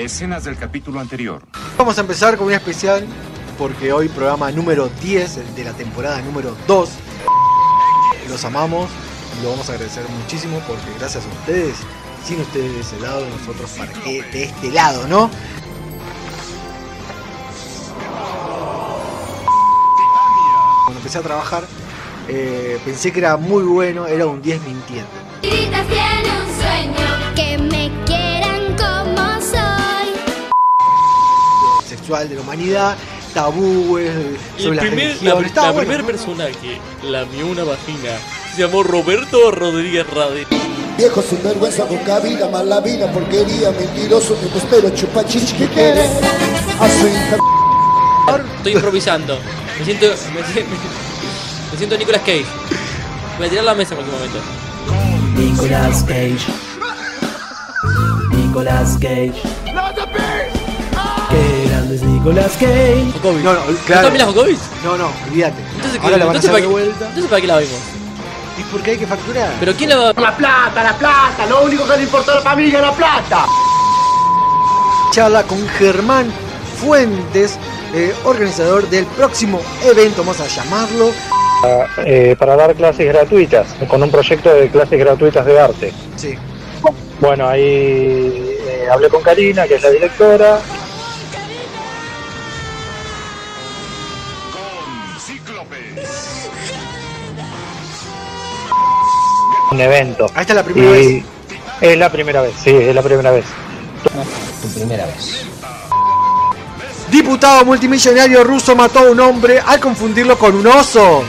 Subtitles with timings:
[0.00, 1.42] Escenas del capítulo anterior.
[1.76, 3.06] Vamos a empezar con un especial
[3.58, 6.90] porque hoy programa número 10 de la temporada número 2.
[8.30, 8.88] Los amamos
[9.38, 11.76] y lo vamos a agradecer muchísimo porque gracias a ustedes,
[12.24, 15.30] sin ustedes de ese lado, nosotros para qué de este lado, ¿no?
[20.84, 21.64] Cuando empecé a trabajar
[22.28, 25.10] eh, pensé que era muy bueno, era un 10 mintiendo.
[32.10, 32.96] Sexual de la humanidad,
[33.32, 34.10] tabúes
[34.56, 35.40] sobre el la primer, religión.
[35.42, 36.06] la, Estaba la bueno, primer ¿no?
[36.08, 38.10] persona que lamió una vagina
[38.56, 40.44] se llamó Roberto Rodríguez Rade.
[40.98, 46.10] Viejo sinvergüenza, boca vida, mala vida, porquería, mentiroso, te espero, chupachichi, ¿qué quieres?
[46.80, 47.36] A su hija.
[48.56, 49.38] Estoy improvisando.
[49.78, 50.06] Me siento.
[50.06, 50.14] Me,
[50.52, 50.66] si-
[51.70, 52.44] me siento Nicolas Cage.
[53.38, 55.40] Voy a tirar la mesa en cualquier momento.
[55.40, 56.38] Nicolas Cage.
[58.32, 59.40] Nicolas Cage.
[62.20, 63.12] Nicolas Cage.
[63.14, 63.42] Jokovic.
[63.44, 64.02] No, no, ¿No claro.
[64.02, 64.58] también la Jokovic?
[64.84, 65.62] No, no, olvídate.
[65.76, 67.04] Entonces, ¿qué- Ahora la van a entonces, hacer ¿para de qué- vuelta.
[67.06, 67.80] entonces ¿para qué la vimos?
[68.58, 69.48] ¿Y por qué hay que facturar?
[69.58, 72.40] ¿Pero quién la va La plata, la plata, lo único que le importa a la
[72.42, 73.46] familia es la plata.
[75.12, 76.30] charla con Germán
[76.80, 77.58] Fuentes,
[77.94, 81.10] eh, organizador del próximo evento, vamos a llamarlo.
[82.06, 85.92] eh, para dar clases gratuitas, con un proyecto de clases gratuitas de arte.
[86.16, 86.34] Sí.
[87.20, 90.58] Bueno, ahí eh, hablé con Karina, que es la directora,
[99.70, 100.26] un evento.
[100.34, 101.24] Ahí está la primera y vez.
[101.80, 103.44] es la primera vez, sí, es la primera vez.
[107.10, 111.24] Diputado multimillonario ruso mató a un hombre al confundirlo con un oso.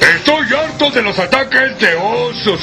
[0.00, 2.60] Estoy harto de los ataques de osos.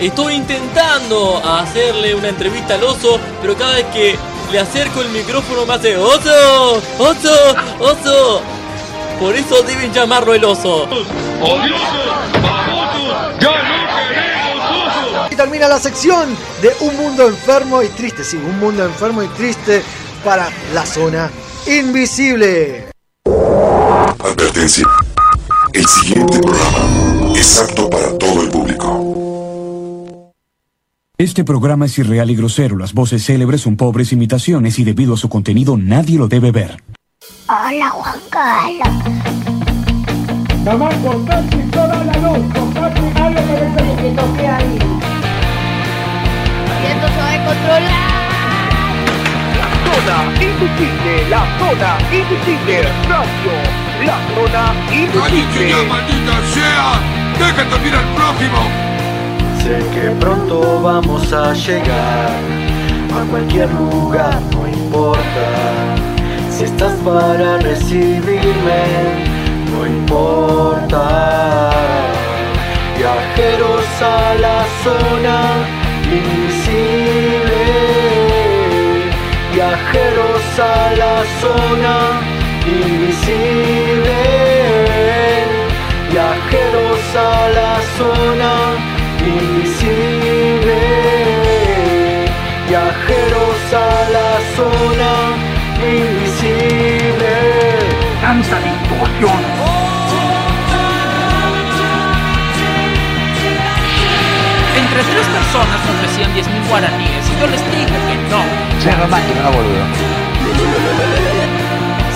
[0.00, 4.16] Estoy intentando hacerle una entrevista al oso, pero cada vez que
[4.52, 6.82] le acerco el micrófono me hace ¡Oso!
[6.98, 7.56] ¡Oso!
[7.80, 8.42] ¡Oso!
[9.18, 10.86] Por eso deben llamarlo el oso.
[11.40, 12.75] ¡Odiosos!
[13.16, 13.40] ¡Babosos!
[13.40, 15.32] ¡Ya no queremos osos!
[15.32, 18.24] Y termina la sección de Un Mundo Enfermo y Triste.
[18.24, 19.82] Sí, Un Mundo Enfermo y Triste
[20.24, 21.30] para la zona
[21.66, 22.86] invisible.
[24.18, 24.86] Advertencia.
[25.72, 30.32] El siguiente programa es apto para todo el público.
[31.18, 32.76] Este programa es irreal y grosero.
[32.76, 36.82] Las voces célebres son pobres imitaciones y debido a su contenido nadie lo debe ver.
[37.48, 39.45] Hola Juan Carlos.
[40.66, 40.68] Y
[46.88, 48.10] esto se va a controlar.
[49.86, 52.76] Zona invisible, la zona invisible,
[53.08, 53.54] radio,
[54.04, 55.86] la zona invisible.
[55.88, 56.88] maldita sea!
[57.38, 58.60] ¡Deja también al próximo!
[59.62, 62.30] Sé que pronto vamos a llegar
[63.14, 65.46] a cualquier lugar, no importa.
[66.50, 69.35] Si estás para recibirme,
[69.76, 71.70] no importa.
[72.96, 75.36] Viajeros a la zona
[76.18, 77.64] invisible.
[79.52, 81.94] Viajeros a la zona
[82.66, 84.20] invisible.
[86.10, 88.52] Viajeros a la zona
[89.34, 90.80] invisible.
[92.68, 95.12] Viajeros a la zona
[95.94, 97.34] invisible.
[98.22, 99.55] Danza distorsión.
[104.96, 108.40] Entre tres personas ofrecían 10.000 guaraníes y yo les dije que no.
[108.80, 109.84] Se romántico, no boludo.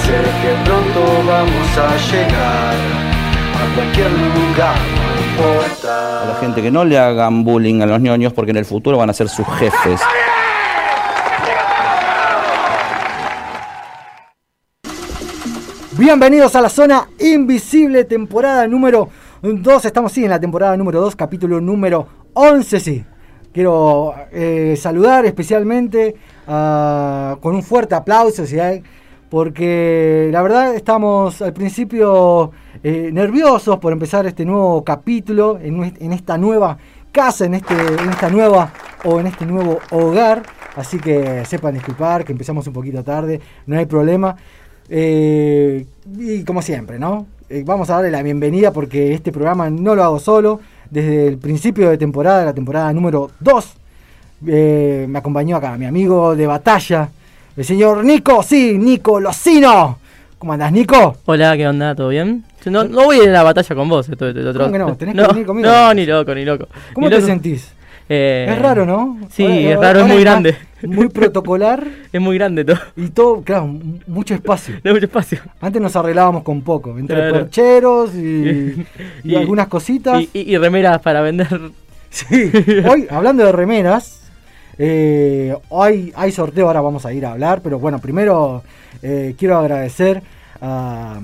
[0.02, 2.74] Sé que pronto vamos a llegar
[3.52, 6.22] a cualquier lugar, no importa.
[6.22, 8.96] A la gente que no le hagan bullying a los ñoños porque en el futuro
[8.96, 10.00] van a ser sus jefes.
[15.98, 19.10] Bienvenidos a la zona invisible, temporada número
[19.42, 19.84] 2.
[19.84, 22.80] Estamos sí en la temporada número 2, capítulo número 11.
[22.80, 23.04] Sí.
[23.52, 26.14] Quiero eh, saludar especialmente
[26.46, 28.82] a- con un fuerte aplauso, hay,
[29.28, 32.52] porque la verdad estamos al principio
[32.82, 36.78] eh, nerviosos por empezar este nuevo capítulo en esta nueva
[37.12, 38.72] casa, en, este, en esta nueva
[39.04, 40.42] o en este nuevo hogar.
[40.76, 44.36] Así que sepan disculpar que empezamos un poquito tarde, no hay problema.
[44.88, 45.86] Eh,
[46.18, 47.26] y como siempre, ¿no?
[47.48, 50.60] Eh, vamos a darle la bienvenida porque este programa no lo hago solo.
[50.90, 53.72] Desde el principio de temporada, la temporada número 2,
[54.48, 57.08] eh, me acompañó acá mi amigo de batalla,
[57.56, 59.98] el señor Nico, sí, Nico Locino.
[60.38, 61.16] ¿Cómo andás, Nico?
[61.26, 61.94] Hola, ¿qué onda?
[61.94, 62.44] ¿Todo bien?
[62.64, 64.08] No, no voy a ir a la batalla con vos.
[64.08, 64.94] Esto, esto, otro- ¿Cómo que no?
[64.96, 65.68] Tenés que venir conmigo.
[65.68, 66.66] No, ni loco, ni loco.
[66.94, 67.26] ¿Cómo Ni te loco.
[67.26, 67.72] sentís?
[68.12, 69.18] Eh, Es raro, ¿no?
[69.30, 70.56] Sí, Ahora- es raro, es muy grande.
[70.82, 72.78] Muy protocolar Es muy grande todo.
[72.96, 73.66] y todo, claro,
[74.08, 74.74] mucho espacio.
[74.84, 75.38] No mucho espacio.
[75.60, 77.32] Antes nos arreglábamos con poco, entre Claro.
[77.34, 78.84] percheros y,
[79.24, 80.22] y algunas cositas.
[80.34, 81.60] Y, y- remeras para vender.
[82.10, 82.50] Sí,
[82.90, 84.22] hoy hablando de remeras,
[84.78, 88.64] eh, hoy hay sorteo, ahora vamos a ir a hablar, pero bueno, primero
[89.02, 90.20] eh, quiero agradecer
[90.60, 91.20] a,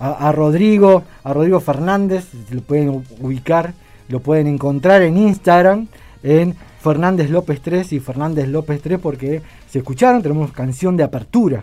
[0.00, 3.74] a- a Rodrigo, a Rodrigo Fernández, lo pueden ubicar,
[4.08, 5.86] lo pueden encontrar en Instagram,
[6.26, 11.62] en Fernández López 3 y Fernández López 3 porque se escucharon, tenemos canción de apertura.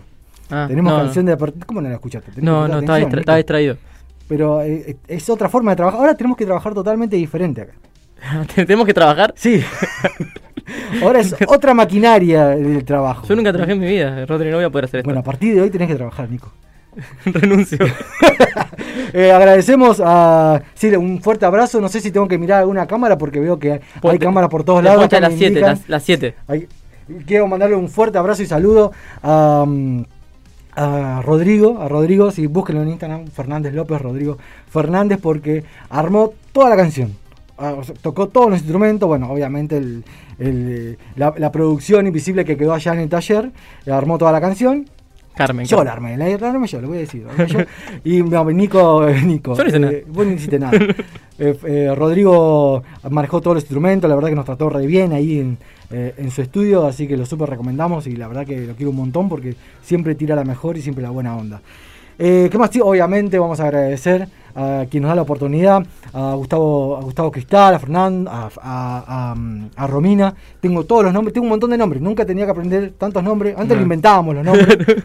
[0.50, 1.66] Ah, tenemos no, canción de apertura.
[1.66, 2.30] ¿Cómo no la escuchaste?
[2.40, 3.76] No, no, estaba, distra- estaba distraído.
[4.28, 6.00] Pero eh, es otra forma de trabajar.
[6.00, 7.72] Ahora tenemos que trabajar totalmente diferente acá.
[8.54, 9.34] ¿Tenemos que trabajar?
[9.36, 9.62] Sí.
[11.02, 13.26] Ahora es otra maquinaria del trabajo.
[13.26, 15.06] Yo nunca trabajé en mi vida, Rodri, no voy a poder hacer esto.
[15.08, 16.52] Bueno, a partir de hoy tenés que trabajar, Nico.
[17.24, 17.78] Renuncio.
[19.12, 20.60] Eh, agradecemos a.
[20.74, 21.80] Sí, un fuerte abrazo.
[21.80, 24.64] No sé si tengo que mirar alguna cámara porque veo que hay, Ponte- cámaras por
[24.64, 25.04] todos lados.
[25.04, 25.70] acá las me 7, indican.
[25.70, 26.34] las, las 7.
[26.48, 26.66] Hay-
[27.26, 28.90] Quiero mandarle un fuerte abrazo y saludo
[29.22, 30.04] a, mm,
[30.74, 34.38] a Rodrigo, a Rodrigo, si búsquenlo en Instagram, Fernández López, Rodrigo
[34.68, 37.12] Fernández, porque armó toda la canción.
[37.56, 40.04] Ah, tocó todos los instrumentos, bueno, obviamente el-
[40.40, 43.52] el, la, la producción invisible que quedó allá en el taller,
[43.88, 44.88] armó toda la canción.
[45.34, 45.66] Carmen.
[45.66, 45.86] Yo Carmen.
[45.86, 45.92] la
[46.26, 47.26] armé, la, armé yo, lo voy a decir.
[47.48, 47.58] yo.
[48.04, 49.54] Y no, Nico, eh, Nico.
[49.56, 49.92] Yo no hice nada.
[49.92, 50.78] eh, vos no hiciste nada.
[51.36, 55.40] Eh, eh, Rodrigo manejó todos los instrumentos, la verdad que nos trató re bien ahí
[55.40, 55.58] en,
[55.90, 58.98] en su estudio, así que lo súper recomendamos y la verdad que lo quiero un
[58.98, 61.60] montón porque siempre tira la mejor y siempre la buena onda.
[62.18, 62.70] Eh, ¿Qué más?
[62.70, 65.82] Sí, obviamente vamos a agradecer a quien nos da la oportunidad,
[66.12, 70.32] a Gustavo, a Gustavo Cristal, a Fernando, a, a- a, mm, a Romina.
[70.60, 72.00] Tengo todos los nombres, tengo un montón de nombres.
[72.00, 73.54] Nunca tenía que aprender tantos nombres.
[73.56, 73.76] Antes No.
[73.76, 74.68] lo inventábamos los nombres.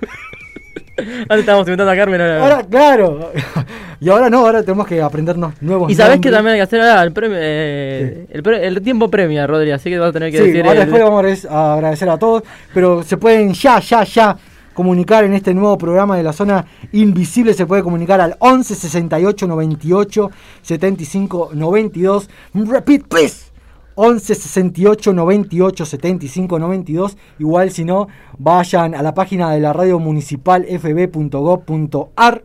[0.98, 2.20] Antes estábamos inventando a Carmen.
[2.22, 3.32] Ahora, Ahora, claro.
[4.02, 6.80] Y ahora no, ahora tenemos que aprendernos nuevos y sabés que también hay que hacer
[6.80, 7.38] ahora el premio.
[7.38, 10.62] eh, el, pre- el tiempo premia, Rodri, así que vas a tener que Sí, decir.
[10.66, 14.38] ahora el- después vamos a agradecer a todos, pero se pueden ya, ya, ya
[14.80, 19.46] comunicar en este nuevo programa de la zona invisible, se puede comunicar al 11 68
[19.46, 20.32] 98
[20.62, 22.30] 75 92.
[22.54, 23.52] Repeat, please.
[23.96, 27.18] 11 68 98 75 92.
[27.40, 32.44] Igual si no, vayan a la página de la radio municipal fb.gov.ar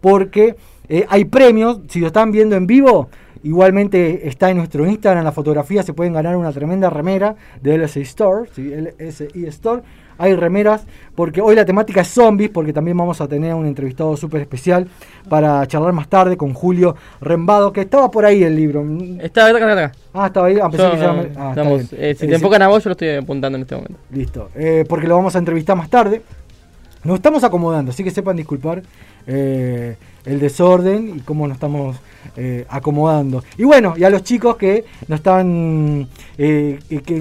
[0.00, 0.54] porque
[0.88, 1.80] eh, hay premios.
[1.88, 3.08] Si lo están viendo en vivo,
[3.42, 5.82] igualmente está en nuestro Instagram la fotografía.
[5.82, 8.48] Se pueden ganar una tremenda remera de LSI Store.
[8.54, 8.72] ¿sí?
[8.72, 9.82] LSI Store.
[10.18, 14.16] Hay remeras porque hoy la temática es zombies porque también vamos a tener un entrevistado
[14.16, 14.86] súper especial
[15.28, 18.84] para charlar más tarde con Julio Rembado que estaba por ahí el libro.
[19.20, 19.92] Está acá, acá, acá.
[20.14, 20.58] Ah, estaba ahí.
[20.62, 22.34] Ah, pensé Yo, que ya no, me- ah, estamos- eh, si Eh, te sí.
[22.34, 23.98] enfocan a vos, yo lo estoy apuntando en este momento.
[24.10, 24.50] Listo.
[24.54, 26.22] Eh, porque lo vamos a entrevistar más tarde.
[27.04, 28.82] Nos estamos acomodando, así que sepan disculpar
[29.26, 31.96] eh, el desorden y cómo nos estamos
[32.36, 33.42] eh, acomodando.
[33.58, 36.08] Y bueno, y a los chicos que no están,
[36.38, 36.78] eh,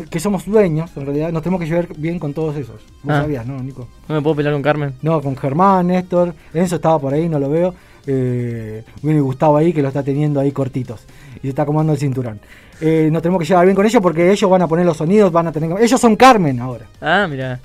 [0.09, 2.81] que, somos dueños, en realidad, nos tenemos que llevar bien con todos esos.
[3.03, 3.21] Vos Ah.
[3.21, 3.87] sabías, ¿no, Nico?
[4.07, 4.93] No me puedo pelear con Carmen.
[5.01, 7.73] No, con Germán, Néstor, Enzo estaba por ahí, no lo veo.
[8.07, 11.05] Eh, y Gustavo ahí que lo está teniendo ahí cortitos
[11.37, 12.39] y se está acomodando el cinturón.
[12.81, 15.47] Nos tenemos que llevar bien con ellos porque ellos van a poner los sonidos, van
[15.47, 15.71] a tener.
[15.79, 16.87] Ellos son Carmen ahora.
[16.99, 17.59] Ah, mira.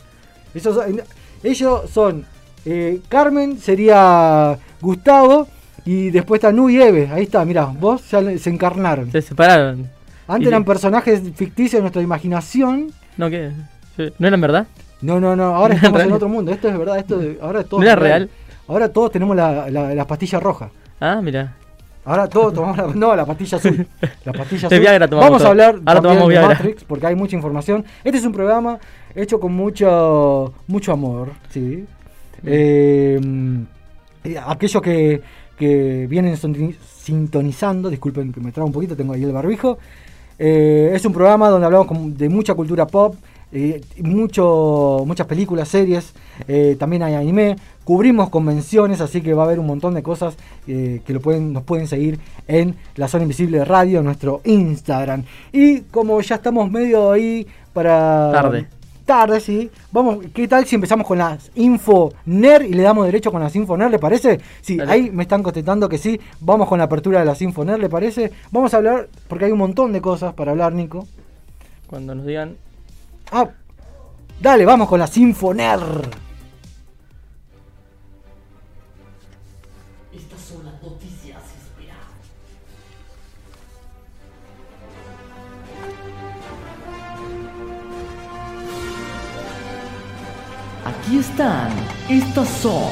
[0.54, 1.00] Ellos son,
[1.42, 2.26] ellos son
[2.66, 5.48] eh, Carmen, sería Gustavo
[5.84, 7.08] y después está Nu y Eve.
[7.12, 9.10] Ahí está, mirá, vos ya se encarnaron.
[9.12, 9.88] Se separaron.
[10.28, 12.90] Antes eran personajes ficticios de nuestra imaginación.
[13.16, 13.52] No, ¿qué?
[14.18, 14.66] ¿No eran verdad?
[15.00, 16.50] No, no, no, ahora ¿No estamos en otro mundo.
[16.52, 18.30] Esto es verdad, esto de- ahora todo ¿No es era real?
[18.68, 20.70] Ahora todos tenemos la, la, la pastilla roja.
[21.00, 21.54] Ah, mira.
[22.04, 23.86] Ahora todos tomamos la, no, la pastilla azul.
[24.24, 24.78] La pastilla azul.
[24.80, 26.48] Viagra tomamos Vamos a hablar Ahora tomamos de Viagra.
[26.54, 27.84] Matrix porque hay mucha información.
[28.02, 28.78] Este es un programa
[29.14, 31.84] hecho con mucho mucho amor, sí.
[32.44, 33.20] Eh,
[34.24, 35.20] eh, aquellos que,
[35.58, 39.78] que vienen sintoni- sintonizando, disculpen que me trago un poquito, tengo ahí el barbijo.
[40.38, 43.14] Eh, es un programa donde hablamos de mucha cultura pop,
[43.52, 46.12] eh, mucho, muchas películas, series,
[46.78, 51.02] también hay anime, cubrimos convenciones, así que va a haber un montón de cosas que
[51.08, 55.22] lo pueden, nos pueden seguir en la zona invisible radio, nuestro Instagram.
[55.52, 58.30] Y como ya estamos medio ahí para...
[58.32, 58.66] Tarde.
[59.06, 59.70] Tarde, sí.
[59.92, 63.54] Vamos, ¿qué tal si empezamos con las info NER y le damos derecho con las
[63.54, 64.40] info NER, ¿le parece?
[64.60, 64.92] Sí, Dale.
[64.92, 66.20] ahí me están contestando que sí.
[66.40, 68.32] Vamos con la apertura de las info NER, ¿le parece?
[68.50, 71.06] Vamos a hablar, porque hay un montón de cosas para hablar, Nico.
[71.86, 72.56] Cuando nos digan.
[73.30, 73.48] Ah,
[74.40, 75.78] dale, vamos con las info NER.
[91.06, 91.70] Aquí están.
[92.08, 92.90] Estas son.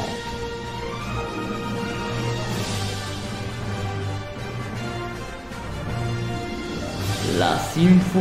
[7.41, 8.21] Las info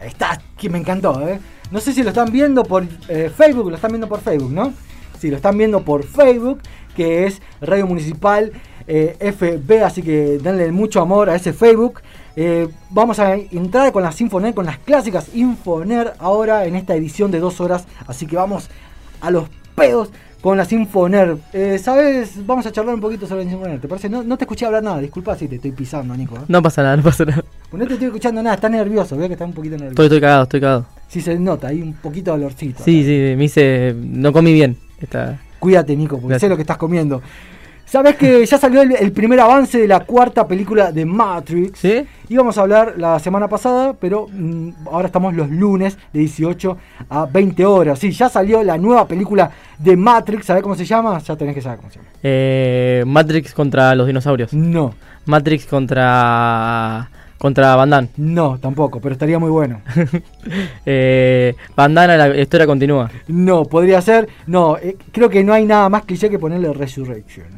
[0.00, 1.38] Está, que me encantó, ¿eh?
[1.70, 4.74] No sé si lo están viendo por eh, Facebook, lo están viendo por Facebook, ¿no?
[5.20, 6.60] Si lo están viendo por Facebook,
[6.96, 8.50] que es Radio Municipal
[8.88, 12.00] eh, FB, así que denle mucho amor a ese Facebook.
[12.36, 17.30] Eh, vamos a entrar con las Infoner, con las clásicas Infoner ahora en esta edición
[17.30, 18.68] de dos horas, así que vamos
[19.20, 19.44] a los
[19.76, 20.10] pedos
[20.40, 21.36] con las Infoner.
[21.52, 22.44] Eh, ¿Sabes?
[22.44, 24.08] Vamos a charlar un poquito sobre las Infoner, ¿te parece?
[24.08, 26.36] No, no te escuché hablar nada, disculpa si te estoy pisando, Nico.
[26.36, 26.40] ¿eh?
[26.48, 27.44] No pasa nada, no pasa nada.
[27.70, 29.92] Pues no te estoy escuchando nada, estás nervioso, veo que estás un poquito nervioso.
[29.92, 30.86] Estoy, estoy cagado, estoy cagado.
[31.08, 32.82] Sí se nota, hay un poquito de olorcito.
[32.84, 33.94] Sí, sí, me hice.
[33.96, 34.76] No comí bien.
[35.00, 35.40] Esta...
[35.60, 36.40] Cuídate, Nico, porque Gracias.
[36.40, 37.22] sé lo que estás comiendo.
[37.94, 41.78] ¿Sabes que ya salió el, el primer avance de la cuarta película de Matrix?
[41.78, 42.04] ¿Sí?
[42.28, 46.76] Íbamos a hablar la semana pasada, pero mm, ahora estamos los lunes de 18
[47.08, 48.00] a 20 horas.
[48.00, 49.48] Sí, ya salió la nueva película
[49.78, 50.46] de Matrix.
[50.46, 51.20] ¿Sabes cómo se llama?
[51.20, 52.08] Ya tenés que saber cómo se llama.
[52.20, 54.52] Eh, Matrix contra los dinosaurios.
[54.52, 54.92] No.
[55.26, 57.08] Matrix contra.
[57.38, 58.08] contra Van Damme.
[58.16, 59.82] No, tampoco, pero estaría muy bueno.
[60.84, 63.08] eh, Van Damme, la historia continúa.
[63.28, 64.28] No, podría ser.
[64.48, 67.53] No, eh, creo que no hay nada más cliché que ponerle Resurrection.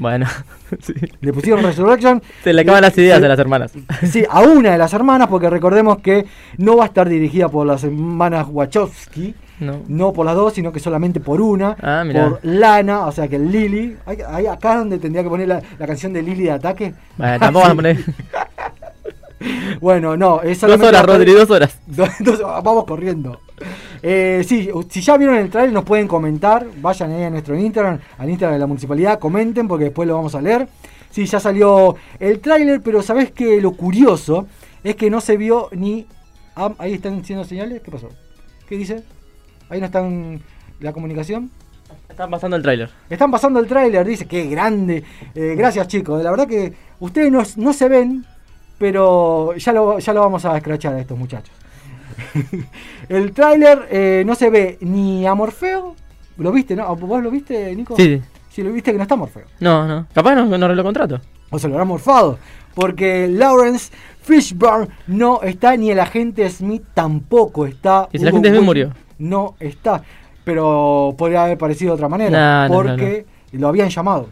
[0.00, 0.26] Bueno,
[0.80, 0.94] sí.
[1.20, 2.20] Le pusieron Resurrection.
[2.42, 3.70] Se le acaban las ideas a las hermanas.
[4.10, 6.26] Sí, a una de las hermanas, porque recordemos que
[6.58, 9.82] no va a estar dirigida por las hermanas Wachowski, No.
[9.88, 13.38] no por las dos, sino que solamente por una, Ah, por Lana, o sea que
[13.38, 13.96] Lily.
[14.06, 16.94] Hay- hay acá donde tendría que poner la, la canción de Lily de ataque.
[17.18, 17.96] Bueno, tampoco van a poner.
[19.80, 21.78] Bueno, no, es Dos horas, Rodri, dos horas.
[21.86, 23.40] Dos- vamos corriendo.
[24.02, 27.98] Eh, sí, si ya vieron el trailer nos pueden comentar, vayan ahí a nuestro Instagram,
[28.18, 30.68] al Instagram de la municipalidad, comenten porque después lo vamos a leer.
[31.10, 34.46] Sí, ya salió el tráiler, pero sabes que lo curioso
[34.84, 36.06] es que no se vio ni...
[36.56, 38.08] ah, ahí están haciendo señales, ¿qué pasó?
[38.68, 39.02] ¿Qué dice?
[39.68, 40.40] Ahí no están
[40.78, 41.50] la comunicación.
[42.08, 42.90] Están pasando el tráiler.
[43.08, 45.02] Están pasando el tráiler, dice, qué grande.
[45.34, 48.24] Eh, gracias chicos, la verdad que ustedes no, no se ven,
[48.78, 51.54] pero ya lo, ya lo vamos a escrachar a estos muchachos.
[53.08, 55.94] el tráiler eh, no se ve ni a Morfeo,
[56.38, 56.94] ¿lo viste, no?
[56.96, 57.96] ¿Vos lo viste, Nico?
[57.96, 58.62] Sí, sí.
[58.62, 59.44] Lo viste que no está Morfeo.
[59.60, 60.06] No, no.
[60.12, 61.20] Capaz no, no lo contrato.
[61.50, 62.38] O se lo habrá morfado.
[62.74, 68.08] Porque Lawrence Fishburne no está, ni el agente Smith tampoco está.
[68.12, 68.92] ¿Y si el agente Smith murió?
[69.18, 70.02] No está.
[70.44, 72.68] Pero podría haber parecido de otra manera.
[72.68, 74.28] No, no, porque lo habían llamado.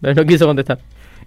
[0.00, 0.78] Pero no quiso contestar.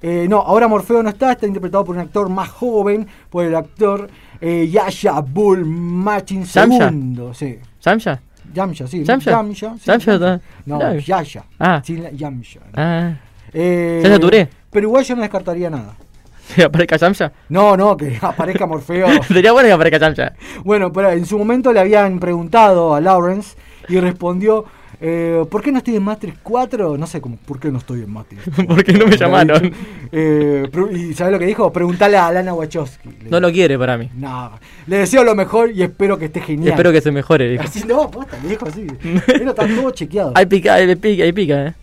[0.01, 3.55] Eh, no, ahora Morfeo no está, está interpretado por un actor más joven, por el
[3.55, 4.09] actor
[4.41, 6.45] eh, Yasha Bull ¿Yamcha?
[6.45, 7.33] segundo.
[7.33, 7.57] Sí.
[7.81, 8.19] ¿Yamcha?
[8.53, 9.03] Yamcha, sí.
[9.03, 9.31] ¿Yamcha?
[9.31, 10.93] Yamcha, sí, ¿Yamcha está- No.
[10.98, 11.43] Yasha.
[11.60, 11.81] Ah.
[11.86, 12.60] Sí, la- Yamcha.
[12.74, 13.13] Ah.
[13.53, 14.50] Eh, Yasha Touré.
[14.71, 15.95] Pero igual yo no descartaría nada.
[16.55, 17.31] ¿Que aparezca Yamcha?
[17.50, 19.24] No, no, que aparezca Morfeo.
[19.27, 20.33] Sería bueno que aparezca Yamcha.
[20.65, 23.55] Bueno, pero en su momento le habían preguntado a Lawrence
[23.88, 24.65] y respondió,
[25.01, 26.98] eh, ¿por qué no estoy en Matrix 4?
[26.98, 28.67] No sé cómo, ¿por qué no estoy en Matrix 4?
[28.67, 29.74] ¿Por qué no me llamaron?
[30.12, 31.74] Eh, ¿Y sabes lo que dijo?
[31.74, 33.10] Preguntale a Lana Wachowski.
[33.24, 34.10] Le No lo quiere para mí.
[34.15, 34.51] No,
[34.88, 36.70] le deseo lo mejor y espero que esté genial.
[36.70, 37.63] Espero que se mejore, dijo.
[37.63, 38.88] Así no, posta, le dijo así.
[39.25, 40.34] Pero está todo chequeado.
[40.36, 41.74] Hay pica, hay pica, hay pica, eh.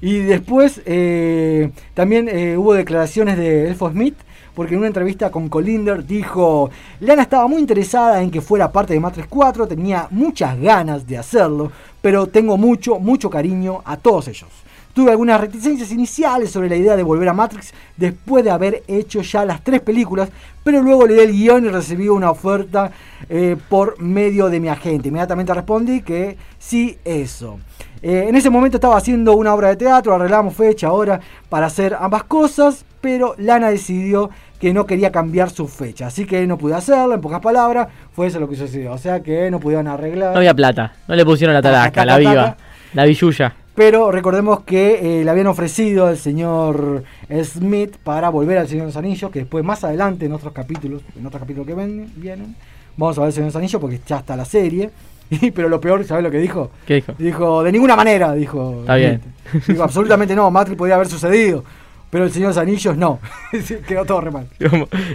[0.00, 4.16] Y después eh, también eh, hubo declaraciones de Elfo Smith,
[4.54, 8.94] porque en una entrevista con Colinder dijo, Lana estaba muy interesada en que fuera parte
[8.94, 11.70] de Matrix 4, tenía muchas ganas de hacerlo,
[12.06, 14.48] pero tengo mucho, mucho cariño a todos ellos.
[14.96, 19.20] Tuve algunas reticencias iniciales sobre la idea de volver a Matrix después de haber hecho
[19.20, 20.30] ya las tres películas,
[20.64, 22.90] pero luego leí el guion y recibí una oferta
[23.28, 25.08] eh, por medio de mi agente.
[25.08, 27.58] Inmediatamente respondí que sí, eso.
[28.00, 31.94] Eh, en ese momento estaba haciendo una obra de teatro, arreglamos fecha ahora para hacer
[32.00, 36.72] ambas cosas, pero Lana decidió que no quería cambiar su fecha, así que no pude
[36.72, 40.32] hacerlo, en pocas palabras, fue eso lo que sucedió, o sea que no pudieron arreglar.
[40.32, 40.94] No había plata.
[41.06, 42.56] No le pusieron la talaca, taca, la viva,
[42.94, 43.65] la villuya.
[43.76, 47.04] Pero recordemos que eh, le habían ofrecido al señor
[47.44, 51.02] Smith para volver al Señor de los Anillos, que después más adelante en otros capítulos,
[51.18, 52.56] en otros capítulos que ven- vienen,
[52.96, 54.90] vamos a ver el Señor de los Anillos porque ya está la serie.
[55.28, 56.70] Y, pero lo peor, ¿sabes lo que dijo?
[56.86, 57.12] ¿Qué dijo?
[57.18, 58.76] Dijo, de ninguna manera, dijo.
[58.82, 59.20] Está bien.
[59.66, 61.64] Dijo, absolutamente no, Matrix podría haber sucedido,
[62.10, 63.18] pero el Señor de los Anillos no.
[63.88, 64.46] Quedó todo re mal.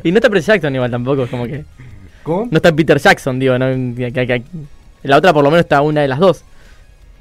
[0.03, 1.63] Y no está Peter Jackson igual tampoco, como que.
[2.23, 2.45] ¿Cómo?
[2.51, 4.43] No está Peter Jackson, digo, no, que- que- que-
[5.03, 6.43] la otra por lo menos está una de las dos.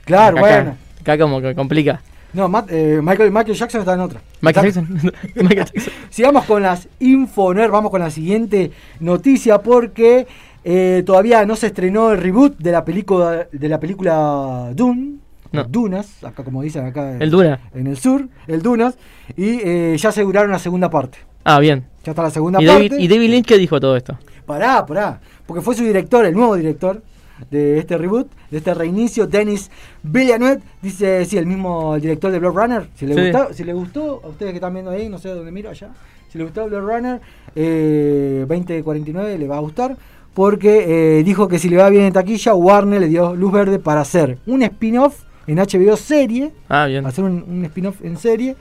[0.04, 0.76] Claro, Acá- bueno.
[1.00, 2.00] Acá como que complica.
[2.32, 4.20] No, Matt- eh, Michael, Michael Jackson está en otra.
[4.40, 5.12] Michael Está- Jackson.
[5.34, 5.92] Michael Jackson.
[6.10, 10.26] Sigamos con las Infoner, vamos con la siguiente noticia porque
[10.62, 15.16] eh, todavía no se estrenó el reboot de la película de la película Dune,
[15.52, 15.64] No.
[15.64, 17.58] Dunas, acá como dicen acá El Duna.
[17.74, 18.96] en el sur, el Dunas,
[19.36, 21.18] y eh, ya aseguraron la segunda parte.
[21.42, 21.84] Ah, bien.
[22.04, 22.88] Ya está la segunda ¿Y parte.
[22.90, 24.16] David, ¿Y David Lynch qué dijo todo esto?
[24.46, 25.20] Pará, pará.
[25.46, 27.02] Porque fue su director, el nuevo director
[27.50, 29.70] de este reboot, de este reinicio, Denis
[30.02, 30.60] Villeneuve.
[30.82, 32.88] Dice, sí, el mismo director de Blade Runner.
[32.96, 33.20] Si le, Sí.
[33.32, 35.88] gustó, si le gustó, a ustedes que están viendo ahí, no sé dónde miro allá.
[36.30, 37.20] Si le gustó Blade Runner,
[37.54, 39.96] eh, 2049 le va a gustar.
[40.34, 43.80] Porque eh, dijo que si le va bien en taquilla, Warner le dio luz verde
[43.80, 46.52] para hacer un spin-off en HBO serie.
[46.68, 47.04] Ah, bien.
[47.04, 48.54] Hacer un, un spin-off en serie.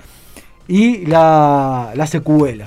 [0.67, 2.65] Y la, la secuela.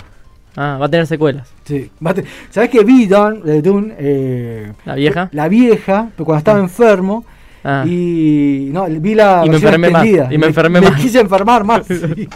[0.56, 1.48] Ah, va a tener secuelas.
[1.64, 1.90] Sí.
[2.04, 3.94] va a te- ¿Sabés que vi Dawn, de Dune?
[3.98, 5.28] eh, ¿La vieja?
[5.32, 7.24] La vieja, pero cuando estaba enfermo.
[7.64, 7.84] Ah.
[7.86, 11.00] Y no, vi la Y me enfermé más, y me enfermé me más.
[11.00, 11.86] quise enfermar más.
[11.86, 12.28] sí.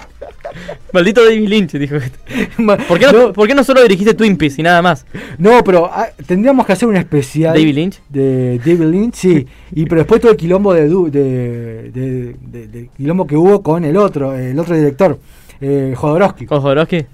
[0.92, 1.96] Maldito David Lynch, dijo.
[2.88, 5.04] ¿Por qué no, ¿Por qué no solo dirigiste Twin Peaks y nada más?
[5.36, 7.54] No, pero ah, tendríamos que hacer un especial.
[7.54, 8.00] ¿David Lynch?
[8.08, 9.46] De David Lynch, sí.
[9.72, 13.96] y pero después todo el quilombo de, de- de- de quilombo que hubo con el
[13.96, 15.18] otro, el otro director,
[15.60, 16.46] eh, Jodorowsky.
[16.46, 17.04] ¿Con Jodorowsky?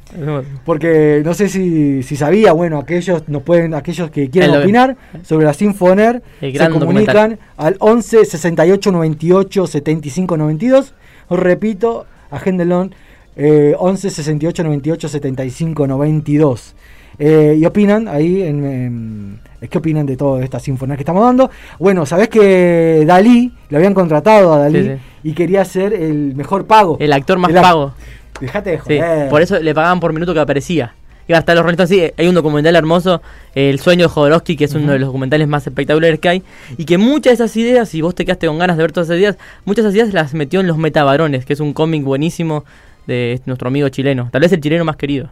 [0.64, 5.46] Porque no sé si, si sabía, bueno, aquellos nos pueden, aquellos que quieran opinar sobre
[5.46, 10.94] la Sinfoner se comunican al 11 68 98 75 92.
[11.28, 12.88] Os repito, agéndenlo
[13.36, 16.74] eh, 11 68 98 75 92.
[17.18, 21.48] Eh, y opinan ahí en, en- ¿Qué opinan de toda esta sinfonía que estamos dando?
[21.78, 25.28] Bueno, sabés que Dalí, lo habían contratado a Dalí Sí, sí.
[25.28, 26.96] y quería ser el mejor pago.
[26.98, 27.94] El actor más El pago.
[28.42, 29.28] Dejate de Sí, joder.
[29.30, 30.94] por eso le pagaban por minuto que aparecía.
[31.28, 33.22] Y hasta los Rolling Stones, sí, hay un documental hermoso,
[33.54, 36.42] El sueño de Jodorowsky, que es uno de los documentales más espectaculares que hay,
[36.76, 39.08] y que muchas de esas ideas, si vos te quedaste con ganas de ver todas
[39.08, 42.02] esas ideas, muchas de esas ideas las metió en Los Metabarones, que es un cómic
[42.02, 42.64] buenísimo
[43.06, 44.28] de nuestro amigo chileno.
[44.32, 45.30] Tal vez el chileno más querido.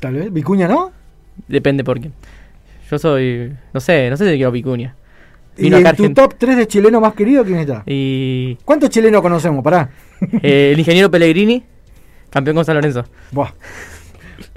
[0.00, 0.90] Tal vez, Vicuña, ¿no?
[1.46, 2.10] Depende por qué.
[2.90, 4.96] Yo soy, no sé, no sé si quiero Vicuña.
[5.56, 7.84] ¿Y Vino en tu top 3 de chileno más querido quién está?
[7.86, 9.62] Y ¿Cuántos chilenos conocemos?
[9.62, 9.88] Pará.
[10.42, 11.62] eh, el ingeniero Pellegrini,
[12.34, 13.04] campeón con San Lorenzo.
[13.30, 13.52] Buah.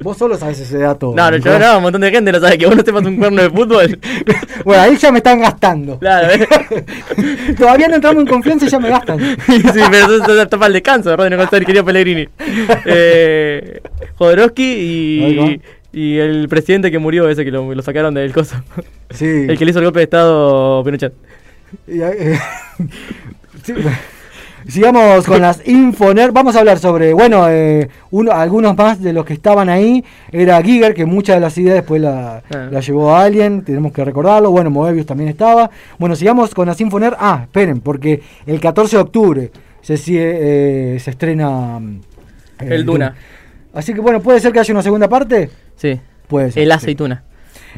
[0.01, 1.13] Vos solo sabes ese dato.
[1.15, 3.17] No, no, yo no, un montón de gente no sabe que vos no sepas un
[3.17, 3.99] cuerno de fútbol.
[4.65, 5.97] Bueno, ahí ya me están gastando.
[5.99, 6.45] Claro, ¿eh?
[7.57, 9.19] Todavía no entramos en confianza y ya me gastan.
[9.45, 11.29] sí, pero eso es etapa al descanso, ¿verdad?
[11.29, 12.27] No contar el querido Pellegrini.
[12.85, 13.79] Eh,
[14.17, 15.61] Jodorowsky y,
[15.93, 18.57] y el presidente que murió, ese que lo, lo sacaron del coso.
[19.11, 19.45] Sí.
[19.47, 21.13] El que le hizo el golpe de estado Pinochet.
[21.87, 22.39] Y, eh,
[23.63, 23.73] sí,
[24.67, 26.31] Sigamos con las Infoner.
[26.33, 30.03] Vamos a hablar sobre, bueno, eh, uno, algunos más de los que estaban ahí.
[30.31, 32.67] Era Giger, que muchas de las ideas después la, Ah.
[32.69, 33.63] la llevó a alguien.
[33.63, 34.51] Tenemos que recordarlo.
[34.51, 35.69] Bueno, Moebius también estaba.
[35.97, 37.15] Bueno, sigamos con las Infoner.
[37.17, 39.51] Ah, esperen, porque el 14 de octubre
[39.81, 42.01] se, eh, se estrena mm,
[42.59, 43.15] eh, El Duna.
[43.73, 45.49] Así que bueno, puede ser que haya una segunda parte.
[45.75, 45.99] Sí.
[46.27, 46.63] Puede ser.
[46.63, 46.95] El sí.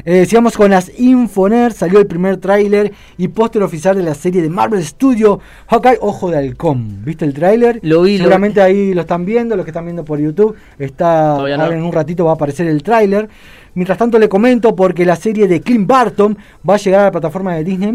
[0.04, 1.72] Eh, sigamos con las Infoner.
[1.72, 6.30] Salió el primer tráiler y póster oficial de la serie de Marvel Studio Hawkeye Ojo
[6.30, 7.04] de Halcón.
[7.04, 7.80] ¿Viste el tráiler?
[7.82, 10.56] Lo vi, lo Seguramente ahí lo están viendo, los que están viendo por YouTube.
[10.78, 11.64] Está, Todavía no.
[11.64, 13.28] ahora en un ratito va a aparecer el tráiler.
[13.74, 16.36] Mientras tanto le comento porque la serie de Clint Barton
[16.68, 17.92] va a llegar a la plataforma de Disney+.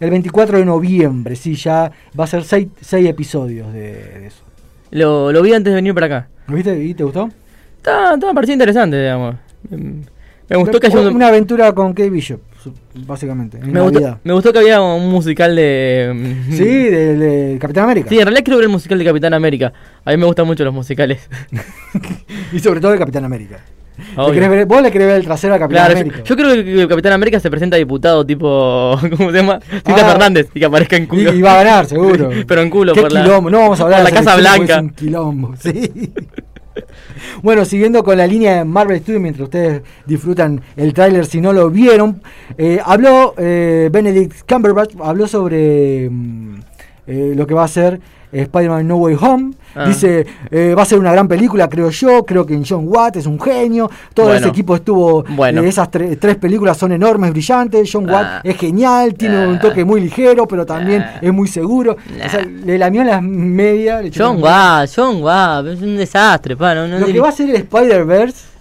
[0.00, 2.68] El 24 de noviembre, sí, ya va a ser 6
[3.06, 4.42] episodios de, de eso.
[4.90, 6.28] Lo, lo vi antes de venir para acá.
[6.48, 7.28] ¿Lo viste y te gustó?
[7.76, 9.36] Está, está, me pareció interesante, digamos.
[10.52, 12.40] Mm, Me gustó que haya un, Una aventura con Kate Bishop,
[13.06, 13.58] básicamente.
[13.58, 14.18] En me, gustó, Navidad.
[14.24, 16.12] me gustó que había un musical de.
[16.48, 18.08] mm, Sí, de, de Capitán América.
[18.08, 19.72] Sí, en realidad quiero ver el musical de Capitán América.
[20.04, 21.28] A mí me gustan mucho los musicales.
[22.52, 23.58] Y sobre todo de Capitán América.
[24.16, 24.32] ¿Le Obvio.
[24.34, 26.24] querés ver- vos le querés ver el trasero a Capitán Claro, yo, América.
[26.24, 28.98] yo creo que Capitán América se presenta a diputado tipo.
[29.16, 29.58] ¿Cómo se llama?
[29.60, 30.10] Tita Ah.
[30.10, 31.32] Fernández y que aparezca en culo.
[31.32, 32.30] Y, y va a ganar, seguro.
[32.46, 33.50] Pero en culo, Qué por la, quilombo.
[33.50, 34.74] No vamos a hablar por la Casa Blanca.
[34.76, 36.12] Es un quilombo, sí.
[37.42, 41.52] Bueno, siguiendo con la línea de Marvel Studios, mientras ustedes disfrutan el tráiler, si no
[41.52, 42.22] lo vieron,
[42.56, 46.54] eh, habló eh, Benedict Cumberbatch, habló sobre mm,
[47.06, 48.00] eh, lo que va a ser
[48.32, 49.52] Spider-Man No Way Home.
[49.74, 49.86] Ah.
[49.86, 53.26] Dice, eh, va a ser una gran película, creo yo, creo que John Watt es
[53.26, 54.40] un genio, todo Bueno.
[54.40, 55.62] ese equipo estuvo, Bueno.
[55.62, 58.40] eh, esas tre- tres películas son enormes, brillantes, John Watt Ah.
[58.44, 61.92] es genial, tiene un toque muy ligero, pero también es muy seguro.
[61.96, 64.04] O sea, le lamió las medias.
[64.14, 67.48] John Watt, John Watt, es un desastre, pa, no, no Lo que va a ser
[67.48, 68.51] el Spider-Verse.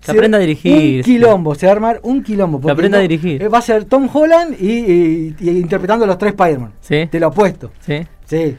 [0.00, 0.96] Que se- aprenda a dirigir.
[0.98, 2.58] Un quilombo, se va a armar un quilombo.
[2.60, 3.42] porque aprenda a dirigir.
[3.42, 6.72] eh, Va a ser Tom Holland y, y- y interpretando a los tres Spider-Man.
[6.80, 7.06] ¿Sí?
[7.10, 7.70] Te lo apuesto.
[7.80, 8.06] ¿Sí?
[8.24, 8.56] Sí.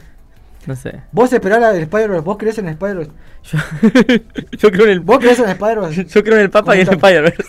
[0.68, 1.02] No sé.
[1.12, 2.24] ¿Vos esperás el Spider-Verse?
[2.24, 3.12] ¿Vos crees en el Spider-Verse?
[4.60, 6.06] Yo creo en el, ¿Vos crees en el Spider-Verse?
[6.10, 6.94] yo creo en el Papa y en el.
[6.94, 7.44] Spider-Verse.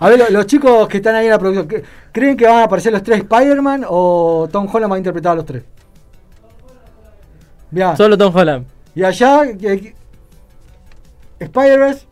[0.00, 2.56] A ver, lo- los chicos que están ahí en la producción, ¿cre- ¿creen que van
[2.56, 5.62] a aparecer los tres Spider-Man o Tom Holland va a interpretar a los tres?
[7.70, 7.96] Ya.
[7.96, 8.66] Solo Tom Holland.
[8.94, 9.94] Y allá, que- que-
[11.38, 12.06] Spider-Verse,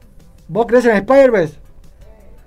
[0.51, 1.55] ¿vos crees en Spider-Verse?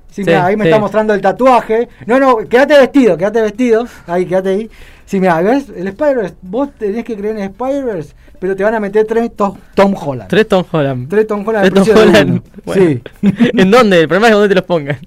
[0.09, 0.69] Sí, Sí, mirá, ahí me sí.
[0.69, 1.89] está mostrando el tatuaje.
[2.05, 3.87] No, no, quédate vestido, quédate vestido.
[4.05, 4.69] Ahí, quédate ahí.
[5.05, 5.69] Sí, mira, ¿ves?
[5.75, 9.57] El Spider-Verse, vos tenés que creer en Spider-Verse, pero te van a meter tres Tom,
[9.73, 10.29] Tom Holland.
[10.29, 11.09] Tres Tom Holland.
[11.09, 11.73] Tres Tom Holland.
[11.73, 12.41] Tres Tom Holland.
[12.65, 12.81] Bueno.
[12.85, 13.01] Sí.
[13.57, 14.01] ¿En dónde?
[14.01, 14.97] El problema es dónde te los pongan.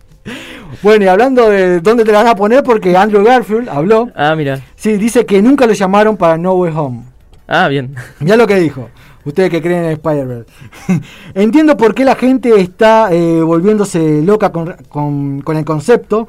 [0.83, 4.11] Bueno, y hablando de dónde te la van a poner, porque Andrew Garfield habló.
[4.17, 4.61] Ah, mira.
[4.75, 7.03] Sí, dice que nunca lo llamaron para No Way Home.
[7.47, 7.95] Ah, bien.
[8.21, 8.91] Ya lo que dijo.
[9.27, 10.51] Ustedes que creen en Spider-Verse.
[11.35, 16.27] Entiendo por qué la gente está eh, volviéndose loca con, con- con el concepto.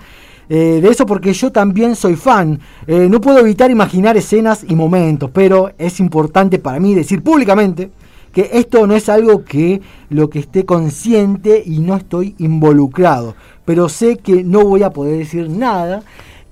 [0.49, 2.59] eh, de eso porque yo también soy fan.
[2.87, 7.91] Eh, no puedo evitar imaginar escenas y momentos, pero es importante para mí decir públicamente
[8.33, 13.35] que esto no es algo que lo que esté consciente y no estoy involucrado.
[13.65, 16.01] Pero sé que no voy a poder decir nada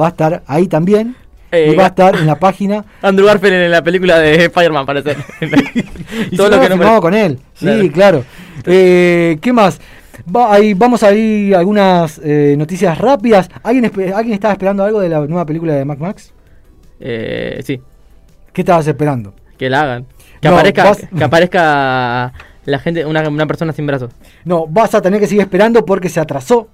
[0.00, 1.16] Va a estar ahí también.
[1.52, 2.84] Eh, y va a estar en la página.
[3.02, 5.16] Andrew Garfield en la película de Spider-Man, parece.
[6.30, 7.00] Y Todo lo que no parece.
[7.00, 7.38] con él.
[7.54, 7.92] Sí, Claro.
[7.92, 8.24] claro.
[8.66, 9.80] Eh, ¿Qué más?
[10.34, 13.48] Va, ahí, vamos a ir algunas eh, noticias rápidas.
[13.62, 16.32] ¿Alguien, ¿Alguien estaba esperando algo de la nueva película de Mac Max?
[17.00, 17.80] Eh, sí,
[18.52, 19.34] ¿Qué estabas esperando?
[19.58, 20.06] que la hagan.
[20.40, 22.32] Que, No, aparezca, vas- que aparezca
[22.66, 24.10] la gente, una, una persona sin brazos.
[24.44, 26.68] No, vas a tener que seguir esperando porque se atrasó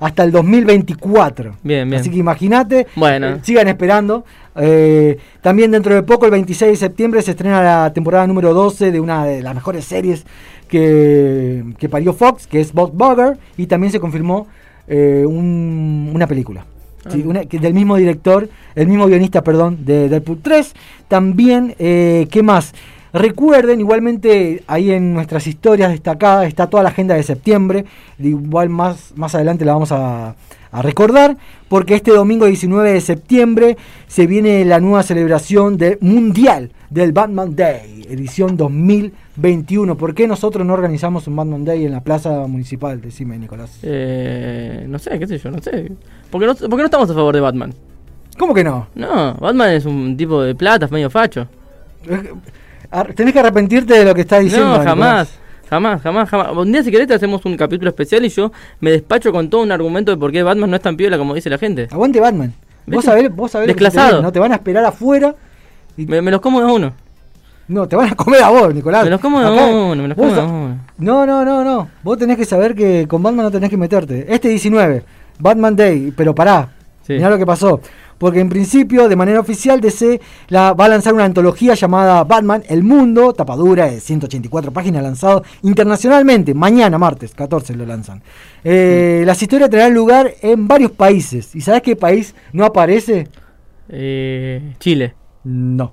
[0.00, 1.56] hasta el 2024.
[1.62, 2.00] Bien, bien.
[2.00, 3.28] Así que imagínate, Bueno.
[3.28, 4.24] eh, sigan esperando.
[4.56, 8.92] Eh, también dentro de poco, el 26 de septiembre, se estrena la temporada número 12
[8.92, 10.24] de una de las mejores series
[10.68, 14.46] que, que parió Fox, que es Bob Bugger, y también se confirmó
[14.86, 16.66] eh, un- una película.
[17.10, 17.28] Sí, Ah.
[17.28, 20.74] una- que del mismo director, el mismo guionista, perdón, de Deadpool 3.
[21.08, 22.74] También, ¿qué más?
[23.14, 27.84] Recuerden, igualmente ahí en nuestras historias destacadas está toda la agenda de septiembre.
[28.18, 30.34] Igual más, más adelante la vamos a,
[30.72, 31.36] a recordar.
[31.68, 33.76] Porque este domingo 19 de septiembre
[34.08, 39.96] se viene la nueva celebración de mundial del Batman Day, edición 2021.
[39.96, 43.00] ¿Por qué nosotros no organizamos un Batman Day en la plaza municipal?
[43.00, 43.78] Decime, Nicolás.
[43.84, 45.92] Eh, no sé, qué sé yo, no sé.
[46.30, 47.72] ¿Por qué no, por qué no estamos a favor de Batman?
[48.36, 48.88] ¿Cómo que no?
[48.96, 51.46] No, Batman es un tipo de plata, es medio facho.
[53.14, 54.78] Tenés que arrepentirte de lo que estás diciendo.
[54.78, 55.38] No, jamás.
[55.68, 56.48] Jamás, jamás, jamás.
[56.56, 59.62] Un día si querés te hacemos un capítulo especial y yo me despacho con todo
[59.62, 61.88] un argumento de por qué Batman no es tan piola como dice la gente.
[61.90, 62.52] Aguante Batman.
[62.86, 63.06] Vos ¿Viste?
[63.06, 64.20] sabés, vos sabés se te Desclasado.
[64.22, 65.34] no te van a esperar afuera.
[65.96, 66.92] Me, me los como de a uno.
[67.66, 69.04] No, te van a comer a vos, Nicolás.
[69.04, 70.78] Me los como de Acá- uno, me los vos como de sa- uno.
[70.98, 71.88] No, no, no, no.
[72.02, 74.26] Vos tenés que saber que con Batman no tenés que meterte.
[74.32, 75.02] Este 19,
[75.38, 76.68] Batman Day, pero pará.
[77.06, 77.14] Sí.
[77.14, 77.80] Mirá lo que pasó.
[78.18, 82.62] Porque en principio, de manera oficial, DC la, va a lanzar una antología llamada Batman
[82.68, 86.54] El Mundo, tapadura de 184 páginas, lanzado internacionalmente.
[86.54, 88.22] Mañana, martes, 14 lo lanzan.
[88.62, 89.22] Eh.
[89.26, 91.54] Las historias tendrán lugar en varios países.
[91.54, 93.28] ¿Y sabes qué país no aparece?
[93.88, 95.14] Eh, Chile.
[95.44, 95.92] No.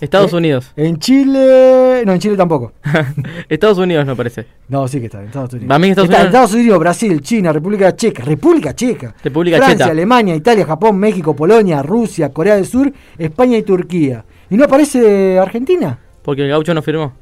[0.00, 0.72] Estados Eh, Unidos.
[0.76, 2.02] En Chile.
[2.06, 2.72] No, en Chile tampoco.
[3.48, 4.46] Estados Unidos no parece.
[4.68, 5.68] No, sí que está en Estados Unidos.
[5.68, 9.90] Para Estados Está Unidos- Estados Unidos, Brasil, China, República Checa, República Checa, República Francia, Cheta.
[9.90, 14.24] Alemania, Italia, Japón, México, Polonia, Rusia, Corea del Sur, España y Turquía.
[14.48, 15.98] ¿Y no aparece Argentina?
[16.22, 17.12] Porque el gaucho no firmó.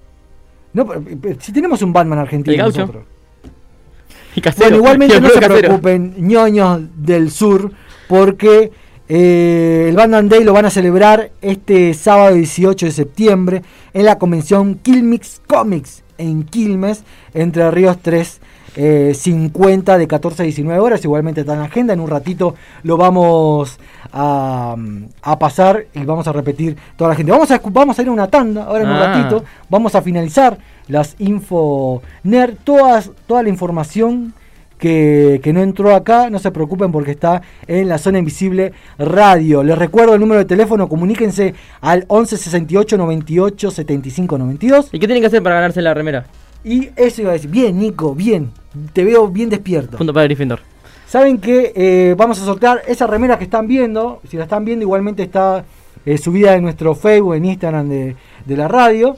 [0.73, 2.81] No, pero- pero si tenemos un Batman argentino El gaucho.
[2.81, 3.05] nosotros.
[4.37, 4.67] Y casero.
[4.69, 5.59] Bueno, igualmente no se casero.
[5.59, 7.73] preocupen, ñoños del sur,
[8.09, 8.71] porque
[9.09, 13.63] eh, el Batman Day lo van a celebrar este sábado 18 de septiembre
[13.95, 18.41] en la convención Quilmix Comics en Quilmes, Entre Ríos 3.
[18.77, 22.55] eh, 50 de 14 a 19 horas, igualmente está en la agenda, en un ratito
[22.85, 23.79] lo vamos
[24.13, 24.77] a,
[25.23, 27.33] a pasar y vamos a repetir toda la gente.
[27.33, 29.07] Vamos a, vamos a ir a una tanda ahora en un Ah.
[29.17, 34.33] ratito, vamos a finalizar las info nerd, todas, toda la información
[34.79, 39.63] que, que no entró acá, no se preocupen porque está en la zona invisible radio.
[39.63, 44.89] Les recuerdo el número de teléfono, comuníquense al 11 68 98 75 92.
[44.93, 46.27] ¿Y qué tienen que hacer para ganarse la remera?
[46.65, 48.51] Y eso iba a decir, bien Nico, bien,
[48.93, 49.97] te veo bien despierto.
[49.97, 50.61] Punto para Gryffindor.
[51.07, 54.21] Saben que eh, vamos a sortear esa remera que están viendo.
[54.29, 55.65] Si la están viendo, igualmente está
[56.05, 59.17] eh, subida en nuestro Facebook, en Instagram de, de la radio.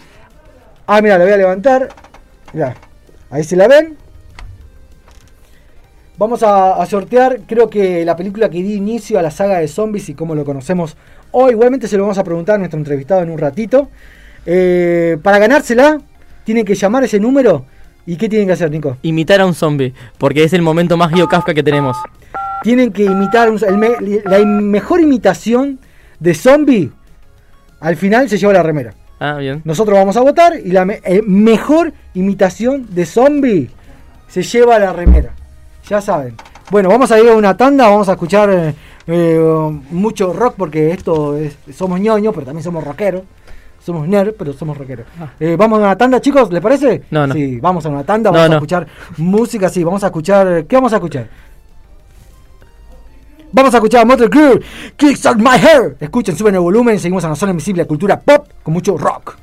[0.87, 1.89] Ah, mira, la voy a levantar.
[2.53, 2.77] Mirá,
[3.31, 3.97] ahí se la ven.
[6.21, 9.67] Vamos a, a sortear, creo que la película que di inicio a la saga de
[9.69, 10.95] zombies y cómo lo conocemos
[11.31, 11.53] hoy.
[11.53, 13.89] Igualmente se lo vamos a preguntar a nuestro entrevistado en un ratito.
[14.45, 15.99] Eh, para ganársela,
[16.45, 17.65] tienen que llamar ese número.
[18.05, 18.99] ¿Y qué tienen que hacer, Nico?
[19.01, 21.97] Imitar a un zombie, porque es el momento más Kafka que tenemos.
[22.63, 25.79] tienen que imitar un- el la mejor imitación
[26.19, 26.91] de zombie.
[27.81, 28.93] Al final se lleva la remera.
[29.21, 29.63] Ah, bien.
[29.65, 33.71] Nosotros vamos a votar y la me- eh, mejor imitación de zombie
[34.29, 35.33] se lleva la remera.
[35.89, 36.37] Ya saben.
[36.71, 38.75] Bueno, vamos a ir a una tanda, vamos a escuchar eh,
[39.07, 43.23] eh, mucho rock porque esto es, somos ñoños, pero también somos rockeros.
[43.85, 45.07] Somos nerd, pero somos rockeros.
[45.41, 47.03] Eh, vamos a una tanda, chicos, ¿les parece?
[47.05, 47.07] Ah.
[47.11, 47.35] No, no.
[47.35, 48.55] Sí, vamos a una tanda, No, vamos no.
[48.55, 50.67] a escuchar música, sí, vamos a escuchar.
[50.67, 51.29] ¿Qué vamos a escuchar?
[53.53, 54.61] Vamos a escuchar a Motor Crew,
[54.97, 55.97] Kicks on My Hair.
[55.99, 59.37] Escuchen, suben el volumen, seguimos en la zona invisible de cultura pop con mucho rock.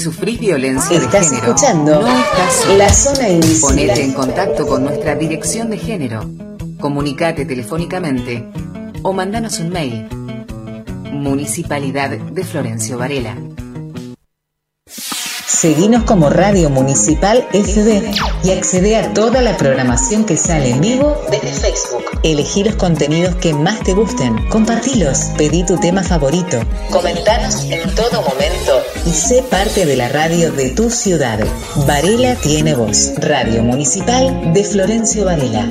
[0.00, 2.76] Sufrís violencia de Estás género, escuchando no estás sola.
[2.76, 3.60] La Zona Invisible.
[3.60, 6.24] Ponete en contacto con nuestra dirección de género.
[6.80, 8.48] Comunicate telefónicamente
[9.02, 10.08] o mandanos un mail.
[11.12, 13.36] Municipalidad de Florencio Varela.
[15.60, 21.20] Seguinos como Radio Municipal FB y accede a toda la programación que sale en vivo
[21.30, 22.02] desde Facebook.
[22.22, 28.22] Elegí los contenidos que más te gusten, compartilos, pedí tu tema favorito, comentanos en todo
[28.22, 31.38] momento y sé parte de la radio de tu ciudad.
[31.86, 33.12] Varela tiene voz.
[33.18, 35.70] Radio Municipal de Florencio Varela.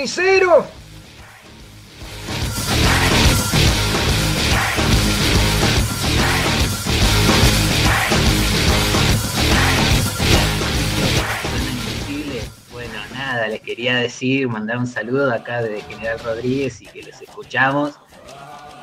[0.05, 0.65] Invisible.
[12.71, 17.23] Bueno, nada, les quería decir, mandar un saludo acá de General Rodríguez y que los
[17.23, 17.95] escuchamos.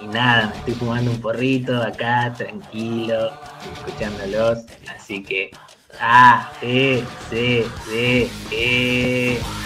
[0.02, 3.32] Y nada, me estoy fumando un porrito acá, tranquilo,
[3.76, 4.66] escuchándolos.
[4.98, 5.52] Así que,
[6.00, 9.61] ah, sí, sí, sí, sí.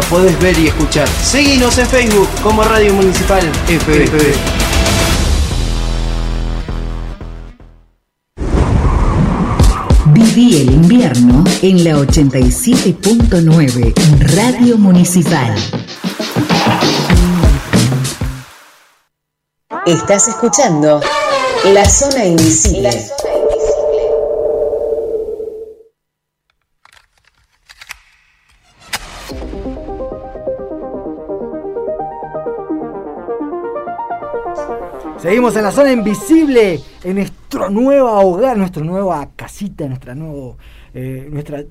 [0.00, 1.06] Nos podés ver y escuchar.
[1.08, 4.34] Seguinos en Facebook como Radio Municipal FB.
[10.06, 13.92] Viví el invierno en la 87.9
[14.34, 15.54] Radio Municipal.
[19.84, 21.02] Estás escuchando
[21.74, 22.90] La Zona Invisible.
[35.30, 40.56] Seguimos en la zona invisible, en nuestro nuevo hogar, nuestra nueva casita, nuestra nuevo,
[40.92, 41.62] eh, nuestra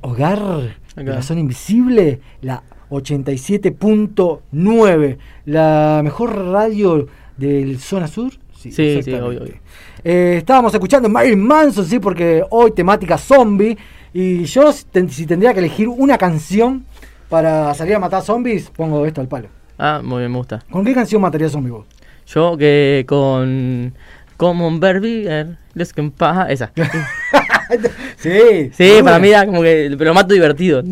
[0.00, 0.40] hogar
[0.96, 7.06] de la zona invisible, la 87.9, la mejor radio
[7.36, 8.32] del zona sur.
[8.58, 9.26] Sí, sí, exactamente.
[9.28, 9.54] obvio, obvio.
[10.02, 13.78] Eh, estábamos escuchando Marilyn Manson, sí, porque hoy temática zombie.
[14.12, 16.84] Y yo, si ten- si tendría que elegir una canción
[17.28, 19.46] para salir a matar zombies, pongo esto al palo.
[19.78, 20.62] Ah, muy bien, me gusta.
[20.70, 21.84] ¿Con qué canción mataría zombies vos?
[22.26, 23.94] Yo que con
[24.36, 26.72] como un Berbier, les que paja, esa.
[28.18, 30.82] Sí, Sí, para mí era como que pero mato divertido.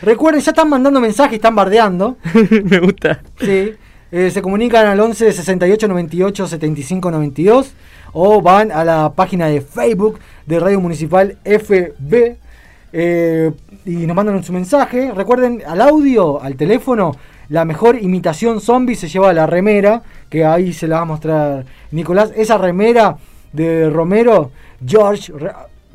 [0.00, 2.16] Recuerden, ya están mandando mensajes, están bardeando.
[2.64, 3.20] Me gusta.
[3.40, 3.74] Sí.
[4.12, 7.72] Eh, se comunican al 11 68 98 75 92
[8.12, 12.36] o van a la página de Facebook de Radio Municipal FB
[12.92, 13.52] eh,
[13.84, 15.12] y nos mandan su mensaje.
[15.12, 17.12] Recuerden, al audio, al teléfono,
[17.50, 21.64] la mejor imitación zombie se lleva la remera, que ahí se la va a mostrar
[21.90, 22.32] Nicolás.
[22.36, 23.16] Esa remera
[23.52, 24.52] de Romero,
[24.86, 25.32] George,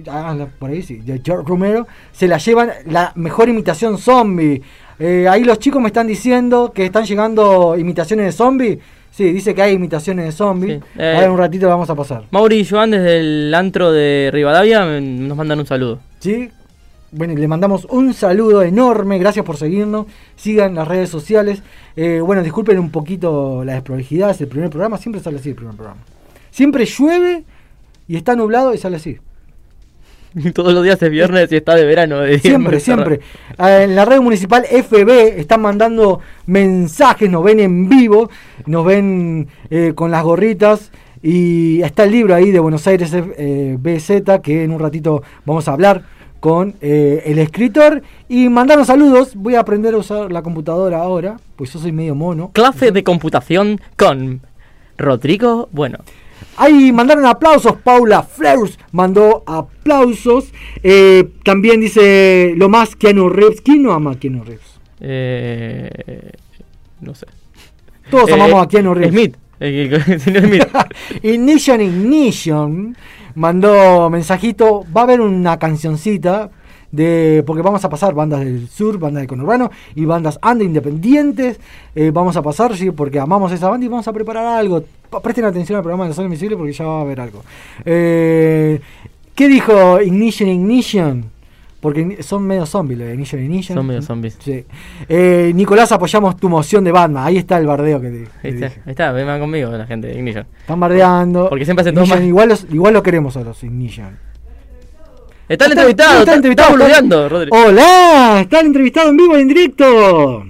[0.08, 4.62] ah, por ahí sí, de George Romero, se la llevan la mejor imitación zombie.
[5.00, 8.80] Eh, ahí los chicos me están diciendo que están llegando imitaciones de zombie.
[9.10, 10.82] Sí, dice que hay imitaciones de zombie.
[10.98, 12.26] Eh, Ahora en un ratito la vamos a pasar.
[12.32, 16.00] Mauri y Joan desde el antro de Rivadavia nos mandan un saludo.
[16.20, 16.50] ¿Sí?
[17.18, 20.06] Bueno, le mandamos un saludo enorme, gracias por seguirnos,
[20.36, 21.64] sigan las redes sociales.
[21.96, 25.56] Eh, bueno, disculpen un poquito la desprolijidad, es el primer programa, siempre sale así el
[25.56, 26.02] primer programa.
[26.52, 27.46] Siempre llueve
[28.10, 29.18] y está nublado y sale así.
[30.54, 32.20] Todos los días es viernes y está de verano.
[32.20, 33.22] de Siempre, siempre.
[33.58, 38.30] Ah, En la red municipal FB están mandando mensajes, nos ven en vivo,
[38.66, 40.92] nos ven eh, con las gorritas.
[41.24, 45.68] Y está el libro ahí de Buenos Aires eh, BZ, que en un ratito vamos
[45.70, 46.04] a hablar
[46.46, 48.04] con eh, el escritor.
[48.30, 49.32] Y mandarnos saludos.
[49.34, 52.52] Voy a aprender a usar la computadora ahora, pues yo soy medio mono.
[52.54, 54.42] Clase de computación con
[54.96, 55.98] Rodrigo Bueno.
[56.58, 60.52] Ahí mandaron aplausos, Paula Fleurs mandó aplausos.
[60.84, 63.62] Eh, también dice lo más Keanu Reeves.
[63.62, 64.80] ¿Quién no ama a Keanu Reeves?
[65.00, 66.30] Eh,
[67.02, 67.26] no sé.
[68.12, 69.14] Todos amamos a Keanu Reeves.
[69.14, 69.36] Smith.
[70.20, 70.68] Smith.
[71.24, 72.96] Ignition Ignition
[73.36, 74.86] mandó mensajito.
[74.96, 76.50] Va a haber una cancioncita.
[76.92, 81.60] De, porque vamos a pasar bandas del sur, bandas de conurbano y bandas ande independientes.
[81.94, 84.82] Eh, vamos a pasar, sí, porque amamos esa banda y vamos a preparar algo.
[85.22, 87.44] Presten atención al programa de Zona Invisible porque ya va a haber algo.
[87.84, 88.80] Eh,
[89.34, 91.35] ¿Qué dijo Ignition Ignition?
[91.86, 93.78] Porque son medio zombies los de Ignition Ignition.
[93.78, 94.36] Son medio zombies.
[94.40, 94.66] Sí.
[95.08, 97.28] Eh, Nicolás, apoyamos tu moción de Batman.
[97.28, 98.82] Ahí está el bardeo que te, Ahí te está, dije.
[98.88, 100.48] ahí está, vengan conmigo la gente de Ignition.
[100.62, 101.48] Están bardeando.
[101.48, 102.24] Porque siempre hacen todo mal.
[102.24, 104.18] igual, los, igual lo queremos a los Ignition.
[105.48, 107.52] Está el entrevistado, está, está Rodri.
[107.52, 110.44] Hola, está el entrevistado en vivo y en directo.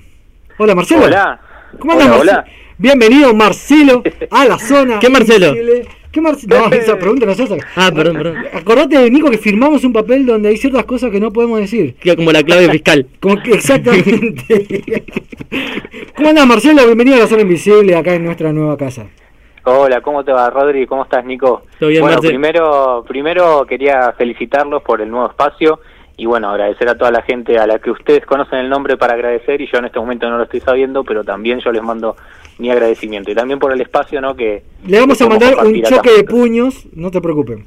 [0.57, 1.03] Hola, Marcelo.
[1.03, 1.41] Hola.
[1.77, 2.31] ¿Cómo andas, Hola, Marcelo?
[2.31, 2.45] hola.
[2.77, 4.99] Bienvenido, Marcelo, a la zona.
[4.99, 5.53] ¿Qué Marcelo?
[6.15, 6.55] ¿Qué Marcelo?
[6.57, 7.57] No, esa pregunta no hace.
[7.75, 8.37] Ah, perdón, perdón.
[8.53, 11.95] Acordate, Nico, que firmamos un papel donde hay ciertas cosas que no podemos decir.
[11.95, 13.05] Queda como la clave fiscal.
[13.19, 15.03] Como que- exactamente.
[16.15, 16.85] ¿Cómo andas, Marcelo?
[16.85, 19.07] Bienvenido a la zona invisible acá en nuestra nueva casa.
[19.65, 20.87] Hola, ¿cómo te va, Rodri?
[20.87, 21.63] ¿Cómo estás, Nico?
[21.77, 22.29] Todo bien, bueno, Marce.
[22.29, 25.81] primero, primero quería felicitarlos por el nuevo espacio
[26.15, 29.15] y bueno, agradecer a toda la gente a la que ustedes conocen el nombre para
[29.15, 32.15] agradecer y yo en este momento no lo estoy sabiendo, pero también yo les mando
[32.57, 34.35] mi agradecimiento y también por el espacio, ¿no?
[34.35, 37.59] Que Le vamos a mandar un choque de puños, no te preocupes.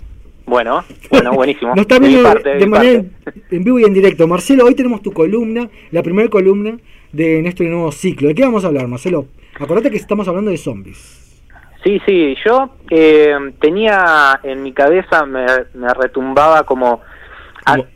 [0.47, 1.71] Bueno, bueno, buenísimo.
[1.77, 3.41] Nos está De viendo parte, de, manera parte.
[3.51, 4.27] en vivo y en directo.
[4.27, 6.79] Marcelo, hoy tenemos tu columna, la primera columna
[7.13, 8.29] de nuestro nuevo ciclo.
[8.29, 9.27] ¿De qué vamos a hablar, Marcelo?
[9.61, 11.43] Acordate que estamos hablando de zombies.
[11.85, 17.01] Sí, sí, yo eh, tenía en mi cabeza, me, me retumbaba como...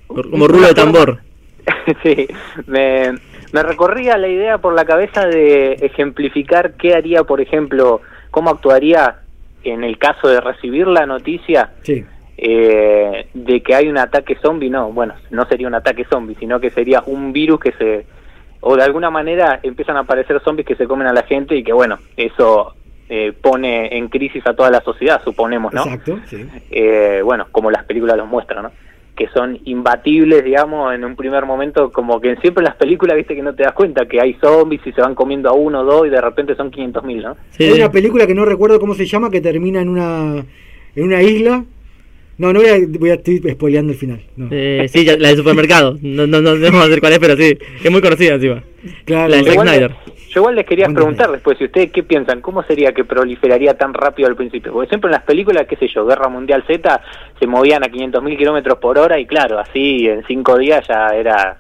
[0.07, 1.21] Como rulo de tambor.
[2.03, 2.29] sí,
[2.67, 3.15] me,
[3.53, 8.01] me recorría la idea por la cabeza de ejemplificar qué haría, por ejemplo,
[8.31, 9.17] cómo actuaría
[9.65, 12.05] en el caso de recibir la noticia Sí.
[12.39, 14.71] eh, de que hay un ataque zombie.
[14.71, 18.07] No, bueno, no sería un ataque zombie, sino que sería un virus que se...
[18.61, 21.63] O de alguna manera empiezan a aparecer zombies que se comen a la gente y
[21.65, 22.75] que, bueno, eso
[23.09, 25.83] eh, pone en crisis a toda la sociedad, suponemos, ¿no?
[25.85, 26.49] Exacto, sí.
[26.71, 28.73] Eh, bueno, como las películas los muestran, ¿no?
[29.17, 33.35] Que son imbatibles, digamos, en un primer momento, como que siempre en las películas, viste
[33.35, 35.85] que no te das cuenta que hay zombies y se van comiendo a uno o
[35.85, 37.37] dos y de repente son 500.000, ¿no?
[37.59, 40.45] Hay una película que no recuerdo cómo se llama que termina en una
[40.95, 41.65] en una isla.
[42.39, 44.21] No, no voy a, voy a estoy spoileando el final.
[44.37, 44.49] no.
[44.51, 45.99] Eh, sí, ya- la del supermercado.
[46.03, 47.57] No, no, no, no vamos a decir cuál es, pero sí.
[47.85, 48.63] Es muy conocida encima.
[49.05, 49.29] Claro.
[49.29, 49.95] La de Zack Snyder.
[50.31, 53.93] Yo igual les quería preguntar después, si ustedes qué piensan, ¿cómo sería que proliferaría tan
[53.93, 54.73] rápido al principio?
[54.73, 57.03] Porque siempre en las películas, qué sé yo, Guerra Mundial Z,
[57.39, 61.59] se movían a 500.000 kilómetros por hora y claro, así en cinco días ya era,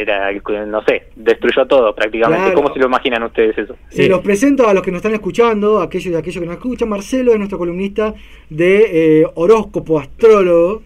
[0.00, 0.30] era,
[0.66, 2.42] no sé, destruyó todo prácticamente.
[2.44, 2.54] Claro.
[2.54, 3.76] ¿Cómo se lo imaginan ustedes eso?
[3.88, 6.88] Se los presento a los que nos están escuchando, aquellos de aquellos que nos escuchan.
[6.88, 8.14] Marcelo es nuestro columnista
[8.50, 10.82] de eh, horóscopo astrólogo.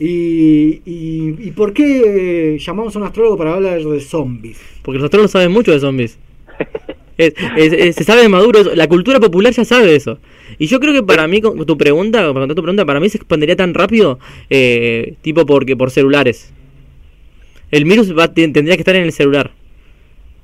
[0.00, 4.60] Y, y, ¿Y por qué llamamos a un astrólogo para hablar de zombies?
[4.82, 6.18] Porque los astrólogos saben mucho de zombies.
[7.16, 8.74] Es- es- es- se sabe de maduro eso.
[8.74, 10.18] La cultura popular ya sabe eso.
[10.58, 13.08] Y yo creo que para mí, con tu pregunta, para contestar tu pregunta, para mí
[13.08, 14.18] se expandería tan rápido,
[14.50, 16.52] eh, tipo porque por celulares.
[17.74, 19.50] El virus va, ten- tendría que estar en el celular.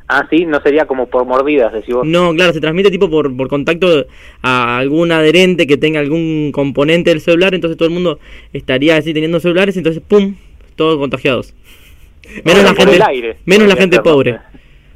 [0.09, 2.05] Ah, sí, no sería como por mordidas, decís vos.
[2.05, 4.07] No, claro, se transmite tipo por, por contacto
[4.43, 8.19] a algún adherente que tenga algún componente del celular, entonces todo el mundo
[8.53, 10.35] estaría así teniendo celulares, entonces ¡pum!
[10.75, 11.55] Todos contagiados.
[12.45, 14.39] Menos la gente, el aire, menos la gente pobre,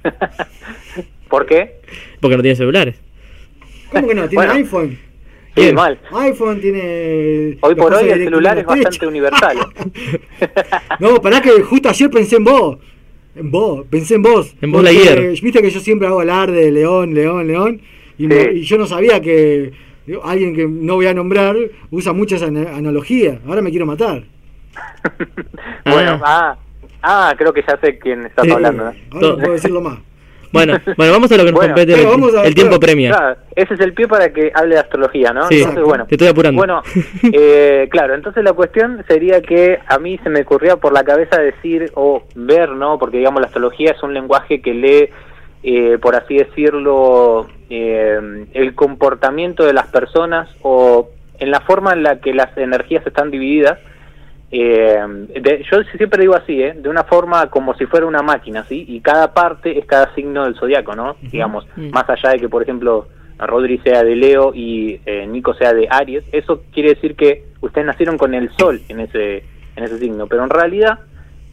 [1.29, 1.77] ¿Por qué?
[2.21, 2.97] porque no tiene celulares.
[3.93, 4.29] ¿Cómo que no?
[4.29, 4.53] Tiene Bueno.
[4.55, 4.99] iPhone.
[5.57, 5.99] Sí, mal.
[6.13, 7.57] iPhone tiene.
[7.61, 9.57] Hoy por hoy el celular es bastante universal.
[11.01, 12.79] No, pará que justo ayer pensé en vos.
[13.37, 14.55] En vos, pensé en vos.
[14.61, 15.31] En vos, Porque, Lightyear.
[15.43, 17.81] Viste que yo siempre hago alarde de León, León, León.
[18.19, 18.51] Y, me- Sí.
[18.59, 19.73] y yo no sabía que
[20.07, 21.57] digo, alguien que no voy a nombrar
[21.91, 23.39] usa muchas ana- analogías.
[23.47, 24.25] Ahora me quiero matar.
[25.85, 26.57] Bueno, ah,
[27.03, 28.85] ah, creo que ya sé quién estás Sí, hablando.
[29.11, 29.99] Ahora no puedo decirlo más.
[30.55, 32.47] Bueno, bueno, vamos a lo que nos Bueno, compete.
[32.47, 33.11] el- tiempo premia.
[33.11, 35.49] claro, ese es el pie para que hable de astrología, ¿no?
[35.49, 36.59] Sí, entonces, bueno, te estoy apurando.
[36.59, 36.83] Bueno,
[37.33, 41.39] eh, claro, entonces la cuestión sería que a mí se me ocurría por la cabeza
[41.41, 42.99] decir o ver, ¿no?
[42.99, 45.09] Porque digamos la astrología es un lenguaje que lee,
[45.63, 52.03] eh, por así decirlo, eh, el comportamiento de las personas o en la forma en
[52.03, 53.79] la que las energías están divididas.
[54.51, 54.99] Eh,
[55.41, 56.75] de- yo siempre digo así, ¿eh?
[56.77, 58.85] de una forma como si fuera una máquina, ¿sí?
[58.89, 61.17] Y cada parte es cada signo del zodiaco, ¿no?
[61.23, 61.91] Digamos, Mm.
[61.91, 65.89] más allá de que, por ejemplo, Rodri sea de Leo y eh, Nico sea de
[65.91, 69.39] Aries, eso quiere decir que ustedes nacieron con el sol en ese,
[69.75, 71.01] en ese signo, pero en realidad,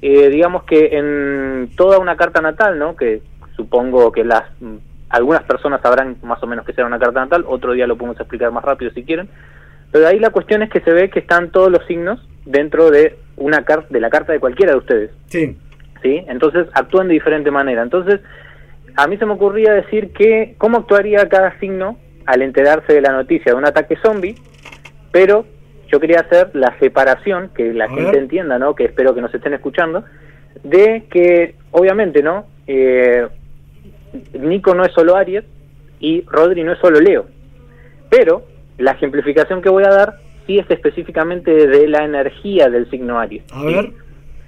[0.03, 2.95] eh, digamos que en toda una carta natal, ¿no?
[2.95, 3.21] Que
[3.55, 4.75] supongo que las mm,
[5.09, 8.19] algunas personas sabrán más o menos que será una carta natal, otro día lo podemos
[8.19, 9.27] explicar más rápido si quieren,
[9.91, 13.17] pero ahí la cuestión es que se ve que están todos los signos dentro de
[13.37, 15.11] una carta de la carta de cualquiera de ustedes.
[15.27, 15.57] Sí.
[16.01, 16.23] ¿sí?
[16.27, 17.81] Entonces actúan de diferente manera.
[17.83, 18.19] Entonces,
[18.95, 23.11] a mí se me ocurría decir que cómo actuaría cada signo al enterarse de la
[23.11, 24.35] noticia de un ataque zombie,
[25.11, 25.45] pero
[25.91, 28.17] yo quería hacer la separación, que la A gente ver.
[28.17, 28.75] entienda, ¿no?
[28.75, 30.05] Que espero que nos estén escuchando,
[30.63, 32.45] de que obviamente, ¿no?
[32.67, 33.27] Eh,
[34.39, 35.43] Nico no es solo Aries
[35.99, 37.25] y Rodri no es solo Leo,
[38.09, 38.43] pero
[38.77, 40.15] la ejemplificación que voy a dar
[40.59, 43.43] es específicamente de la energía del signo Aries.
[43.51, 43.65] A ¿sí?
[43.65, 43.91] ver.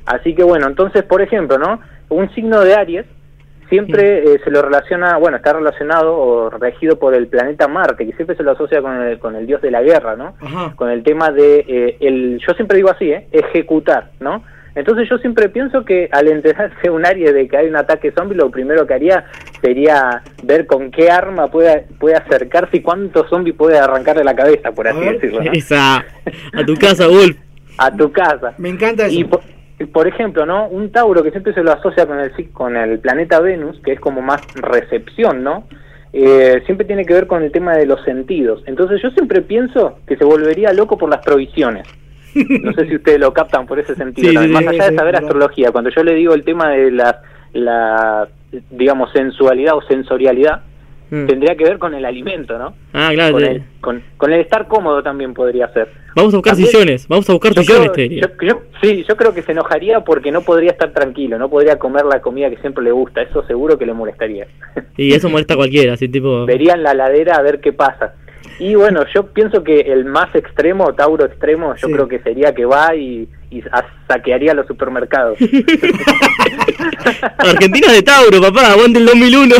[0.05, 1.79] Así que bueno, entonces, por ejemplo, ¿no?
[2.09, 3.05] Un signo de Aries
[3.69, 8.13] siempre eh, se lo relaciona, bueno, está relacionado o regido por el planeta Marte, que
[8.13, 10.35] siempre se lo asocia con el, con el dios de la guerra, ¿no?
[10.39, 10.73] Ajá.
[10.75, 13.27] Con el tema de, eh, el, yo siempre digo así, ¿eh?
[13.31, 14.43] Ejecutar, ¿no?
[14.75, 18.35] Entonces yo siempre pienso que al enterarse un Aries de que hay un ataque zombie,
[18.35, 19.25] lo primero que haría
[19.61, 24.71] sería ver con qué arma puede, puede acercarse y cuántos zombies puede arrancarle la cabeza,
[24.71, 25.43] por así decirlo.
[25.43, 25.51] ¿no?
[25.53, 27.37] Esa, a tu casa, Wolf.
[27.77, 28.53] a tu casa.
[28.57, 29.19] Me encanta eso.
[29.19, 29.41] Y por,
[29.91, 30.67] por ejemplo, ¿no?
[30.67, 33.99] Un Tauro que siempre se lo asocia con el con el planeta Venus, que es
[33.99, 35.67] como más recepción, ¿no?
[36.13, 38.63] Eh, siempre tiene que ver con el tema de los sentidos.
[38.67, 41.87] Entonces yo siempre pienso que se volvería loco por las provisiones.
[42.35, 44.29] No sé si ustedes lo captan por ese sentido.
[44.29, 44.57] Sí, también.
[44.57, 47.21] sí, más allá sí, de saber astrología, cuando yo le digo el tema de la,
[47.53, 48.27] la
[48.71, 50.61] digamos, sensualidad o sensorialidad,
[51.09, 51.27] Mm.
[51.27, 52.73] tendría que ver con el alimento, ¿no?
[52.91, 53.33] Ah, claro.
[53.33, 55.89] Con el, con, con el estar cómodo también podría ser.
[56.15, 58.21] Vamos a buscar También- sillones, vamos a buscar sillones, creo- te diría.
[58.21, 61.77] yo- yo- sí, yo creo que se enojaría porque no podría estar tranquilo, no podría
[61.77, 64.47] comer la comida que siempre le gusta, eso seguro que le molestaría.
[64.97, 66.47] Y eso molesta a cualquiera, así tipo...
[66.47, 68.15] Vería en la ladera a ver qué pasa.
[68.59, 71.93] Y bueno, yo pienso que el más extremo, Tauro extremo, yo Sí.
[71.93, 73.27] creo que sería que va y,
[74.07, 75.37] saquearía los supermercados.
[77.37, 79.55] Argentina de Tauro, papá, aguante el 2001.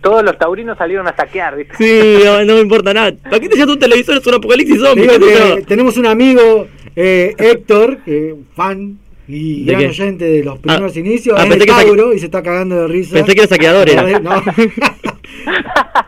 [0.00, 1.74] Todos los taurinos salieron a saquear, ¿viste?
[1.76, 3.12] Sí, no, no me importa nada.
[3.22, 4.16] ¿Para qué te llevas un televisor?
[4.18, 5.08] Es un apocalipsis zombie.
[5.08, 8.98] digo tenemos un amigo, eh, Héctor, eh, fan,
[9.28, 9.88] Y ¿De gran qué?
[9.90, 12.42] oyente de los primeros Ah, inicios, ah, es pensé de sa- Tauro y se está
[12.42, 13.14] cagando de risa.
[13.14, 14.02] Pensé que era saqueador, era.
[14.20, 14.42] No.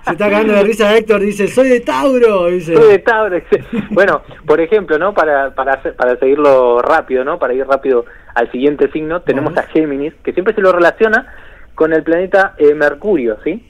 [0.04, 2.46] se está cagando de risa Héctor, dice, soy de Tauro.
[2.48, 2.74] Dice.
[2.76, 3.40] Soy de Tauro.
[3.90, 5.14] bueno, por ejemplo, ¿no?
[5.14, 7.38] Para, para, hacer- para seguirlo rápido, ¿no?
[7.38, 8.04] Para ir rápido
[8.34, 11.32] al siguiente signo, tenemos a Géminis, que siempre se lo relaciona
[11.74, 13.64] con el planeta eh, Mercurio, ¿sí?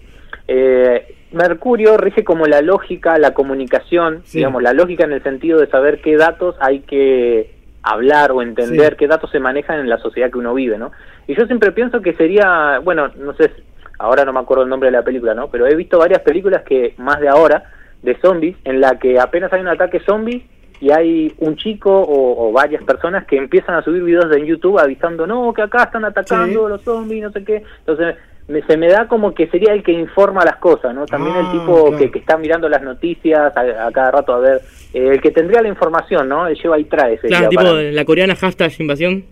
[0.49, 4.38] Eh, Mercurio rige como la lógica, la comunicación, Sí.
[4.38, 7.53] digamos, la lógica en el sentido de saber qué datos hay que
[7.85, 8.97] hablar o entender, Sí.
[8.99, 10.91] qué datos se manejan en la sociedad que uno vive, ¿no?
[11.26, 13.53] Y yo siempre pienso que sería, bueno, no sé,
[13.99, 15.49] ahora no me acuerdo el nombre de la película, ¿no?
[15.49, 17.64] Pero he visto varias películas que, más de ahora,
[18.03, 20.47] de zombies, en la que apenas hay un ataque zombie
[20.80, 24.78] y hay un chico o, o varias personas que empiezan a subir videos en YouTube
[24.78, 26.68] avisando, no, que acá están atacando Sí.
[26.70, 27.62] los zombies, no sé qué.
[27.80, 28.16] Entonces,
[28.49, 31.07] me- se me da como que sería el que informa las cosas, ¿no?
[31.07, 31.97] También Ah, el tipo claro.
[31.99, 34.61] que, que está mirando las noticias a, a cada rato a ver,
[34.92, 36.47] eh, el que tendría la información, ¿no?
[36.47, 37.18] Él lleva y trae.
[37.18, 39.24] sería Claro, tipo para la coreana hashtag invasión.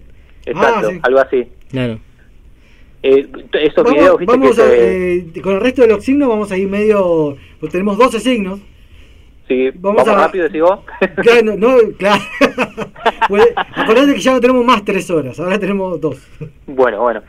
[0.46, 1.00] Exacto, Ah, sí.
[1.02, 1.48] algo así.
[1.70, 1.98] Claro.
[3.04, 6.04] Eh, esos Vamos, videos, viste, vamos que a- se- eh, con el resto de los
[6.04, 7.36] signos vamos a ir medio...
[7.58, 8.60] Pues tenemos 12 signos.
[9.48, 10.80] sí, vamos vamos, a- rápido, decís vos.
[11.16, 12.22] Claro, no, no, claro.
[13.28, 16.16] Pues, acordate que ya no tenemos más 3 horas, ahora tenemos 2.
[16.66, 17.22] Bueno, bueno.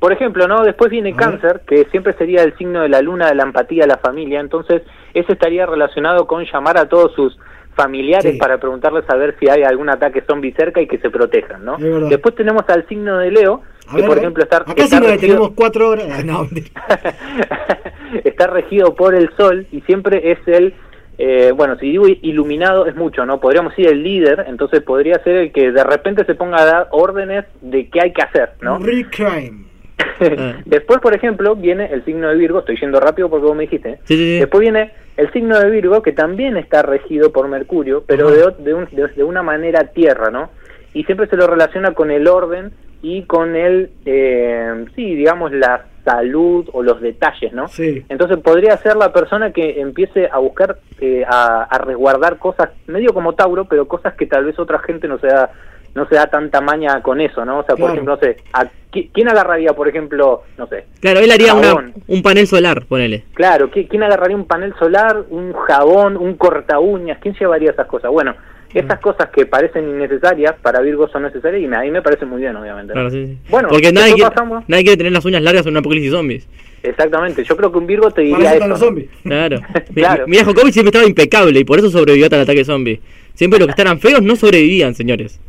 [0.00, 0.62] Por ejemplo, ¿no?
[0.62, 3.88] Después viene cáncer, que siempre sería el signo de la luna, de la empatía, de
[3.88, 4.40] la familia.
[4.40, 4.82] Entonces,
[5.14, 7.38] ese estaría relacionado con llamar a todos sus
[7.76, 8.38] familiares Sí.
[8.38, 11.76] para preguntarles a ver si hay algún ataque zombie cerca y que se protejan, ¿no?
[12.08, 14.94] Después tenemos al signo de Leo, A que ver, por ejemplo está, acá está sí
[15.02, 16.06] nos regido- tenemos 4 horas.
[16.24, 16.48] No,
[18.24, 20.74] está regido por el sol y siempre es el,
[21.18, 23.38] eh, bueno, si digo iluminado es mucho, ¿no?
[23.40, 26.88] Podríamos decir el líder, entonces podría ser el que de repente se ponga a dar
[26.90, 28.78] órdenes de qué hay que hacer, ¿no?
[28.78, 29.69] Crime.
[30.64, 33.98] Después, por ejemplo, viene el signo de Virgo, estoy yendo rápido porque vos me dijiste.
[34.04, 34.38] Sí, sí, sí.
[34.40, 38.74] Después viene el signo de Virgo, que también está regido por Mercurio, pero de, de,
[38.74, 40.50] un- de- de una manera tierra, ¿no?
[40.94, 42.72] Y siempre se lo relaciona con el orden
[43.02, 47.68] y con el, eh, sí, digamos, la salud o los detalles, ¿no?
[47.68, 48.04] Sí.
[48.08, 53.12] Entonces podría ser la persona que empiece a buscar, eh, a, a resguardar cosas, medio
[53.12, 55.50] como Tauro, pero cosas que tal vez otra gente no se da,
[55.94, 57.58] no se da tanta maña con eso, ¿no?
[57.60, 61.20] O sea, por ejemplo, no sé, ¿a qui- ¿quién agarraría, por ejemplo, no sé, Claro,
[61.20, 63.24] él haría una, un panel solar, ponele.
[63.34, 67.18] Claro, ¿qui- ¿quién agarraría un panel solar, un jabón, un corta uñas?
[67.20, 68.10] ¿Quién llevaría esas cosas?
[68.10, 68.34] Bueno,
[68.72, 72.40] esas cosas que parecen innecesarias para Virgo son necesarias y a mí me parece muy
[72.40, 72.90] bien, obviamente.
[72.94, 73.00] ¿no?
[73.00, 73.38] Claro, sí, sí.
[73.50, 76.48] Bueno, Porque nadie quiere, pasamos- nadie quiere tener las uñas largas en un apocalipsis zombies.
[76.82, 79.08] Exactamente, yo creo que un Virgo te diría eso los zombies.
[79.24, 79.60] Claro.
[79.92, 80.24] Claro.
[80.26, 83.00] Mi- Mira, Jokovic siempre estaba impecable y por eso sobrevivió hasta el ataque zombie.
[83.34, 85.40] Siempre los que estaban feos no sobrevivían, señores.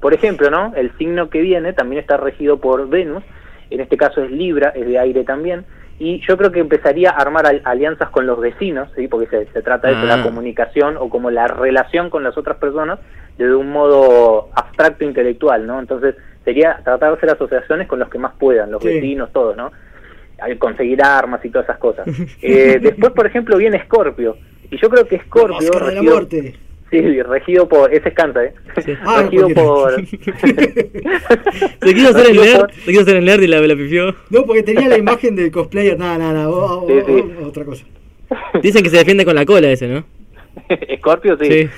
[0.00, 0.72] Por ejemplo, ¿no?
[0.76, 3.24] El signo que viene también está regido por Venus,
[3.70, 5.64] en este caso es Libra, es de aire también,
[5.98, 9.08] y yo creo que empezaría a armar al- alianzas con los vecinos, ¿sí?
[9.08, 12.56] Porque se, se trata de eso, la comunicación o como la relación con las otras
[12.58, 13.00] personas
[13.36, 15.80] desde un modo abstracto intelectual, ¿no?
[15.80, 18.88] Entonces sería tratar de hacer asociaciones con los que más puedan, los Sí.
[18.88, 19.72] vecinos, todos, ¿no?
[20.40, 22.06] Al conseguir armas y todas esas cosas.
[22.42, 24.36] Eh, después, por ejemplo, viene Escorpio,
[24.70, 25.68] y yo creo que Escorpio...
[26.90, 27.92] Sí, regido por...
[27.92, 28.54] Ese es Canta, ¿eh?
[29.04, 29.62] Ah, regido cualquiera.
[29.62, 29.94] por...
[31.86, 34.14] Se quiso hacer el nerd, por- se quiso hacer el nerd y la, la pifió.
[34.30, 35.98] No, porque tenía la imagen del cosplayer.
[35.98, 36.48] Nada, nada,
[36.86, 37.24] Sí, sí.
[37.44, 37.84] otra cosa.
[38.62, 40.04] Dicen que se defiende con la cola ese, ¿no?
[40.68, 41.50] Escorpio, sí.
[41.50, 41.68] Sí.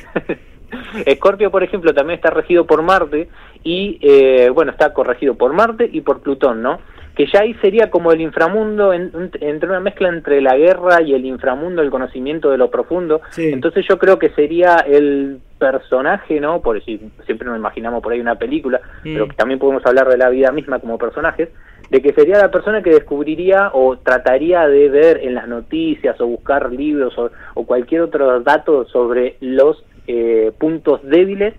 [1.07, 3.29] Escorpio, por ejemplo, también está regido por Marte
[3.65, 6.81] y, eh, bueno, está corregido por Marte y por Plutón, ¿no?
[7.15, 11.03] Que ya ahí sería como el inframundo, en- un- entre una mezcla entre la guerra
[11.03, 13.21] y el inframundo, el conocimiento de lo profundo.
[13.31, 13.51] Sí.
[13.53, 16.63] Entonces yo creo que sería el personaje, ¿no?
[16.63, 19.13] Por si siempre nos imaginamos por ahí una película, Mm.
[19.13, 21.49] pero que también podemos hablar de la vida misma como personajes,
[21.91, 26.27] de que sería la persona que descubriría o trataría de ver en las noticias o
[26.27, 31.55] buscar libros o, o cualquier otro dato sobre los eh, puntos débiles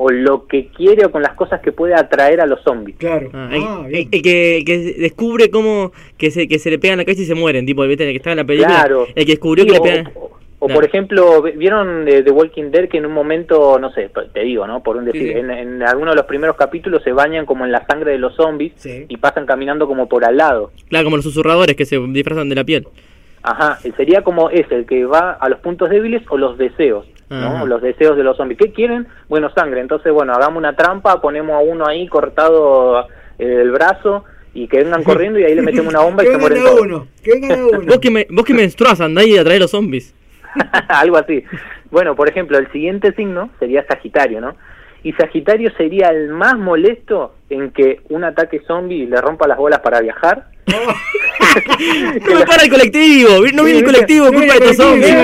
[0.00, 2.96] o lo que quiere o con las cosas que puede atraer a los zombies.
[2.98, 3.28] Claro.
[3.34, 7.22] Ah, el, Ah, que, que descubre cómo que se, que se le pegan la cabeza
[7.22, 7.84] y se mueren, tipo.
[7.84, 8.74] El que estaba en la película.
[8.76, 9.06] Claro.
[9.14, 10.12] El que descubrió Sí, que le o- pegan.
[10.14, 10.30] O,
[10.60, 10.80] o Claro.
[10.80, 14.66] por ejemplo, ¿vieron de The Walking Dead que en un momento, no sé, te digo,
[14.66, 14.82] ¿no?
[14.82, 15.38] Por un decir, Sí, sí.
[15.38, 18.34] En, en alguno de los primeros capítulos se bañan como en la sangre de los
[18.34, 19.04] zombies Sí.
[19.08, 20.72] y pasan caminando como por al lado.
[20.88, 22.86] Claro, como los susurradores que se disfrazan de la piel.
[23.42, 27.56] Ajá, sería como ese, el que va a los puntos débiles o los deseos, ¿no?
[27.56, 27.64] Ajá.
[27.64, 28.58] Los deseos de los zombies.
[28.58, 29.06] ¿Qué quieren?
[29.28, 29.80] Bueno, sangre.
[29.80, 33.00] Entonces, bueno, hagamos una trampa, ponemos a uno ahí cortado
[33.38, 34.24] eh, el brazo
[34.54, 36.66] y que vengan corriendo y ahí le metemos una bomba y que se vengan mueren
[36.66, 36.82] a todos.
[36.82, 37.06] uno.
[37.22, 37.80] Que vengan a uno.
[37.86, 40.14] Vos que, me, vos que menstruás, andá y atrae los zombies.
[40.88, 41.44] Algo así.
[41.90, 44.56] Bueno, por ejemplo, el siguiente signo sería Sagitario, ¿no?
[45.02, 49.80] Y Sagitario sería el más molesto en que un ataque zombie le rompa las bolas
[49.80, 50.46] para viajar.
[52.28, 55.16] No me para el colectivo, no viene el colectivo, culpa de estos zombies.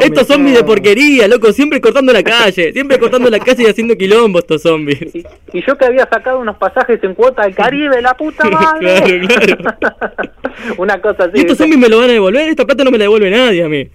[0.00, 3.96] Estos zombies de porquería, loco, siempre cortando la calle, siempre cortando la calle y haciendo
[3.96, 5.14] quilombo estos zombies.
[5.52, 9.20] Y yo que había sacado unos pasajes en cuota al Caribe, la puta madre.
[9.26, 10.06] Claro, claro.
[10.78, 11.32] Una cosa así.
[11.34, 13.64] Y estos zombies me lo van a devolver, esta plata no me la devuelve nadie
[13.64, 13.88] a mí.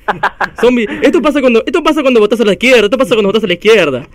[0.60, 3.44] Zombie, esto pasa cuando, esto pasa cuando votás a la izquierda, esto pasa cuando votás
[3.44, 4.06] a la izquierda.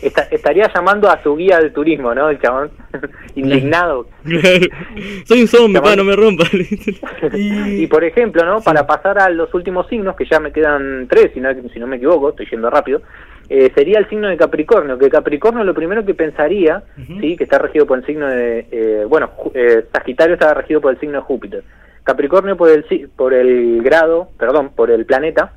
[0.00, 2.30] Esta- estaría llamando a su guía de turismo, ¿no?
[2.30, 2.70] El chabón.
[3.34, 4.06] Indignado.
[5.24, 6.50] Soy un zombie, pa, no me rompas.
[7.34, 8.60] Y, por ejemplo, ¿no?
[8.60, 11.86] Para pasar a los últimos signos, que ya me quedan tres, si no, si no
[11.86, 13.02] me equivoco, estoy yendo rápido,
[13.48, 16.82] eh, sería el signo de Capricornio, que Capricornio lo primero que pensaría,
[17.20, 20.92] sí, que está regido por el signo de, eh, bueno, eh, Sagitario está regido por
[20.92, 21.64] el signo de Júpiter,
[22.04, 25.52] Capricornio por el, si- por el grado, perdón, por el planeta,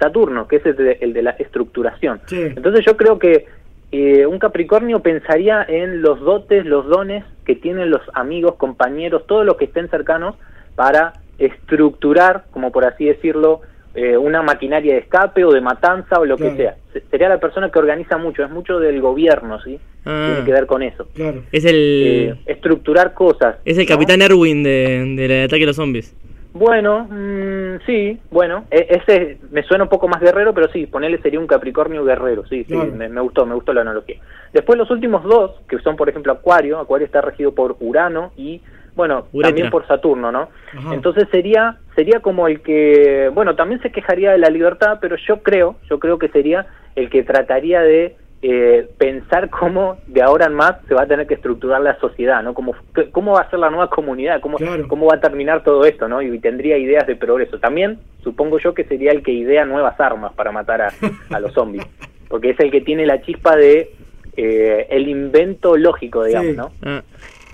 [0.00, 2.20] Saturno, que es el de, el de la estructuración.
[2.30, 3.46] Entonces yo creo que
[3.92, 9.44] eh, un Capricornio pensaría en los dotes, los dones que tienen los amigos, compañeros, todos
[9.46, 10.34] los que estén cercanos
[10.74, 13.60] para estructurar, como por así decirlo,
[13.94, 16.52] eh, una maquinaria de escape o de matanza o lo Claro.
[16.52, 16.76] que sea.
[16.94, 19.78] Se- Sería la persona que organiza mucho, es mucho del gobierno, ¿sí?
[20.06, 20.28] Ah.
[20.32, 21.06] Tiene que ver con eso.
[21.52, 23.56] Es el, Eh, estructurar cosas.
[23.64, 23.88] es el ¿no?
[23.94, 26.16] capitán Erwin de, del ataque de los zombies.
[26.54, 31.18] Bueno, mm, sí, bueno, e- ese me suena un poco más guerrero, pero sí, ponerle
[31.22, 34.16] sería un Capricornio guerrero, sí, sí, me, me gustó, me gustó la analogía.
[34.52, 38.60] Después los últimos dos, que son por ejemplo Acuario, Acuario está regido por Urano y,
[38.94, 39.48] bueno, Uretra.
[39.48, 40.50] también por Saturno, ¿no?
[40.76, 40.92] Ajá.
[40.94, 45.42] Entonces sería sería como el que, bueno, también se quejaría de la libertad, pero yo
[45.42, 50.54] creo, yo creo que sería el que trataría de eh, pensar cómo de ahora en
[50.54, 52.54] más se va a tener que estructurar la sociedad, ¿no?
[52.54, 52.74] Cómo,
[53.12, 56.20] cómo va a ser la nueva comunidad, cómo, cómo va a terminar todo esto, ¿no?
[56.20, 57.60] Y tendría ideas de progreso.
[57.60, 60.92] También supongo yo que sería el que idea nuevas armas para matar a,
[61.30, 61.86] a los zombies,
[62.28, 63.90] porque es el que tiene la chispa de
[64.36, 66.56] eh, el invento lógico, digamos, Sí.
[66.56, 66.72] ¿no?
[66.82, 67.02] Ah.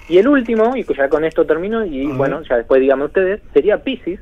[0.09, 3.83] Y el último, y ya con esto termino, y bueno, ya después díganme ustedes, sería
[3.83, 4.21] Pisces,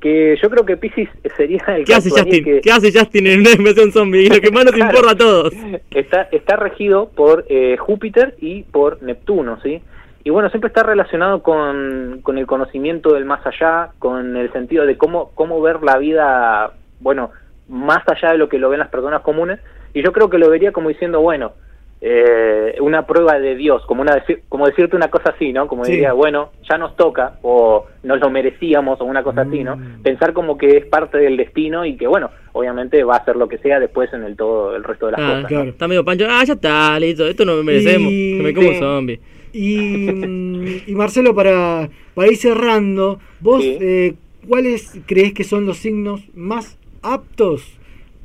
[0.00, 2.44] que yo creo que Pisces sería el ¿Qué que hace Justin?
[2.44, 4.22] que- ¿Qué hace Justin en una invasión zombie?
[4.24, 4.90] Y lo que más nos Claro.
[4.90, 5.52] importa a todos.
[5.90, 9.82] está, está regido por eh, Júpiter y por Neptuno, ¿sí?
[10.24, 14.84] Y bueno, siempre está relacionado con, con el conocimiento del más allá, con el sentido
[14.84, 17.30] de cómo, cómo ver la vida, bueno,
[17.68, 19.58] más allá de lo que lo ven las personas comunes.
[19.94, 21.52] Y yo creo que lo vería como diciendo, bueno,
[22.00, 25.66] eh, una prueba de Dios, como una como decirte una cosa así, ¿no?
[25.66, 25.92] Como Sí.
[25.92, 29.76] diría, bueno, ya nos toca, o nos lo merecíamos, o una cosa así, ¿no?
[30.02, 33.48] Pensar como que es parte del destino y que, bueno, obviamente va a hacer lo
[33.48, 35.50] que sea después en el todo el resto de las Ah, cosas.
[35.64, 35.70] ¿no?
[35.70, 36.26] Está medio pancho.
[36.28, 37.26] Ah, ya está, listo.
[37.26, 38.10] Esto no lo merecemos.
[38.12, 38.78] Y- Que me como Sí.
[38.78, 39.20] zombie.
[39.52, 44.14] Y, mm, y Marcelo, para, para ir cerrando, vos, eh,
[44.46, 47.77] ¿cuáles crees que son los signos más aptos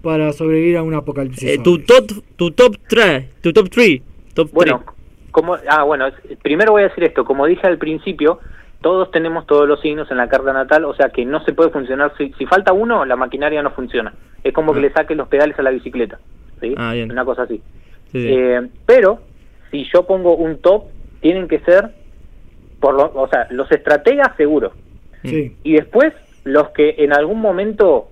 [0.04, 1.50] para sobrevivir a un apocalipsis?
[1.50, 4.02] Eh, tu top, tu top 3, tu top 3,
[4.36, 4.84] top Bueno,
[5.32, 6.08] como, ah, bueno,
[6.44, 8.40] primero voy a decir esto, como dije al principio,
[8.82, 11.72] todos tenemos todos los signos en la carta natal, o sea que no se puede
[11.72, 14.14] funcionar, si, si falta uno, la maquinaria no funciona.
[14.44, 16.20] Es como que le saques los pedales a la bicicleta,
[16.60, 16.76] ¿sí?
[16.78, 17.10] Ah, bien.
[17.10, 17.62] Una cosa así.
[18.12, 18.28] Sí, sí.
[18.30, 19.22] Eh, pero,
[19.72, 20.84] si yo pongo un top,
[21.22, 21.92] tienen que ser,
[22.82, 24.74] por lo, o sea, los estrategas seguro.
[25.24, 25.56] Sí.
[25.64, 28.10] Y después, los que en algún momento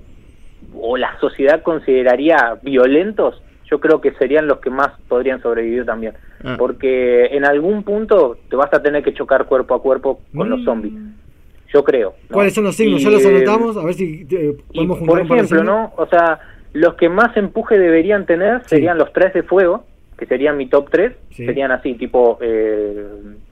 [0.74, 6.14] o la sociedad consideraría violentos, yo creo que serían los que más podrían sobrevivir también.
[6.44, 6.56] Ah.
[6.58, 10.64] Porque en algún punto te vas a tener que chocar cuerpo a cuerpo con los
[10.64, 10.94] zombies.
[11.74, 12.16] Yo creo.
[12.30, 12.34] ¿no?
[12.34, 13.00] ¿Cuáles son los signos?
[13.00, 13.78] Y, ¿Ya los eh, anotamos?
[13.78, 15.64] A ver si eh, podemos juntar por ejemplo.
[15.64, 15.94] ¿no?
[15.96, 16.40] O sea,
[16.74, 19.86] los que más empuje deberían tener serían los tres de fuego,
[20.18, 22.38] que serían mi top 3, serían así, tipo...
[22.42, 23.08] Eh,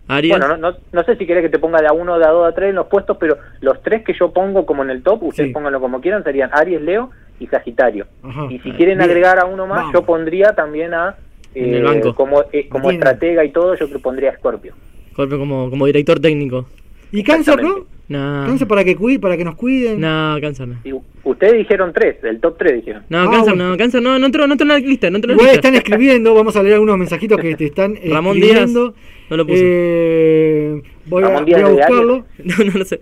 [0.10, 2.30] Bueno, no, no, no sé si querés que te ponga de a uno, de a
[2.30, 4.90] dos, de a tres en los puestos, pero los tres que yo pongo como en
[4.90, 5.54] el top, ustedes Sí.
[5.54, 8.08] pónganlo como quieran, serían Aries, Leo y Sagitario.
[8.24, 8.48] Ajá.
[8.50, 9.10] Y si quieren Bien.
[9.10, 9.94] agregar a uno más, Vamos.
[9.94, 11.16] yo pondría también a...
[11.56, 12.16] En el eh, banco.
[12.16, 14.74] Como, eh, como estratega y todo, yo pondría a Scorpio.
[15.16, 16.66] Golpe como, como director técnico.
[17.12, 17.86] ¿Y cáncer, no?
[18.08, 18.44] No.
[18.48, 20.00] Cáncer para que, cui- para que nos cuiden.
[20.00, 20.78] No, cáncer no.
[20.84, 20.94] Y
[21.24, 23.04] ustedes dijeron tres, el top 3 dijeron.
[23.10, 23.70] No, Ah, cáncer bueno.
[23.70, 25.56] no, cáncer no, no entró, no entró en la lista, no entró en la lista.
[25.58, 28.92] están escribiendo, vamos a leer algunos mensajitos que te están Ramón escribiendo.
[28.92, 28.96] Díaz
[29.30, 29.62] no lo puso.
[29.64, 32.26] Eh, voy, a, Ramón voy a Díaz de buscarlo.
[32.44, 33.00] No, no lo sé.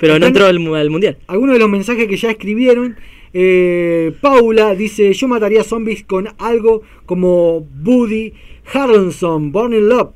[0.00, 1.18] Pero no entró al, al mundial.
[1.28, 2.96] Algunos de los mensajes que ya escribieron.
[3.32, 8.32] Eh, Paula dice: Yo mataría zombies con algo como Woody
[8.72, 10.10] Harrelson, Born in Love.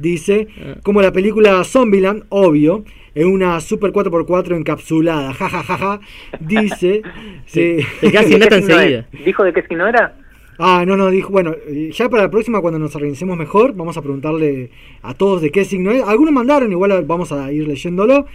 [0.00, 0.76] Dice: Ah.
[0.82, 2.84] Como la película Zombieland, obvio.
[3.12, 5.34] En una Super 4x4 encapsulada.
[5.34, 6.00] Ja, ja, ja, ja.
[6.38, 7.02] Dice.
[7.46, 7.78] sí.
[8.02, 9.04] ¿De qué signo es?
[9.24, 10.14] ¿Dijo de qué signo era?
[10.62, 13.96] Ah, no, no, dijo, bueno, eh, ya para la próxima cuando nos organicemos mejor, vamos
[13.96, 14.68] a preguntarle
[15.00, 16.02] a todos de qué signo es.
[16.02, 18.26] Algunos mandaron, igual vamos a ir leyéndolo.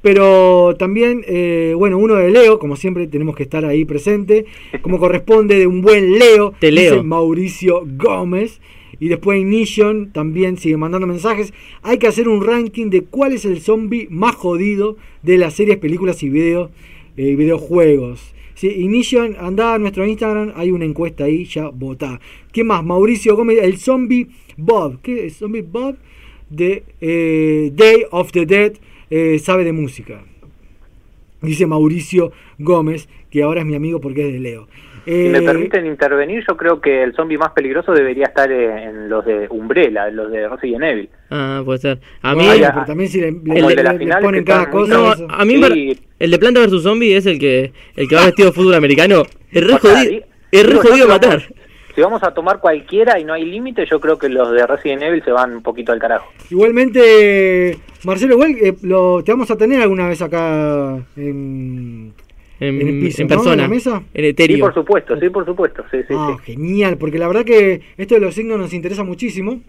[0.00, 4.46] Pero también, eh, bueno, uno de Leo, como siempre tenemos que estar ahí presente,
[4.82, 7.04] como corresponde de un buen Leo, Te dice leo.
[7.04, 8.60] Mauricio Gómez.
[9.00, 11.52] Y después Ignition también sigue mandando mensajes.
[11.82, 15.78] Hay que hacer un ranking de cuál es el zombie más jodido de las series,
[15.78, 16.70] películas y video,
[17.16, 18.34] eh, videojuegos.
[18.54, 22.20] Sí, Ignition, anda a nuestro Instagram, hay una encuesta ahí, ya votá.
[22.52, 22.84] ¿Quién más?
[22.84, 25.00] Mauricio Gómez, el zombie Bob.
[25.02, 25.38] ¿Qué es?
[25.38, 25.96] Zombie Bob
[26.50, 28.74] de eh, Day of the Dead
[29.10, 30.24] eh, sabe de música.
[31.42, 34.68] Dice Mauricio Gómez, que ahora es mi amigo porque es de Leo.
[35.04, 38.84] Si me Eh, permiten intervenir, yo creo que el zombie más peligroso debería estar eh,
[38.84, 41.08] en los de Umbrella, en los de Resident Evil.
[41.30, 42.00] Ah, puede ser.
[42.22, 42.44] A mí.
[42.46, 44.70] Bueno, pero también si le, le- Como el de la le- le final, ponen cada
[44.70, 44.94] cosa.
[44.94, 45.26] No, eso.
[45.28, 46.00] a mí Sí.
[46.18, 49.22] el de Planta vs Zombie es el que el que va vestido de fútbol americano.
[49.52, 51.42] Es re O sea, jodido, di- es re jodido matar.
[51.94, 55.02] Si vamos a tomar cualquiera y no hay límite, yo creo que los de Resident
[55.02, 56.26] Evil se van un poquito al carajo.
[56.50, 62.12] Igualmente, Marcelo, igual eh, lo, te vamos a tener alguna vez acá en,
[62.60, 63.34] En, en el piso, en ¿no?
[63.34, 64.02] persona, ¿En la mesa?
[64.14, 64.56] en etéreo.
[64.56, 65.84] Sí, por supuesto, sí, por supuesto.
[65.90, 66.52] Sí, sí, Ah, sí.
[66.52, 69.60] genial, porque la verdad que esto de los signos nos interesa muchísimo.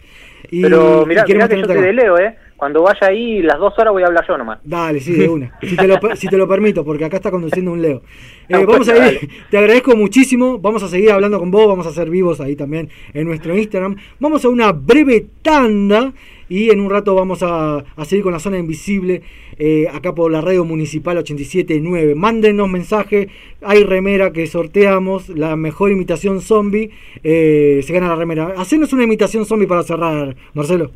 [0.51, 1.91] Y, Pero y mirá, queremos mirá que yo acá.
[1.91, 2.35] Leo, ¿eh?
[2.57, 4.59] Cuando vaya ahí, las dos horas voy a hablar yo nomás.
[4.63, 5.57] Dale, sí, de una.
[5.61, 8.01] Si te lo, si te lo permito, porque acá está conduciendo un Leo.
[8.47, 10.59] Eh, No, vamos a ir, te agradezco muchísimo.
[10.59, 13.95] Vamos a seguir hablando con vos, vamos a ser vivos ahí también en nuestro Instagram.
[14.19, 16.13] Vamos a una breve tanda
[16.47, 19.23] y en un rato vamos a, a seguir con la zona invisible
[19.57, 22.13] eh, acá por la radio municipal 879.
[22.13, 23.29] Mándenos mensaje,
[23.63, 26.91] hay remera que sorteamos, la mejor imitación zombie,
[27.23, 28.53] eh, se gana la remera.
[28.57, 30.91] Hacenos una imitación zombie para cerrar, Marcelo.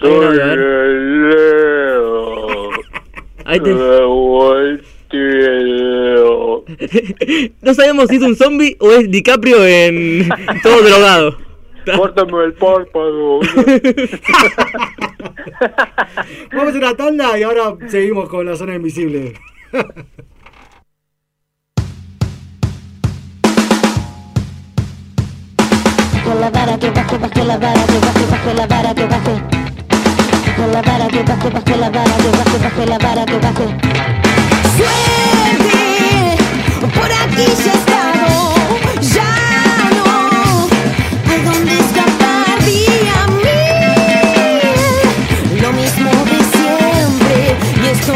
[0.00, 2.70] Soy el Leo.
[3.44, 3.74] Ahí te-
[5.12, 6.64] Leo.
[7.62, 10.28] no sabemos si es un zombie o es DiCaprio en
[10.62, 11.36] todo drogado.
[11.96, 13.40] Córtame el párpado.
[16.52, 19.34] Vamos a hacer una tanda y ahora seguimos con la zona invisible.
[26.24, 29.69] Con la vara que baje, baje la vara que baje, baje la vara que baje.
[30.60, 33.64] Con la vara que baje, baje la vara que baje, baje la vara que baje.
[34.76, 36.36] Suerte,
[36.94, 38.28] por aquí ya he estado,
[39.00, 39.32] ya
[39.96, 40.04] no
[41.30, 44.60] hay dónde escapar día mil.
[45.62, 47.38] Lo mismo de siempre
[47.82, 48.12] y esto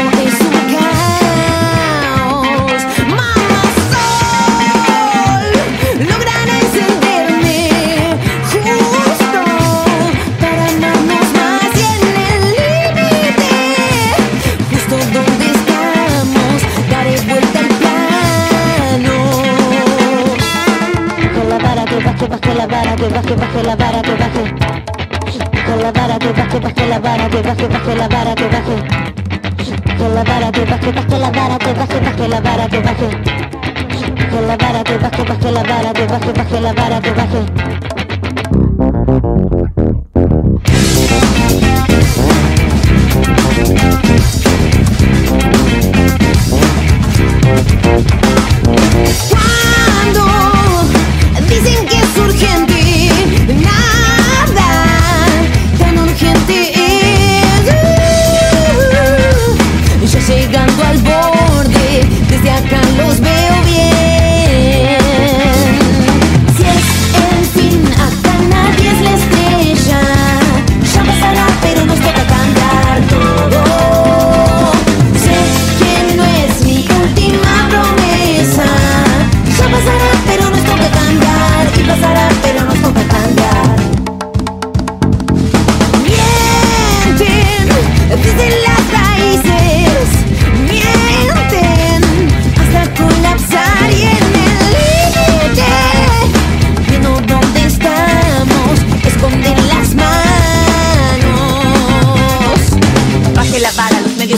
[22.75, 24.43] vara que baje, baje la vara que baje.
[25.81, 28.75] La vara que baje, baje la vara que baje, baje la vara que baje.
[29.97, 33.09] Con la vara que baje, baje la vara que baje, baje la vara que baje.
[34.31, 37.45] Con la vara que baje, baje la vara que baje, baje la vara que baje.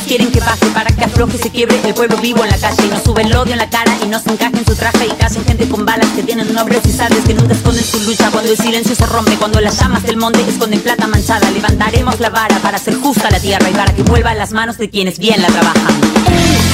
[0.02, 2.86] Quieren que baje para que afloje, se quiebre el pueblo vivo en la calle.
[2.86, 5.08] Y no sube el odio en la cara y no se encaje en su traje.
[5.08, 8.30] Y casen gente con balas que tienen nombres y sabes que nunca esconden su lucha.
[8.32, 12.30] Cuando el silencio se rompe, cuando las llamas del monte esconden plata manchada, levantaremos la
[12.30, 15.20] vara para hacer justa la tierra y para que vuelva a las manos de quienes
[15.20, 15.96] bien la trabajan.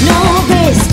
[0.05, 0.93] No ves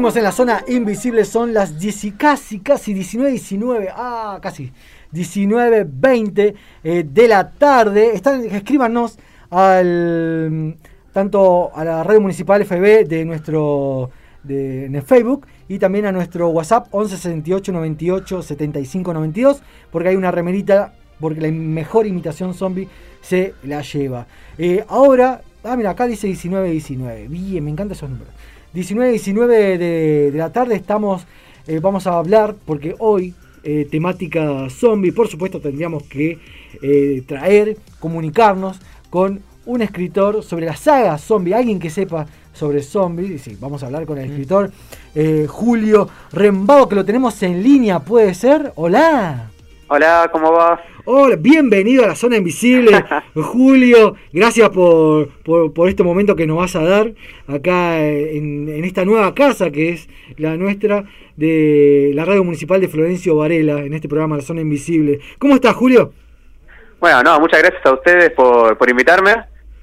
[0.00, 4.72] Seguimos en la zona invisible, son las 10 casi, casi 19, 19, ah, casi
[5.10, 8.14] 19, 20 eh, de la tarde.
[8.14, 9.18] Están, escríbanos
[9.50, 10.74] al
[11.12, 14.08] tanto a la radio municipal FB de nuestro
[14.42, 20.30] de, Facebook y también a nuestro WhatsApp 11 68 98 75 92 porque hay una
[20.30, 22.88] remerita porque la mejor imitación zombie
[23.20, 24.26] se la lleva.
[24.56, 27.28] Eh, ahora, ah mira, acá dice 19 19.
[27.28, 28.32] Bien, me encantan esos números.
[28.72, 31.26] 19 19 de, de la tarde estamos
[31.66, 36.38] eh, vamos a hablar porque hoy eh, temática zombie, por supuesto tendríamos que
[36.80, 43.30] eh, traer, comunicarnos con un escritor sobre la saga zombie, alguien que sepa sobre zombies.
[43.30, 44.70] Y sí, vamos a hablar con el escritor
[45.14, 48.72] eh, Julio Rembao, que lo tenemos en línea, ¿puede ser?
[48.76, 49.50] Hola.
[49.88, 50.80] Hola, ¿cómo va?
[51.04, 54.16] Hola, bienvenido a la zona invisible, Julio.
[54.32, 57.12] Gracias por, por, por este momento que nos vas a dar
[57.46, 61.04] acá en, en esta nueva casa que es la nuestra
[61.36, 65.20] de la radio municipal de Florencio Varela, en este programa La Zona Invisible.
[65.38, 66.12] ¿Cómo estás, Julio?
[66.98, 69.36] Bueno, no, muchas gracias a ustedes por, por invitarme.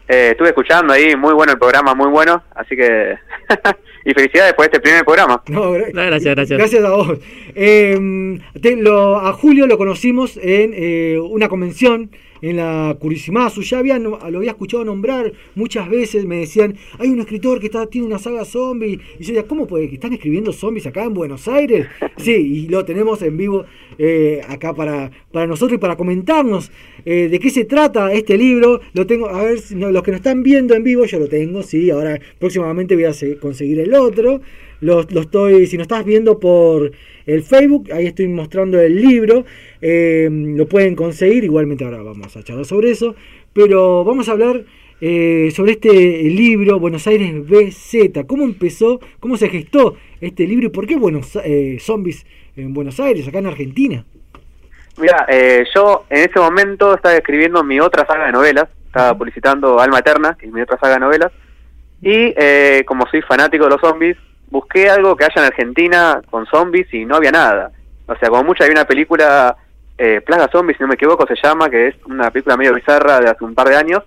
[0.08, 3.16] Eh, estuve escuchando ahí, muy bueno el programa, muy bueno, así que...
[4.06, 5.44] y felicidades por este primer programa.
[5.50, 6.58] No, gra- gracias, gracias.
[6.58, 7.20] Gracias a vos.
[7.56, 12.10] Eh, te- lo- a Julio lo conocimos en eh, una convención
[12.42, 13.62] en la Curisimasu.
[13.62, 16.26] Ya había, lo había escuchado nombrar muchas veces.
[16.26, 19.00] Me decían, hay un escritor que está, tiene una saga zombie.
[19.20, 21.88] Y yo decía, ¿cómo puede que están escribiendo zombies acá en Buenos Aires?
[22.18, 23.66] Sí, y lo tenemos en vivo
[24.00, 26.72] eh, acá para, para nosotros y para comentarnos
[27.06, 28.82] eh, de qué se trata este libro.
[28.94, 31.28] Lo tengo, a ver, si no, los que nos están viendo en vivo, yo lo
[31.28, 31.92] tengo, sí.
[31.92, 34.42] Ahora próximamente voy a se- conseguir el otro.
[34.82, 36.92] Lo, lo estoy, si nos estás viendo por
[37.26, 39.46] el Facebook, ahí estoy mostrando el libro.
[39.82, 43.16] eh, lo pueden conseguir, igualmente ahora vamos a charlar sobre eso.
[43.54, 44.64] Pero vamos a hablar
[45.02, 48.26] eh, sobre este libro, Buenos Aires BZ.
[48.26, 52.26] ¿Cómo empezó, cómo se gestó este libro y por qué Buenos eh, Zombies
[52.56, 54.06] en Buenos Aires, acá en Argentina?
[54.98, 59.80] Mira, eh, yo en ese momento estaba escribiendo mi otra saga de novelas, estaba publicitando
[59.80, 61.32] Alma Eterna, que es mi otra saga de novelas,
[62.02, 64.18] y eh, como soy fanático de los zombies,
[64.50, 67.72] busqué algo que haya en Argentina con zombies y no había nada.
[68.08, 69.56] O sea, como mucho hay una película,
[69.98, 73.20] eh, Plaga Zombies, si no me equivoco, se llama, que es una película medio bizarra
[73.20, 74.04] de hace un par de años,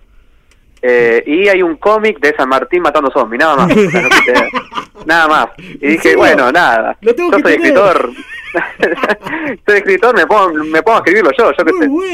[0.81, 3.71] eh, y hay un cómic de San Martín matando zombies, nada más.
[3.77, 4.49] O sea, no quise-
[5.05, 5.47] nada más.
[5.57, 6.97] Y dije, bueno, nada.
[7.01, 7.13] Yo
[7.43, 8.09] soy escritor.
[9.65, 11.63] soy escritor, me pongo, me pongo a escribirlo yo, yo.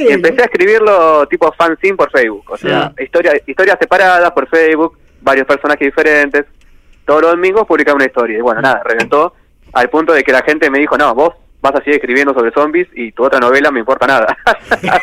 [0.09, 2.43] Y empecé a escribirlo tipo fanzine por Facebook.
[2.49, 6.45] O sea, historia, historias separadas por Facebook, varios personajes diferentes.
[7.07, 8.37] Todos los domingos publicaba una historia.
[8.37, 9.33] Y bueno, nada, reventó
[9.73, 12.51] al punto de que la gente me dijo, no, vos vas a seguir escribiendo sobre
[12.51, 14.37] zombies y tu otra novela me importa nada.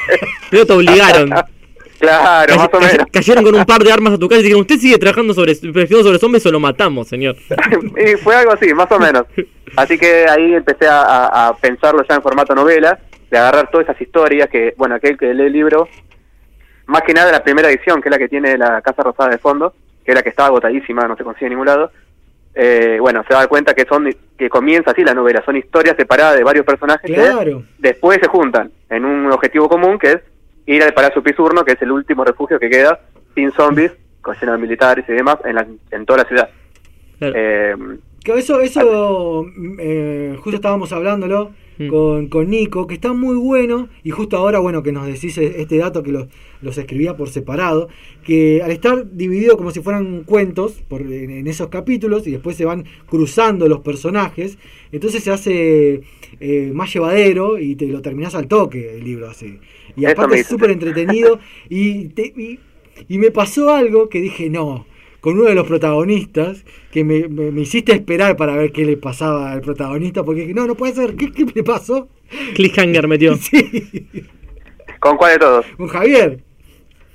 [0.50, 1.30] Pero te obligaron.
[1.98, 3.06] claro, más o menos.
[3.10, 5.54] Cayeron con un par de armas a tu casa y dijeron, ¿usted sigue trabajando sobre,
[5.54, 7.36] sobre zombies o lo matamos, señor?
[7.96, 9.24] y fue algo así, más o menos.
[9.76, 12.98] Así que ahí empecé a, a- a pensarlo ya en formato novela,
[13.30, 15.88] de agarrar todas esas historias que, bueno, aquel que lee el libro,
[16.86, 19.38] más que nada la primera edición, que es la que tiene la Casa Rosada de
[19.38, 19.74] fondo,
[20.04, 21.90] que es la que está agotadísima, no se consigue en ningún lado.
[22.54, 26.36] Eh, bueno, se da cuenta que son que comienza así la novela, son historias separadas
[26.36, 27.62] de varios personajes Claro.
[27.62, 30.20] que después se juntan en un objetivo común que es
[30.66, 33.00] ir al Palacio Pisurno, que es el último refugio que queda
[33.34, 36.48] sin zombies, con lleno de militares y demás en, la- en toda la ciudad.
[37.20, 37.74] Eh,
[38.22, 39.44] Que eso, eso
[39.78, 41.52] eh, justo estábamos hablándolo
[41.90, 45.60] con, con Nico, que está muy bueno, y justo ahora, bueno, que nos decís e-
[45.60, 46.26] este dato que los,
[46.62, 47.88] los escribía por separado,
[48.24, 52.56] que al estar dividido como si fueran cuentos por, en, en esos capítulos, y después
[52.56, 54.58] se van cruzando los personajes,
[54.92, 56.02] entonces se hace
[56.40, 59.58] eh, más llevadero y te lo terminás al toque el libro así.
[59.96, 62.58] Y aparte es súper entretenido, y, te- y,
[63.08, 64.86] y me pasó algo que dije, no,
[65.24, 68.98] con uno de los protagonistas, que me, me- me hiciste esperar para ver qué le
[68.98, 72.08] pasaba al protagonista, porque dije, no, no puede ser, ¿qué, qué le pasó?
[72.54, 73.34] Cliffhanger metió.
[75.00, 75.66] ¿Con cuál de todos?
[75.78, 76.40] Con Javier.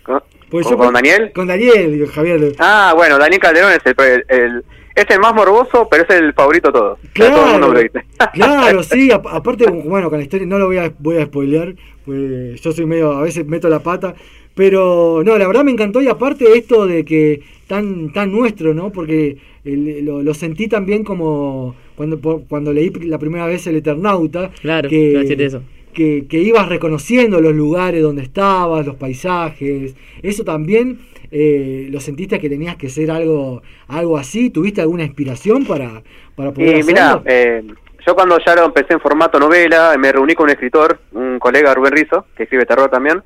[0.03, 1.31] ¿Con, Pues con- yo- con Daniel?
[1.35, 2.55] Con Daniel, digo, Javier.
[2.57, 6.69] Ah, bueno, Daniel Calderón es el, el- es el más morboso, pero es el favorito
[6.69, 6.97] de todos.
[6.99, 8.05] O sea, Todo el mundo lo dice.
[8.33, 11.75] Claro, sí, ap- aparte, bueno, con la historia no lo voy a, voy a spoilear,
[12.05, 14.15] pues yo soy medio, a veces meto la pata,
[14.59, 18.91] pero no, la verdad me encantó y aparte esto de que tan tan nuestro, ¿no?
[18.91, 23.77] Porque el- lo, lo sentí también como cuando por- cuando leí la primera vez el
[23.77, 25.61] Eternauta, Claro, que, decir eso.
[25.93, 30.99] que, que ibas reconociendo los lugares donde estabas, los paisajes, eso también
[31.31, 36.03] eh, lo sentiste que tenías que ser algo algo así, ¿tuviste alguna inspiración para,
[36.35, 36.85] para poder Y hacerlo?
[36.85, 37.63] mira, eh,
[38.05, 41.73] yo cuando ya lo empecé en formato novela, me reuní con un escritor, un colega
[41.73, 43.23] Rubén Rizo, que escribe terror también,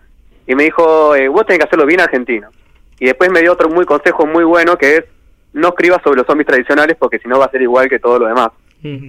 [0.47, 2.49] y me dijo, eh, vos tenés que hacerlo bien argentino.
[2.99, 5.03] Y después me dio otro muy consejo muy bueno que es,
[5.53, 8.19] no escriba sobre los zombies tradicionales porque si no va a ser igual que todo
[8.19, 8.49] lo demás.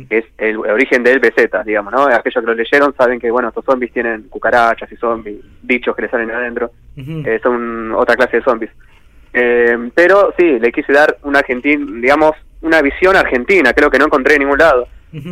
[0.08, 2.04] que es el origen del BZ, digamos, ¿no?
[2.04, 6.02] Aquellos que lo leyeron saben que, bueno, estos zombies tienen cucarachas y zombies, bichos que
[6.02, 8.70] le salen adentro, eh, son otra clase de zombies.
[9.32, 14.04] Eh, pero sí, le quise dar una argentina, digamos, una visión argentina, creo que no
[14.06, 14.86] encontré en ningún lado,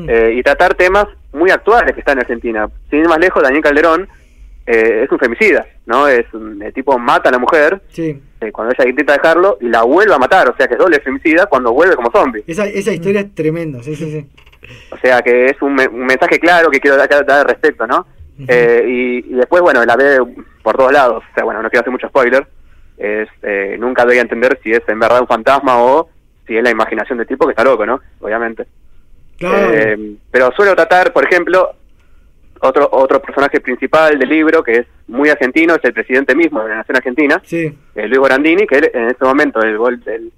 [0.09, 2.68] Eh, y tratar temas muy actuales que están en Argentina.
[2.88, 4.09] Sin ir más lejos, Daniel Calderón
[4.66, 6.06] eh, es un femicida, ¿no?
[6.08, 8.20] Es un el tipo mata a la mujer Sí.
[8.40, 11.00] eh, cuando ella intenta dejarlo y la vuelve a matar, o sea que es doble
[11.00, 12.44] femicida cuando vuelve como zombie.
[12.46, 14.26] Esa, esa historia es tremenda, sí, sí, sí.
[14.92, 17.86] O sea que es un, me- un mensaje claro que quiero dar, dar al respecto,
[17.86, 18.06] ¿no?
[18.48, 20.18] Eh, y, y después, bueno, la ve
[20.62, 21.22] por todos lados.
[21.30, 22.46] O sea, bueno, no quiero hacer mucho spoiler.
[22.96, 26.08] Es, eh, nunca doy a entender si es en verdad un fantasma o
[26.46, 28.00] si es la imaginación del tipo que está loco, ¿no?
[28.20, 28.66] Obviamente.
[29.38, 29.72] Claro.
[29.72, 31.72] Eh, pero suelo tratar, por ejemplo,
[32.62, 36.70] otro otro personaje principal del libro que es muy argentino, es el presidente mismo de
[36.70, 37.72] la Nación Argentina, Sí.
[37.94, 40.32] eh, Luis Borandini, que él, en este momento del, del,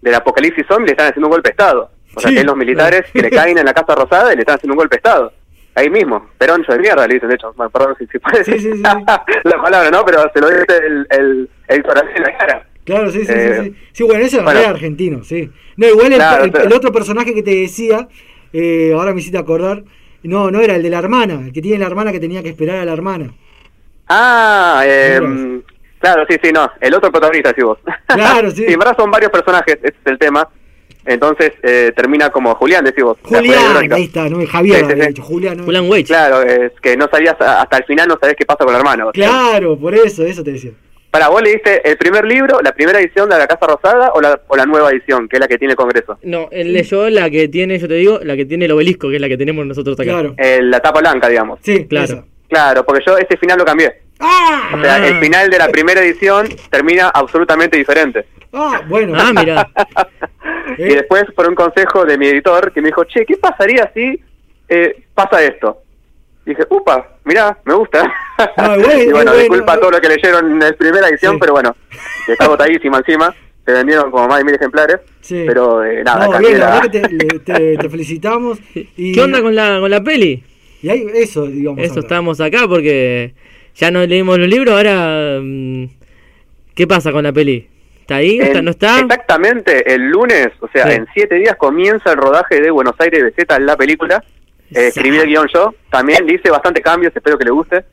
[0.00, 1.90] del apocalipsis zombie le están haciendo un golpe de Estado.
[2.14, 4.36] O sea, Sí, que es los militares que le caen en la Casa Rosada y
[4.36, 5.32] le están haciendo un golpe de Estado.
[5.74, 8.76] Ahí mismo, peroncho de mierda, le dicen, de hecho, perdón si, puede decir
[9.44, 10.04] la palabra, ¿no?
[10.04, 12.66] Pero se lo dice el, el, el corazón en la cara.
[12.84, 13.76] Claro, sí, sí, Eh, sí, sí.
[13.92, 14.60] Sí, bueno, ese es bueno.
[14.60, 15.50] argentino, sí.
[15.78, 18.06] No, igual el, Claro, el- pero- el otro personaje que te decía,
[18.52, 19.82] eh, ahora me hiciste acordar,
[20.24, 22.50] no, no era el de la hermana, el que tiene la hermana que tenía que
[22.50, 23.32] esperar a la hermana.
[24.08, 25.20] Ah, eh,
[25.98, 26.70] claro, sí, sí, no.
[26.80, 27.78] El otro protagonista, sí vos.
[28.06, 28.64] Claro, sí.
[28.66, 30.48] en verdad son varios personajes, ese es el tema.
[31.04, 33.18] Entonces eh, termina como Julián, decís vos.
[33.28, 35.08] la Julián, ahí está, no es Javier, Sí, sí, sí.
[35.08, 35.64] dicho, Julián, no.
[35.64, 36.06] Julián Weich.
[36.06, 39.10] Claro, es que no sabías, hasta el final no sabés qué pasa con el hermano.
[39.12, 40.70] Claro, por eso, eso te decía.
[41.12, 44.40] Para vos leíste el primer libro, la primera edición de la Casa Rosada o la,
[44.48, 46.18] o la nueva edición, que es la que tiene el Congreso.
[46.22, 49.16] No, él leyó la que tiene, yo te digo, la que tiene el obelisco, que
[49.16, 50.10] es la que tenemos nosotros acá.
[50.10, 50.34] Claro.
[50.38, 51.60] Eh, la tapa blanca, digamos.
[51.62, 52.24] Sí, Claro.
[52.48, 53.92] Claro, porque yo ese final lo cambié.
[54.20, 54.70] ¡Ah!
[54.74, 58.24] O sea, el final de la primera edición termina absolutamente diferente.
[58.54, 59.14] Ah, bueno.
[59.16, 59.68] Ah, mira.
[60.78, 64.18] Y después, por un consejo de mi editor, que me dijo, che, ¿qué pasaría si
[64.68, 65.82] eh, pasa esto?
[66.44, 68.02] Dije, upa, mirá, me gusta.
[68.56, 71.52] No, igual- y bueno, disculpa a todo lo que leyeron en la primera edición, pero
[71.52, 71.76] bueno,
[72.26, 73.32] está botadísima encima.
[73.64, 74.96] Se vendieron como más de mil ejemplares.
[75.20, 75.44] Sí.
[75.46, 78.58] Pero eh, nada, No, cambié bien, la la- verdad que te, te- te felicitamos.
[78.74, 80.42] Y, ¿Qué onda con la, con la peli?
[80.82, 81.78] Y ahí, eso, digamos.
[81.84, 83.34] Eso, estábamos acá porque
[83.76, 85.38] ya no leímos los libros, ahora...
[85.40, 85.84] mm,
[86.74, 87.68] ¿Qué pasa con la peli?
[88.00, 88.40] ¿Está ahí?
[88.40, 88.98] ¿Está- En- ¿No está?
[88.98, 90.94] Exactamente, el lunes, o sea, Sí.
[90.94, 94.24] en siete días comienza el rodaje de Buenos Aires BZ en la película.
[94.74, 97.84] Eh, escribí el guion yo, también le hice bastante cambios, espero que le guste,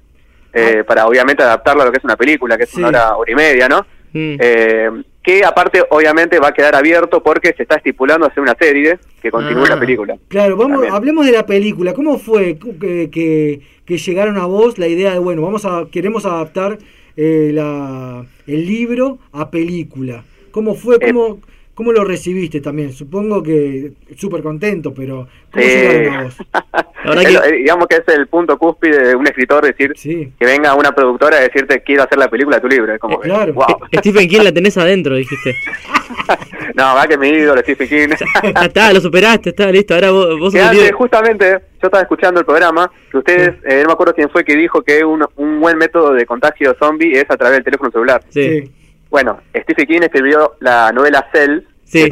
[0.54, 3.32] eh, para obviamente adaptarlo a lo que es una película, que es una hora, hora
[3.32, 3.86] y media, ¿no?
[4.14, 4.36] Mm.
[4.40, 4.90] Eh,
[5.22, 9.30] que aparte obviamente va a quedar abierto porque se está estipulando hacer una serie que
[9.30, 9.70] continúe Ah.
[9.76, 10.18] la película.
[10.30, 10.94] Claro, vamos, También.
[10.96, 11.94] hablemos de la película.
[11.94, 16.26] ¿Cómo fue que, que, que llegaron a vos la idea de, bueno, vamos a queremos
[16.26, 16.80] adaptar
[17.18, 20.24] eh, la, el libro a película?
[20.52, 21.00] ¿Cómo fue?
[21.00, 21.42] ¿Cómo,
[21.80, 22.92] cómo lo recibiste también?
[22.92, 25.70] Supongo que súper contento, pero ¿cómo Sí.
[25.72, 26.38] llegaron a vos?
[27.10, 31.38] Eh, digamos que es el punto cúspide de un escritor decir que venga una productora
[31.38, 32.94] a decirte quiero hacer la película de tu libro.
[32.94, 33.66] Es como que, wow.
[33.98, 35.56] Stephen King la tenés adentro, dijiste.
[36.76, 38.16] No, va que mi ídolo Stephen King.
[38.54, 39.96] Ya está, lo superaste, está listo.
[39.96, 43.88] Ahora vos, vos sos antes, justamente, yo estaba escuchando el programa, que ustedes, eh, no
[43.88, 47.26] me acuerdo quién fue que dijo que un, un buen método de contagio zombie es
[47.30, 48.22] a través del teléfono celular.
[48.30, 48.70] Sí.
[49.10, 51.62] Bueno, Stephen King escribió la novela Cell.
[51.84, 52.10] Sí, sí.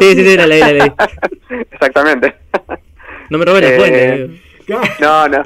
[0.00, 0.92] Sí, sí, sí, la leí, la leí.
[1.70, 2.34] Exactamente.
[3.30, 4.40] No me robes la Eh, fuente.
[5.00, 5.42] No, no.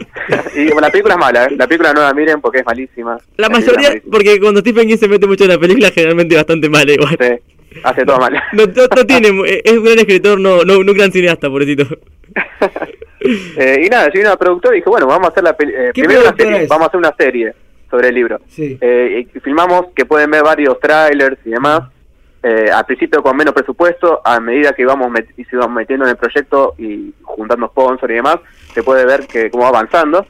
[0.55, 1.49] Y bueno, la película es mala, ¿eh?
[1.57, 3.19] La película no la miren porque es malísima.
[3.37, 4.13] La es mayoría, malísima.
[4.13, 7.17] porque cuando Stephen King se mete mucho en la película, generalmente bastante mal igual.
[7.21, 8.33] Sí, hace todo mal.
[8.53, 9.29] No, no, no tiene,
[9.65, 11.85] es un gran escritor, no, no, no un gran cineasta, pobrecito.
[13.57, 15.51] Eh, y nada, yo vine a la productora y dije, bueno, vamos a hacer la
[15.51, 16.69] eh, ¿Qué primero una serie, es?
[16.69, 17.53] vamos a hacer una serie
[17.91, 18.41] sobre el libro.
[18.49, 18.79] Sí.
[18.81, 21.83] Eh, y filmamos que pueden ver varios trailers y demás.
[22.43, 26.05] Eh, al principio con menos presupuesto, a medida que íbamos met- y se íbamos metiendo
[26.05, 28.37] en el proyecto y juntando sponsors y demás,
[28.73, 30.25] se puede ver que cómo va avanzando.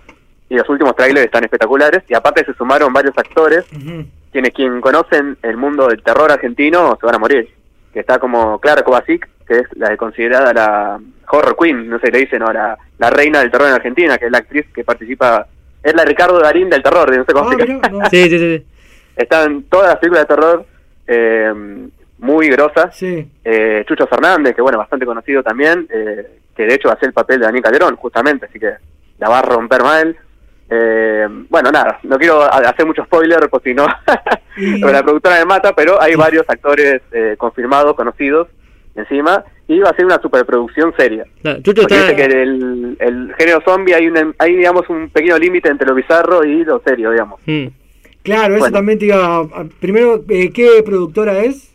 [0.48, 2.02] Y los últimos trailers están espectaculares.
[2.08, 3.66] Y aparte se sumaron varios actores,
[4.32, 7.50] quienes quien conocen el mundo del terror argentino se van a morir.
[7.92, 12.20] Que está como Clara Kovacic, que es la considerada la horror queen, no sé, le
[12.20, 12.50] dicen, ¿no?
[12.50, 15.46] la, la reina del terror en Argentina, que es la actriz que participa,
[15.82, 17.74] es la Ricardo Darín del terror, no sé cómo Ah, se llama.
[17.88, 18.10] mirá, no.
[18.10, 18.66] Sí, sí, sí.
[19.16, 20.64] Están todas las películas de terror
[21.06, 21.52] eh,
[22.18, 22.96] muy grosas.
[22.96, 23.28] Sí.
[23.44, 27.40] Eh, Chucho Fernández, que bueno, bastante conocido también, eh, que de hecho hace el papel
[27.40, 28.72] de Daniel Calderón, justamente, así que
[29.18, 30.16] la va a romper mal.
[30.70, 33.86] Eh, bueno, nada, no quiero hacer mucho spoiler, porque si no,
[34.90, 38.48] la productora me mata, pero hay varios actores eh, confirmados, conocidos,
[38.98, 41.24] encima, y va a ser una superproducción seria.
[41.42, 45.08] Claro, Chucho Porque está, dice que el, el género zombie hay, un, hay digamos, un
[45.10, 47.40] pequeño límite entre lo bizarro y lo serio, digamos.
[47.46, 47.66] Mm.
[48.22, 51.74] Claro, eso también te iba a- Primero, eh, ¿qué productora es?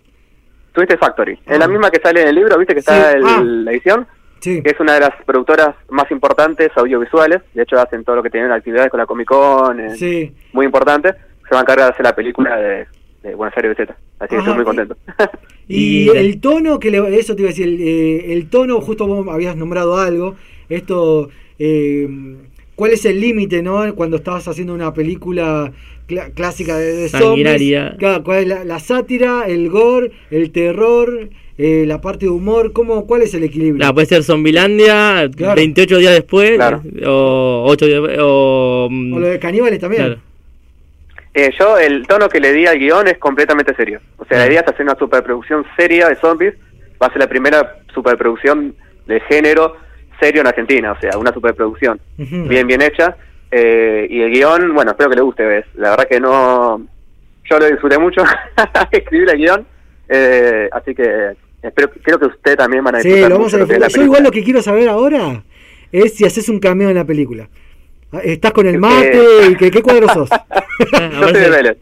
[0.74, 1.40] Twisted Factory.
[1.46, 3.42] Es la misma que sale en el libro, viste que está el- Ah.
[3.44, 4.08] la edición.
[4.40, 4.62] Sí.
[4.62, 7.42] Que es una de las productoras más importantes audiovisuales.
[7.54, 9.80] De hecho, hacen todo lo que tienen actividades con la Comic Con.
[9.80, 10.34] eh, Sí.
[10.52, 11.14] Muy importante.
[11.48, 12.86] Se va a encargar de hacer la película de,
[13.24, 13.90] de Buenos Aires BZ.
[14.20, 14.98] Así que estoy muy y- contento.
[15.68, 19.08] Y el tono que le, eso te iba a decir, el, eh, el tono, justo
[19.08, 20.36] vos habías nombrado algo,
[20.70, 22.08] esto, eh,
[22.76, 23.96] ¿cuál es el límite, no?
[23.96, 25.72] Cuando estabas haciendo una película
[26.36, 27.96] clásica de, de zombies.
[27.98, 32.74] Claro, ¿cuál es la, la sátira, el gore, el terror, eh, la parte de humor?
[32.74, 33.86] ¿cómo, ¿Cuál es el equilibrio?
[33.86, 35.56] Nah, puede ser Zombilandia, Claro.
[35.56, 36.82] 28 días después, Claro.
[37.08, 40.18] o 8 días o, o lo de caníbales también.
[41.34, 44.00] Eh, yo, el tono que le di al guion es completamente serio.
[44.18, 46.54] O sea, la idea es hacer una superproducción seria de zombies.
[47.02, 48.76] Va a ser la primera superproducción
[49.08, 49.76] de género
[50.20, 50.92] serio en Argentina.
[50.92, 52.44] O sea, una superproducción Ujú.
[52.48, 53.18] bien, bien hecha.
[53.52, 55.44] Eh, y el guion, bueno, espero que le guste.
[55.46, 55.66] ¿ves?
[55.76, 56.86] La verdad que no.
[57.50, 58.24] Yo lo disfruté mucho
[58.92, 59.68] escribir el guion.
[60.10, 61.32] Eh, así que
[61.64, 63.90] espero, creo que usted también van a Sí, disfrutar lo vamos mucho a disfrutar.
[63.92, 65.44] Yo igual lo que quiero saber ahora
[65.92, 67.50] es si haces un cameo en la película.
[68.24, 70.30] Estás con el Eh, mate y que, ¿qué cuadro sos?
[71.20, 71.78] Yo soy de Vélez.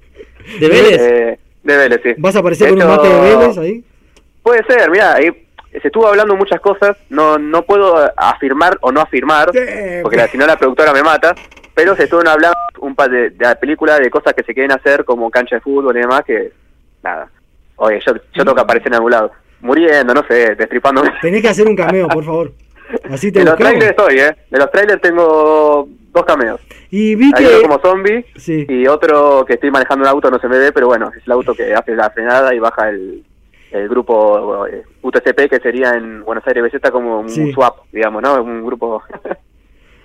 [0.59, 1.01] ¿De Vélez?
[1.01, 2.13] Eh, de Vélez, sí.
[2.17, 3.83] ¿Vas a aparecer con un mate de Vélez ahí?
[4.43, 5.29] Puede ser, mira, ahí
[5.71, 9.51] se estuvo hablando muchas cosas, no no puedo afirmar o no afirmar,
[10.01, 11.35] porque si no la productora me mata,
[11.75, 14.71] pero se estuvo hablando un par de, de la película de cosas que se quieren
[14.71, 16.51] hacer como cancha de fútbol y demás que,
[17.03, 17.29] nada,
[17.75, 19.31] oye, yo, yo tengo que aparecer en algún lado,
[19.61, 21.13] muriendo, no sé, destripándome.
[21.21, 22.51] Tenés que hacer un cameo, por favor.
[23.09, 24.35] Así te De los trailers estoy, ¿eh?
[24.49, 26.59] De los trailers tengo dos cameos.
[26.89, 27.57] Y vi Hay que...
[27.59, 30.87] uno como zombie y otro que estoy manejando un auto, no se me ve, pero
[30.87, 33.23] bueno, es el auto que hace la frenada y baja el,
[33.71, 37.51] el grupo eh, UTCP, que sería en Buenos Aires BZ como un Sí.
[37.53, 38.41] swap, digamos, ¿no?
[38.43, 39.01] Un grupo...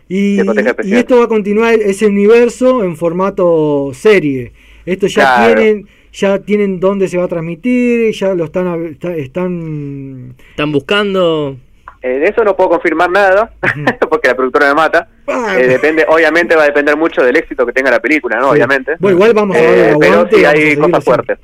[0.09, 0.37] Y,
[0.85, 4.53] y esto va a continuar ese universo en formato serie.
[4.85, 5.55] Esto ya Claro.
[5.57, 11.57] tienen ya tienen dónde se va a transmitir, ya lo están están Están buscando.
[12.03, 13.51] Eh, de eso no puedo confirmar nada,
[14.11, 15.09] porque la productora me mata.
[15.27, 15.55] Ah.
[15.59, 18.47] Eh, depende, obviamente va a depender mucho del éxito que tenga la película, ¿no?
[18.47, 18.51] Sí.
[18.53, 18.97] Obviamente.
[18.99, 21.39] Bueno, igual vamos a darle Eh, pero sí hay cosas fuertes.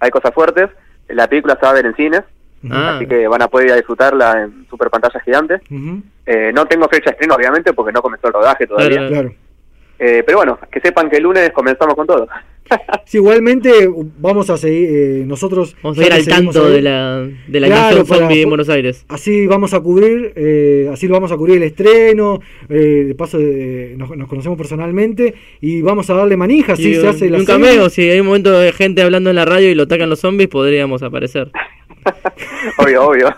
[0.00, 0.70] Hay cosas fuertes.
[1.08, 2.22] La película se va a ver en cines,
[2.70, 2.94] Ah.
[2.96, 5.60] así que van a poder ir a disfrutarla en super pantalla gigante.
[6.26, 8.96] Eh, no tengo fecha de estreno, obviamente, porque no comenzó el rodaje todavía.
[8.96, 9.32] Claro, claro.
[9.98, 12.28] Eh, pero bueno, que sepan que el lunes comenzamos con todo.
[13.04, 13.70] Sí, igualmente
[14.18, 16.72] vamos a seguir eh, nosotros Vamos a ir al tanto ahí.
[16.72, 19.04] de la, de la Claro, para- zombie en Buenos Aires.
[19.08, 22.40] Así vamos a cubrir, eh, así lo vamos a cubrir el estreno,
[22.70, 27.06] eh, de paso de- nos, nos conocemos personalmente y vamos a darle manija, Y se
[27.06, 29.74] hace la un cameo, si hay un momento de gente hablando en la radio y
[29.74, 31.50] lo atacan los zombies, podríamos aparecer.
[32.78, 33.28] obvio, obvio.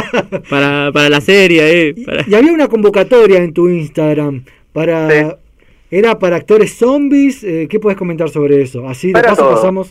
[0.48, 1.94] Para, para la serie, eh.
[2.06, 5.38] para- Y había una convocatoria en tu Instagram para...
[5.96, 7.42] ¿Era para actores zombies?
[7.42, 8.86] Eh, ¿Qué puedes comentar sobre eso?
[8.86, 9.54] Así de Para paso todo.
[9.54, 9.90] pasamos...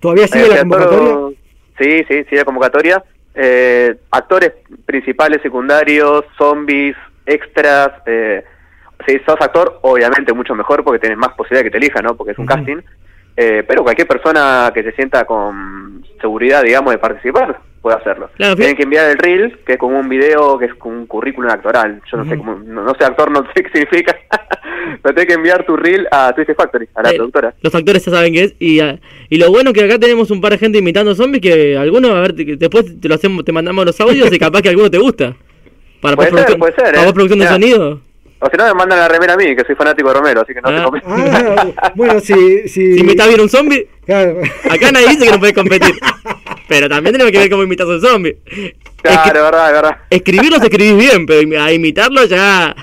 [0.00, 0.98] ¿Todavía sigue Eh, la convocatoria?
[1.12, 1.32] todo-
[1.78, 3.04] Sí, sí, sigue la convocatoria.
[3.34, 4.52] Eh, actores
[4.86, 6.96] principales, secundarios, zombies,
[7.26, 7.90] extras.
[8.06, 8.42] Eh,
[9.06, 12.16] si sos actor, obviamente mucho mejor porque tenés más posibilidad de que te elijan, ¿no?
[12.16, 12.54] Porque es un Ujú.
[12.54, 12.76] casting.
[13.36, 18.30] Eh, pero cualquier persona que se sienta con seguridad, digamos, de participar, puede hacerlo.
[18.36, 21.06] Claro, Tienen que enviar el reel, que es como un video, que es como un
[21.06, 22.00] currículum actoral.
[22.10, 24.16] Yo no sé cómo, no, no sé actor, no sé qué significa.
[25.02, 27.54] pero tenés que enviar tu reel a Twisted Factory, a la Eh, productora.
[27.60, 28.54] Los actores ya saben qué es.
[28.58, 28.98] Y, ah,
[29.28, 32.20] y lo bueno que acá tenemos un par de gente imitando zombies que algunos, a
[32.20, 34.98] ver, te- después te lo hacemos, te mandamos los audios y capaz que alguno te
[34.98, 35.34] gusta.
[36.00, 37.04] Para Puede ser, puede ser, para eh.
[37.04, 38.00] postproducción de sonido.
[38.40, 40.54] O si no, me mandan la remera a mí, que soy fanático de Romero, así
[40.54, 41.08] que no te comento.
[41.10, 42.68] Ah, bueno, si...
[42.68, 44.36] Si, Si bien un zombie, Claro.
[44.70, 45.92] acá nadie dice que no puedes competir.
[46.68, 48.36] Pero también tenemos que ver cómo imitas a un zombie.
[49.02, 49.96] Claro, de verdad, de verdad.
[50.10, 52.76] Escribirlos escribís bien, pero a imitarlo ya.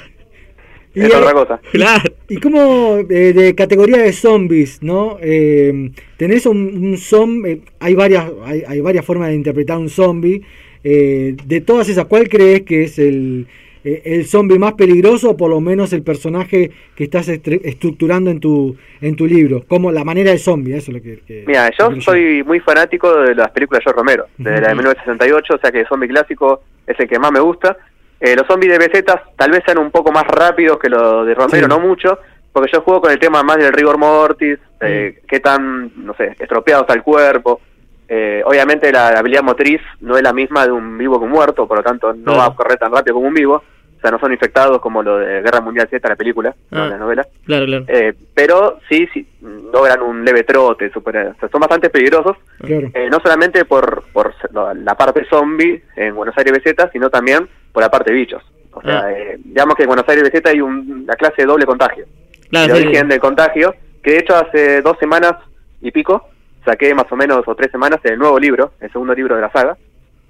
[0.95, 1.61] Y es otra cosa.
[1.71, 2.13] Claro.
[2.29, 5.17] Y como eh, de categoría de zombies, ¿no?
[5.21, 10.41] Eh, tenés un, un zombie, hay varias, hay, hay varias formas de interpretar un zombie.
[10.83, 13.47] Eh, de todas esas, ¿cuál crees que es el,
[13.85, 18.39] eh, el zombie más peligroso o por lo menos el personaje que estás estructurando en
[18.39, 19.63] tu, en tu libro?
[19.67, 21.19] Como la manera de zombie, eso es lo que...
[21.25, 24.65] que- Mira, yo soy muy fanático de las películas de George Romero, de la de
[24.73, 24.75] Ujú.
[24.77, 27.77] 1968, o sea que el zombie clásico es el que más me gusta.
[28.19, 31.35] Eh, los zombies de besetas tal vez sean un poco más rápidos que los de
[31.35, 31.69] Romero, Sí.
[31.69, 32.17] no mucho,
[32.51, 36.33] porque yo juego con el tema más del rigor mortis, eh, qué tan, no sé,
[36.39, 37.59] estropeado está el cuerpo.
[38.07, 41.31] Eh, obviamente la, la habilidad motriz no es la misma de un vivo que un
[41.31, 42.39] muerto, por lo tanto no Claro.
[42.39, 43.55] va a correr tan rápido como un vivo.
[43.97, 46.87] O sea, no son infectados como lo de Guerra Mundial Z, la película, no Ah.
[46.89, 47.25] la novela.
[47.45, 47.85] Claro, claro.
[47.87, 49.27] Eh, pero sí, sí,
[49.73, 52.37] logran un leve trote, super, o sea, son bastante peligrosos.
[52.59, 52.87] Claro.
[52.93, 57.81] Eh, no solamente por, por la parte zombie en Buenos Aires BZ, sino también por
[57.81, 58.43] la parte bichos.
[58.73, 59.11] O sea, Ah.
[59.11, 62.05] eh, digamos que en Buenos Aires BZ hay un, la clase de doble contagio.
[62.51, 62.87] Claro, el sí.
[62.87, 63.73] origen del contagio,
[64.03, 65.33] que de hecho hace dos semanas
[65.81, 66.27] y pico
[66.65, 69.51] saqué más o menos o tres semanas el nuevo libro, el segundo libro de la
[69.51, 69.77] saga,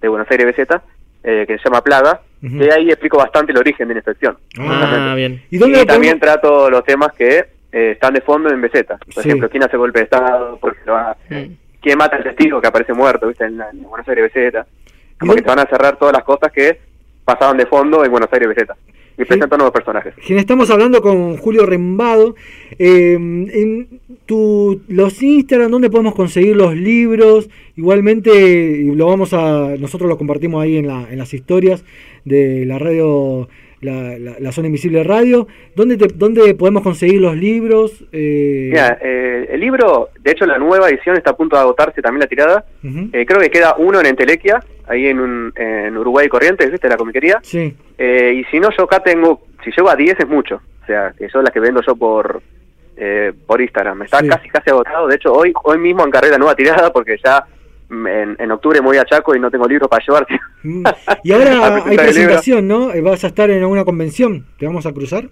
[0.01, 0.81] de Buenos Aires BZ,
[1.23, 2.59] eh, que se llama Plaga, Ujú.
[2.59, 4.37] que ahí explico bastante el origen de la infección.
[4.59, 5.41] Ah, bien.
[5.49, 8.85] ¿Y Y, dónde también trato los temas que eh, están de fondo en BZ.
[9.13, 9.29] Por Sí.
[9.29, 11.17] ejemplo, quién hace golpe de Estado, por qué lo ha-
[11.81, 13.45] quién mata al testigo que aparece muerto, ¿viste?
[13.45, 14.65] En, la- en Buenos Aires BZ.
[15.19, 16.79] Como que te van a cerrar todas las cosas que
[17.25, 18.71] pasaban de fondo en Buenos Aires BZ.
[19.17, 20.13] Y presentan nuevos personajes.
[20.27, 22.35] Estamos hablando con Julio Rembado.
[22.77, 23.87] eh, en
[24.25, 27.49] tu, los Instagram, ¿dónde podemos conseguir los libros?
[27.77, 29.75] Igualmente, lo vamos a.
[29.77, 31.85] Nosotros lo compartimos ahí en, la, en las historias
[32.25, 33.47] de la radio,
[33.81, 35.47] la, la- la zona invisible radio.
[35.75, 38.03] ¿Dónde, te- ¿Dónde podemos conseguir los libros?
[38.11, 42.01] Eh, Mira, eh, el libro, de hecho la nueva edición está a punto de agotarse
[42.01, 42.65] también la tirada.
[42.83, 46.89] Eh, creo que queda uno en Entelequia, ahí en, un- en Uruguay Corrientes, ¿viste?
[46.89, 47.39] La comiquería.
[47.43, 47.75] Sí.
[47.97, 50.61] Eh, y si no, yo acá tengo, si llego a 10 es mucho.
[50.83, 52.41] O sea, que son las que vendo yo por
[52.97, 54.03] eh, por Instagram.
[54.03, 54.27] Está Sí.
[54.29, 55.07] casi casi agotado.
[55.07, 57.43] De hecho, hoy hoy mismo encargué la nueva tirada porque ya
[57.89, 60.39] en, en octubre me voy a Chaco y no tengo libro para llevarte.
[60.63, 60.83] Mm.
[61.23, 62.91] Y ahora hay presentación, ¿no?
[62.93, 64.45] Eh, ¿Vas a estar en alguna convención?
[64.57, 65.25] ¿Te vamos a cruzar?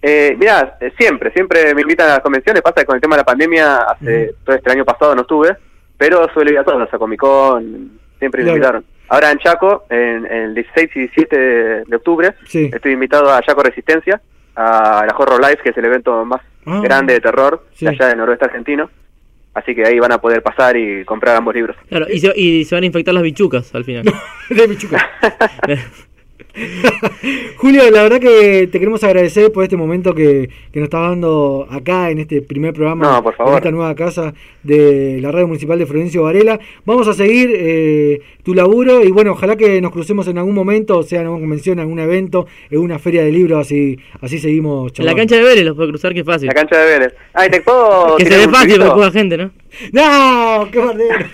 [0.00, 2.60] Eh, mira, eh, siempre, siempre me invitan a las convenciones.
[2.62, 5.56] Pasa que con el tema de la pandemia, hace todo este año pasado no estuve,
[5.96, 8.84] pero suelo ir a todas, a Comic Con, siempre me invitaron.
[9.08, 12.70] Ahora en Chaco, en, en el 16 y 17 de, de octubre, Sí.
[12.72, 14.20] estoy invitado a Chaco Resistencia,
[14.56, 16.80] a la Horror Life, que es el evento más Ah.
[16.82, 17.84] grande de terror Sí.
[17.86, 18.88] de allá del noroeste argentino.
[19.54, 21.76] Así que ahí van a poder pasar y comprar ambos libros.
[21.88, 24.04] Claro, y se, y se van a infectar las bichucas al final.
[24.48, 25.02] de bichucas.
[27.56, 31.66] Julio, la verdad que te queremos agradecer por este momento que, que nos estás dando
[31.70, 33.52] acá en este primer programa No, por favor.
[33.52, 36.58] en esta nueva casa de la radio municipal de Florencio Varela.
[36.84, 41.02] Vamos a seguir eh, tu laburo y bueno, ojalá que nos crucemos en algún momento,
[41.02, 44.92] sea en alguna convención, en algún evento, en una feria de libros, así, así seguimos
[44.98, 46.48] En la cancha de Vélez los puede cruzar, que fácil.
[46.48, 47.14] La cancha de Vélez.
[47.32, 48.16] Ay, te puedo.
[48.22, 49.50] Que se ve un fácil porque juega gente, ¿no?
[49.92, 50.68] ¡No!
[50.70, 51.26] ¡Qué bardero!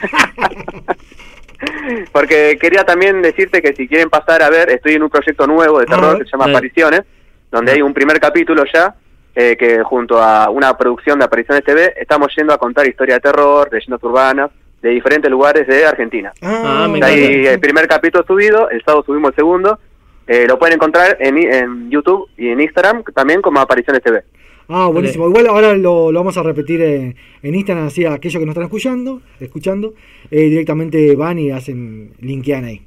[2.13, 5.81] Porque quería también decirte que si quieren pasar a ver, estoy en un proyecto nuevo
[5.81, 6.51] de terror Ah, que se llama.
[6.51, 7.03] Apariciones,
[7.51, 8.95] donde hay un primer capítulo ya,
[9.35, 13.21] eh, que junto a una producción de Apariciones TV, estamos yendo a contar historia de
[13.21, 14.51] terror, leyendas urbanas,
[14.83, 16.33] de diferentes lugares de Argentina.
[16.43, 19.79] Ah, me ahí el primer capítulo subido, el sábado subimos el segundo.
[20.27, 24.23] Eh, lo pueden encontrar en, en YouTube y en Instagram también como Apariciones TV.
[24.69, 25.29] Ah, buenísimo.
[25.29, 28.53] Igual ahora lo, lo vamos a repetir en, en Instagram, así a aquellos que nos
[28.53, 29.95] están escuchando, escuchando,
[30.31, 32.83] eh, directamente van y hacen, linkean ahí.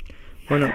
[0.49, 0.69] Bueno,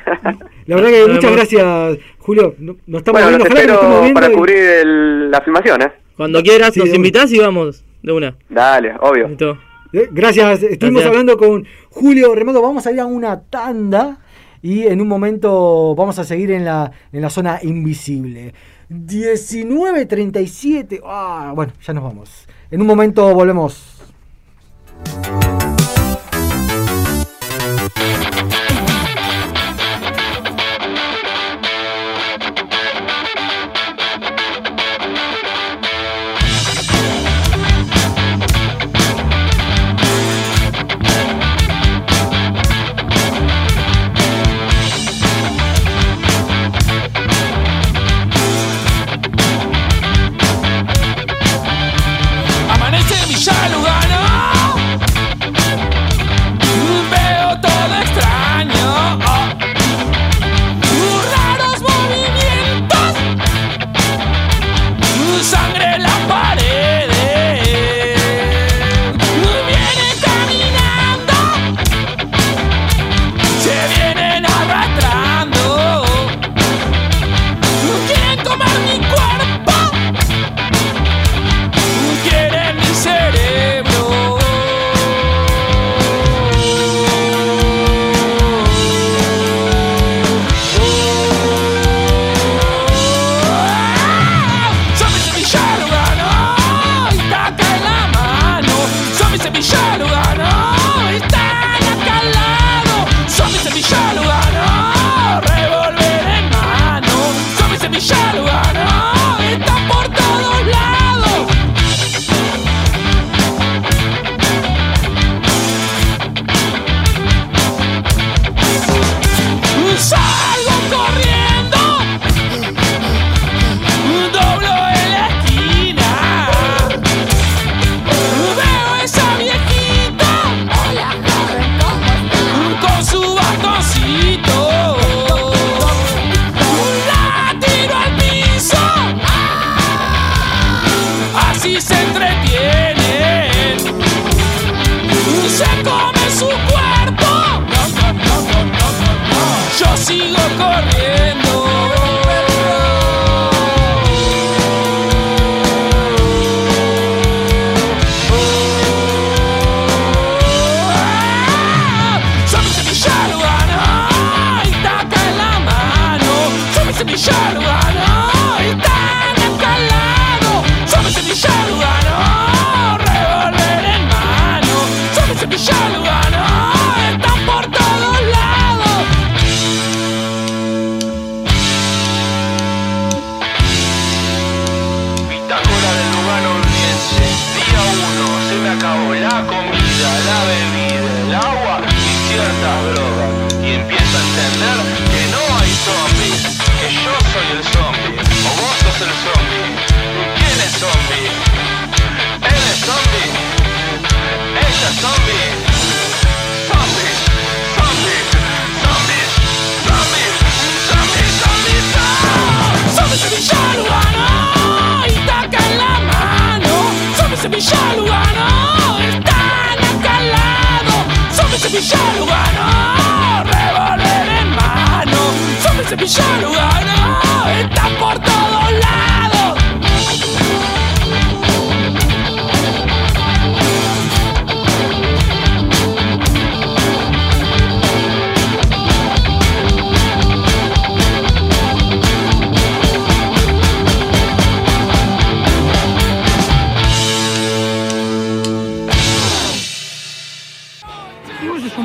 [0.67, 2.55] La verdad que muchas gracias, Julio.
[2.59, 4.21] No- Nos estamos Bueno, viendo, ojalá que nos viendo.
[4.21, 5.93] para y- cubrir el- la filmación, ¿eh?
[6.17, 6.97] cuando quieras Sí, nos de una.
[6.97, 8.37] invitás y vamos de una.
[8.49, 9.29] Dale, obvio.
[9.29, 9.59] Listo.
[9.93, 11.07] Eh, Gracias, estuvimos Gracias.
[11.07, 12.61] hablando con Julio Remando.
[12.63, 14.19] Vamos a ir a una tanda
[14.63, 18.53] y en un momento vamos a seguir en la, en la zona invisible.
[18.91, 21.01] 19.37.
[21.05, 22.47] Ah, bueno, ya nos vamos.
[22.71, 23.97] En un momento volvemos.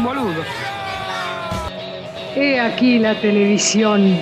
[0.02, 0.44] Un boludo.
[2.36, 4.20] He aquí la televisión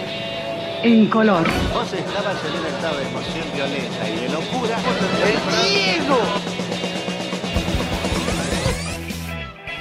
[0.84, 1.47] en color.
[1.73, 4.77] Vos estabas en un estado de emoción violenta y de locura.
[5.26, 6.19] ¡El Diego!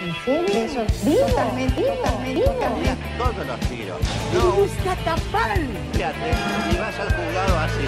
[0.04, 0.64] ¿En serio?
[0.64, 3.04] Eso, vivo, totalmente, totalmente, totalmente.
[3.18, 4.00] Todos los tiros.
[4.34, 5.58] No, busca tapar.
[5.92, 6.30] fíjate,
[6.72, 7.86] y vas al juzgado así.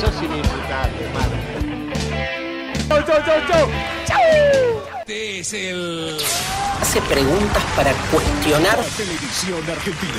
[0.00, 1.38] Sos inimputable, madre.
[2.88, 3.68] ¡Chau, chau, chau,
[4.06, 4.89] chau!
[5.10, 6.16] Este es el.
[6.80, 8.78] Hace preguntas para cuestionar.
[8.96, 10.12] Televisión Argentina.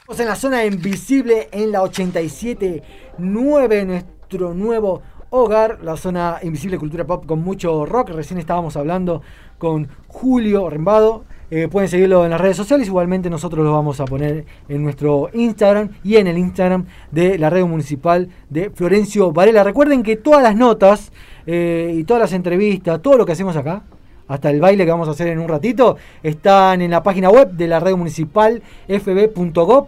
[0.00, 5.00] Estamos en la zona invisible en la 87.9, nuestro nuevo
[5.30, 8.10] hogar, la zona invisible cultura pop con mucho rock.
[8.10, 9.22] Recién estábamos hablando
[9.56, 11.24] con Julio Rembado.
[11.50, 15.28] Eh, pueden seguirlo en las redes sociales, igualmente nosotros lo vamos a poner en nuestro
[15.34, 19.62] Instagram y en el Instagram de la radio municipal de Florencio Varela.
[19.62, 21.12] Recuerden que todas las notas
[21.46, 23.82] eh, y todas las entrevistas, todo lo que hacemos acá,
[24.26, 27.50] hasta el baile que vamos a hacer en un ratito, están en la página web
[27.52, 29.86] de la radio municipal fb.gov.ar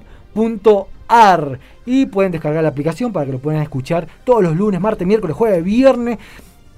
[1.86, 5.34] y pueden descargar la aplicación para que lo puedan escuchar todos los lunes, martes, miércoles,
[5.34, 6.18] jueves, viernes,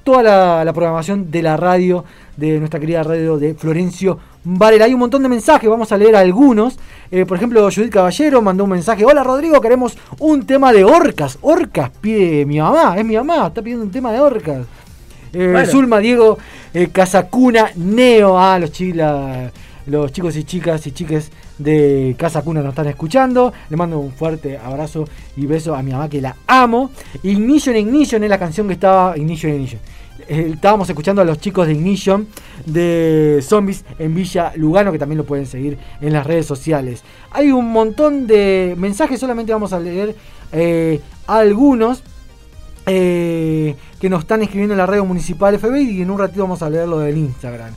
[0.04, 2.04] toda la, la programación de la radio,
[2.38, 4.84] de nuestra querida radio de Florencio Varela.
[4.84, 6.78] Hay un montón de mensajes, vamos a leer algunos.
[7.10, 9.04] Eh, por ejemplo, Judith Caballero mandó un mensaje.
[9.04, 11.36] Hola Rodrigo, queremos un tema de orcas.
[11.42, 14.66] Orcas pide mi mamá, es mi mamá, está pidiendo un tema de orcas.
[15.32, 15.66] Eh, Bueno.
[15.70, 16.38] Zulma, Diego,
[16.72, 19.50] eh, Casacuna, Neo, ah, los, chi- la-
[19.86, 23.52] los chicos y chicas y chiques de Casa Cuna nos están escuchando.
[23.68, 25.06] Le mando un fuerte abrazo
[25.36, 26.90] y beso a mi mamá que la amo.
[27.24, 29.16] Ignition Ignition es la canción que estaba.
[29.18, 29.80] Ignition Ignition.
[30.26, 32.26] Eh, estábamos escuchando a los chicos de Ignition
[32.66, 37.02] de Zombies en Villa Lugano, que también lo pueden seguir en las redes sociales.
[37.30, 40.16] Hay un montón de mensajes, solamente vamos a leer
[40.52, 42.02] eh, algunos
[42.86, 46.62] eh, que nos están escribiendo en la radio municipal FB y en un ratito vamos
[46.62, 47.74] a leer lo del Instagram.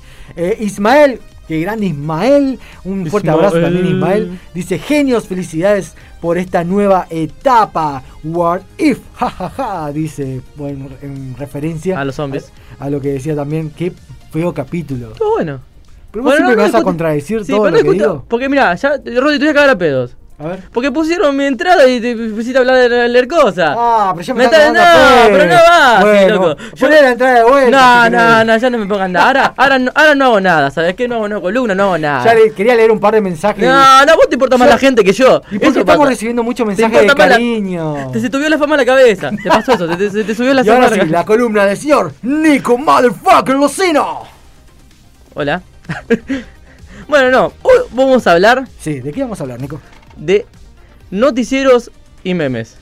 [0.59, 1.19] Ismael,
[1.51, 3.45] que grande Ismael, un fuerte Ismael.
[3.45, 4.39] abrazo también Ismael.
[4.53, 8.03] Dice, genios, felicidades por esta nueva etapa.
[8.23, 12.51] What if, jajaja, dice, bueno, en referencia A los zombies.
[12.79, 13.91] A, a lo que decía también, qué
[14.31, 15.11] feo capítulo.
[15.11, 15.59] Estuvo bueno.
[16.11, 18.25] Pero vos siempre me vas a contradecir todo pero lo no que digo.
[18.27, 20.15] Porque mira, ya, Rodri, te voy a cagar a pedos.
[20.43, 20.59] A ver.
[20.73, 23.75] Porque pusieron mi entrada y te pusiste a hablar de leer cosas.
[23.77, 26.55] Ah, pero ya me me está- No, pero no va, Bueno, loco.
[26.79, 29.27] poné la entrada de vuelta, No, si no, no, ya no me pongan nada.
[29.27, 31.07] Ahora, ahora, no, ahora no hago nada, ¿sabes qué?
[31.07, 32.25] No hago no columna, no hago nada.
[32.25, 33.63] Ya le- quería leer un par de mensajes.
[33.63, 35.41] No, no, vos te importa más Yo- la gente que yo.
[35.51, 36.09] ¿Y por qué estamos pasa.
[36.09, 38.09] recibiendo muchos mensajes de más la- cariño?
[38.11, 39.29] Te se subió la fama a la cabeza.
[39.43, 41.65] Te pasó eso, te, te- te subió la Y ahora fama a sí, la columna
[41.65, 44.23] del señor Nico Motherfucker Lucino.
[45.35, 45.61] Hola.
[47.07, 48.63] bueno, no, hoy vamos a hablar.
[48.79, 49.79] Sí, ¿de qué vamos a hablar, Nico?
[50.17, 50.45] De
[51.09, 51.91] noticieros
[52.23, 52.77] y memes.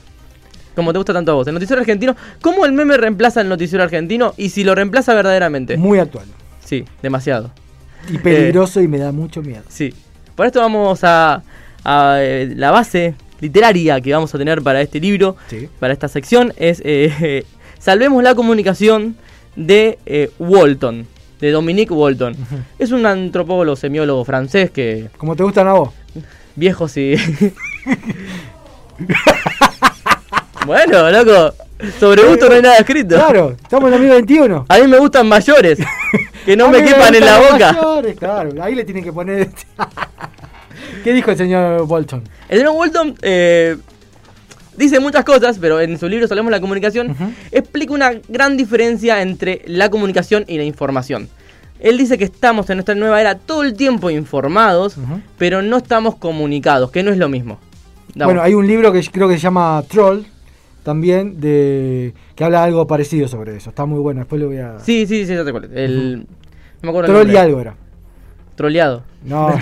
[0.74, 1.46] Como te gusta tanto a vos.
[1.46, 2.16] El noticiero argentino.
[2.40, 4.34] ¿Cómo el meme reemplaza el noticiero argentino?
[4.36, 5.76] Y si lo reemplaza verdaderamente.
[5.76, 6.26] Muy actual.
[6.64, 7.50] Sí, demasiado.
[8.08, 9.62] Y peligroso y me da mucho miedo.
[9.68, 9.92] Sí.
[10.34, 11.42] Por esto vamos a,
[11.84, 15.36] a, eh, la base literaria que vamos a tener para este libro,
[15.78, 17.44] para esta sección, es eh,
[17.80, 19.16] Salvemos la comunicación
[19.56, 21.06] de eh, Walton,
[21.40, 22.36] de Dominique Walton.
[22.78, 25.08] Es un antropólogo, semiólogo francés que...
[25.16, 25.88] ¿Cómo te gustan a vos?
[26.60, 27.16] Viejo, sí.
[30.66, 31.54] bueno, loco,
[31.98, 33.14] sobre gusto no hay nada escrito.
[33.14, 34.66] Claro, estamos en 2021.
[34.68, 35.78] A mí me gustan mayores,
[36.44, 37.72] que no me mí quepan en la boca.
[37.72, 39.48] mayores, claro, ahí le tienen que poner.
[41.02, 42.24] ¿Qué dijo el señor Bolton?
[42.50, 43.78] El señor Walton eh,
[44.76, 47.16] dice muchas cosas, pero en su libro Salvemos la comunicación
[47.52, 51.30] explica una gran diferencia entre la comunicación y la información.
[51.80, 54.96] Él dice que estamos en nuestra nueva era todo el tiempo informados,
[55.38, 57.58] pero no estamos comunicados, que no es lo mismo.
[58.14, 58.34] Damos.
[58.34, 60.24] Bueno, hay un libro que creo que se llama Troll,
[60.82, 63.70] también de que habla algo parecido sobre eso.
[63.70, 64.20] Está muy bueno.
[64.20, 64.78] Después lo voy a.
[64.80, 65.68] Sí, sí, sí, ya te acuerdo.
[65.74, 66.18] El.
[66.18, 66.26] No
[66.82, 67.76] me acuerdo el Troll y algo era.
[68.56, 69.04] Troleado.
[69.24, 69.54] No.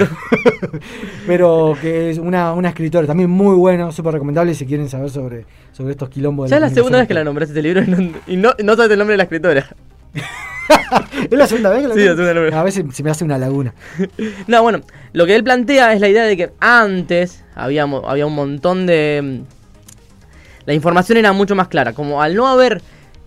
[1.26, 5.44] Pero que es una, una escritora también muy buena, súper recomendable si quieren saber sobre,
[5.72, 6.46] sobre estos quilombos.
[6.46, 8.54] de Ya es la segunda vez que la nombraste este libro y no, y no,
[8.60, 9.66] no sabes el nombre de la escritora.
[11.30, 12.54] ¿Es la segunda vez que la Sí, la segunda vez.
[12.54, 13.74] A veces se me hace una laguna.
[14.46, 14.80] No, bueno,
[15.12, 19.20] lo que él plantea es la idea de que antes había, había un montón de...
[19.22, 21.92] mm, La información era mucho más clara.
[21.92, 22.82] Como al no haber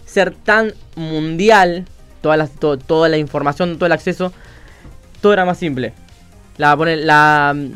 [0.06, 1.86] ser tan mundial,
[2.22, 4.32] toda la, to- toda la información, todo el acceso,
[5.22, 5.94] todo era más simple.
[6.58, 7.72] La, la, mm,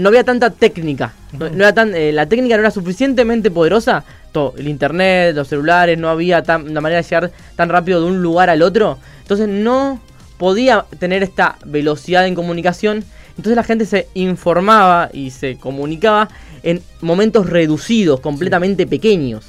[0.00, 1.12] no había tanta técnica.
[1.32, 4.04] No, no era tan, eh, la técnica no era suficientemente poderosa.
[4.32, 8.06] Todo, el internet, los celulares, no había tan, una manera de llegar tan rápido de
[8.06, 8.98] un lugar al otro.
[9.22, 10.00] Entonces no
[10.38, 13.04] podía tener esta velocidad en comunicación.
[13.30, 16.28] Entonces la gente se informaba y se comunicaba
[16.62, 19.46] en momentos reducidos, completamente pequeños.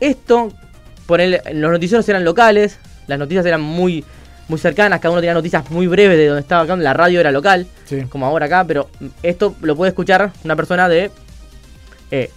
[0.00, 0.52] Esto,
[1.06, 4.04] ponerle, los noticieros eran locales, las noticias eran muy,
[4.48, 7.30] muy cercanas, cada uno tenía noticias muy breves de donde estaba acá, la radio era
[7.30, 8.02] local, Sí.
[8.08, 8.88] como ahora acá, pero
[9.22, 11.10] esto lo puede escuchar una persona de
[12.10, 12.30] eh,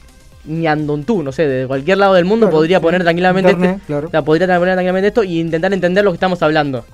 [0.46, 2.84] Ñandontú, no sé, de cualquier lado del mundo Claro, podría sí.
[2.84, 4.24] poner tranquilamente Internet, este- claro.
[4.24, 6.86] podría poner tranquilamente esto y intentar entender lo que estamos hablando.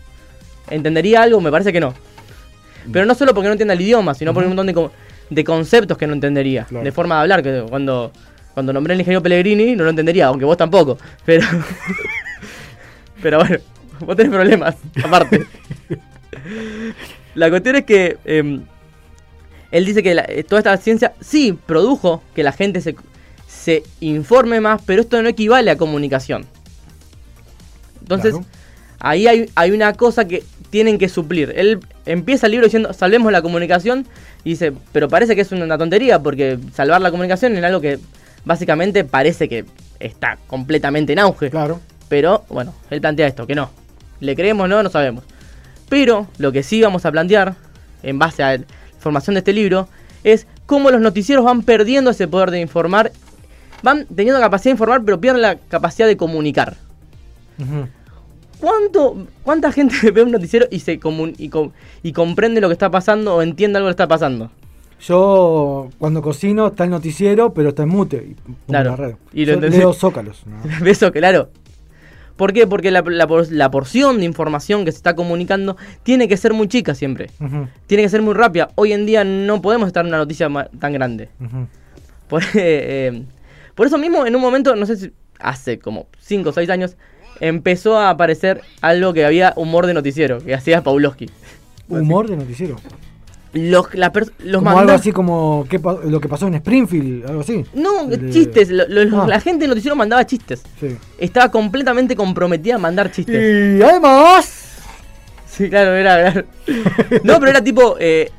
[0.70, 1.42] ¿Entendería algo?
[1.42, 1.94] Me parece que no.
[2.92, 4.90] Pero no solo porque no entienda el idioma, sino por un montón de,
[5.30, 6.64] de conceptos que no entendería.
[6.64, 6.84] Claro.
[6.86, 8.12] De forma de hablar, que cuando,
[8.54, 10.98] cuando nombré al ingeniero Pellegrini no lo entendería, aunque vos tampoco.
[11.26, 11.46] Pero,
[13.22, 13.58] pero bueno,
[14.06, 15.46] vos tenés problemas, aparte.
[17.36, 18.62] La cuestión es que em,
[19.72, 22.96] él dice que la- eh, toda esta ciencia sí produjo que la gente se,
[23.48, 26.46] se informe más, pero esto no equivale a comunicación.
[28.02, 28.46] Entonces, Claro.
[29.00, 31.54] ahí hay, hay una cosa que tienen que suplir.
[31.56, 34.06] Él empieza el libro diciendo, salvemos la comunicación,
[34.44, 38.00] y dice, pero parece que es una tontería, porque salvar la comunicación es algo que
[38.44, 39.66] básicamente parece que
[40.00, 41.50] está completamente en auge.
[41.50, 41.80] Claro.
[42.10, 43.70] Pero, bueno, él plantea esto, que no.
[44.22, 44.82] ¿Le creemos o no?
[44.82, 45.26] No sabemos.
[45.90, 47.56] Pero lo que sí vamos a plantear,
[48.04, 48.64] en base a la
[48.96, 49.90] información de este libro,
[50.24, 53.12] es cómo los noticieros van perdiendo ese poder de informar.
[53.84, 56.78] Van teniendo capacidad de informar, pero pierden la capacidad de comunicar.
[58.60, 61.72] ¿Cuánto, ¿Cuánta gente ve un noticiero y se comun- y, com-
[62.04, 64.52] y comprende lo que está pasando o entiende algo que está pasando?
[65.02, 68.18] Yo cuando cocino está el noticiero, pero está en mute.
[68.18, 68.36] Y
[68.68, 69.18] Claro.
[69.34, 70.44] Y lo Yo leo zócalos.
[70.46, 70.62] ¿no?
[70.88, 71.50] Eso, claro.
[72.36, 72.66] ¿Por qué?
[72.68, 76.54] Porque la, la por- la porción de información que se está comunicando tiene que ser
[76.54, 77.30] muy chica siempre.
[77.88, 78.70] Tiene que ser muy rápida.
[78.76, 80.50] Hoy en día no podemos estar en una noticia
[80.80, 81.30] tan grande.
[82.28, 83.24] Por, eh,
[83.76, 86.96] por eso mismo, en un momento, no sé si hace como 5 o 6 años,
[87.40, 91.30] empezó a aparecer algo que había humor de noticiero, que hacía Pawlowski.
[91.90, 92.78] Humor de noticiero.
[93.54, 94.14] Los, la
[94.46, 97.66] los como algo así como ¿qué pa- lo que pasó en Springfield, algo así.
[97.74, 98.70] No, De- chistes.
[98.70, 99.28] lo- lo- Ah.
[99.28, 100.64] La gente del noticiero mandaba chistes.
[100.80, 100.96] Sí.
[101.18, 103.78] Estaba completamente comprometida a mandar chistes.
[103.80, 104.70] Y además.
[105.48, 106.30] Sí, claro, era.
[106.32, 106.46] era-
[107.26, 107.98] No, pero era tipo.
[108.00, 108.32] Eh,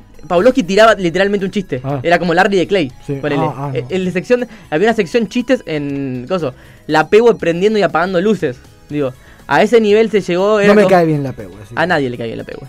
[0.63, 1.79] tiraba literalmente un chiste.
[1.83, 1.99] Ah.
[2.01, 2.91] Era como Larry de Clay.
[3.05, 3.19] Sí.
[3.39, 3.77] Ah, ah, no.
[3.77, 6.25] Eh, en la sección, había una sección chistes en.
[6.27, 6.55] Coso,
[6.87, 8.57] la Pewe prendiendo y apagando luces.
[8.89, 9.13] Digo,
[9.45, 10.59] a ese nivel se llegó.
[10.59, 11.33] No me como- cae bien la
[11.63, 11.73] así.
[11.75, 12.61] A nadie le cae bien la Pewe.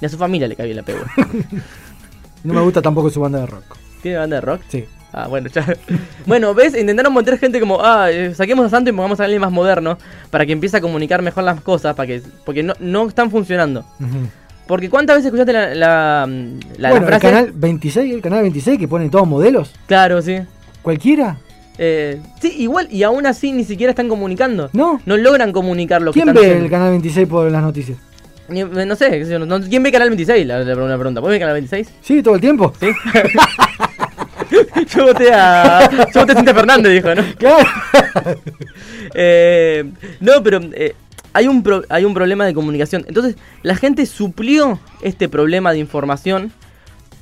[0.00, 1.00] Ni a su familia le cae bien la Pewe.
[2.44, 3.64] No me gusta tampoco su banda de rock.
[4.02, 4.60] ¿Tiene banda de rock?
[4.68, 4.84] Sí.
[5.12, 5.64] Ah, bueno, ya.
[6.26, 6.76] Bueno, ¿ves?
[6.78, 9.96] Intentaron montar gente como, ah, eh, saquemos a Santo y pongamos a alguien más moderno
[10.30, 13.84] para que empiece a comunicar mejor las cosas, para que, porque no, no están funcionando.
[14.66, 17.26] Porque ¿cuántas veces escuchaste la, la, la- la bueno, frase?
[17.26, 19.72] el canal 26, el canal 26 que pone todos modelos.
[19.86, 20.36] Claro, sí.
[20.82, 21.38] ¿Cualquiera?
[21.78, 24.68] Eh, sí, igual, y aún así ni siquiera están comunicando.
[24.74, 25.00] No.
[25.06, 26.64] No logran comunicar lo que ¿Quién están ve haciendo.
[26.66, 27.96] el canal 26 por las noticias?
[28.48, 29.24] Eh, No sé,
[29.68, 30.46] ¿quién ve Canal 26?
[30.46, 31.20] La, la, pregunta.
[31.20, 31.88] ¿Vos ves Canal 26?
[32.00, 32.72] Sí, todo el tiempo.
[32.80, 32.88] Sí.
[34.96, 35.90] yo voté a.
[36.12, 37.22] Yo voté a Cintia Fernández, dijo, ¿no?
[37.38, 37.58] Claro.
[39.14, 40.94] Eh, no, pero eh,
[41.32, 43.04] hay, un pro- hay un problema de comunicación.
[43.08, 46.52] Entonces, la gente suplió este problema de información,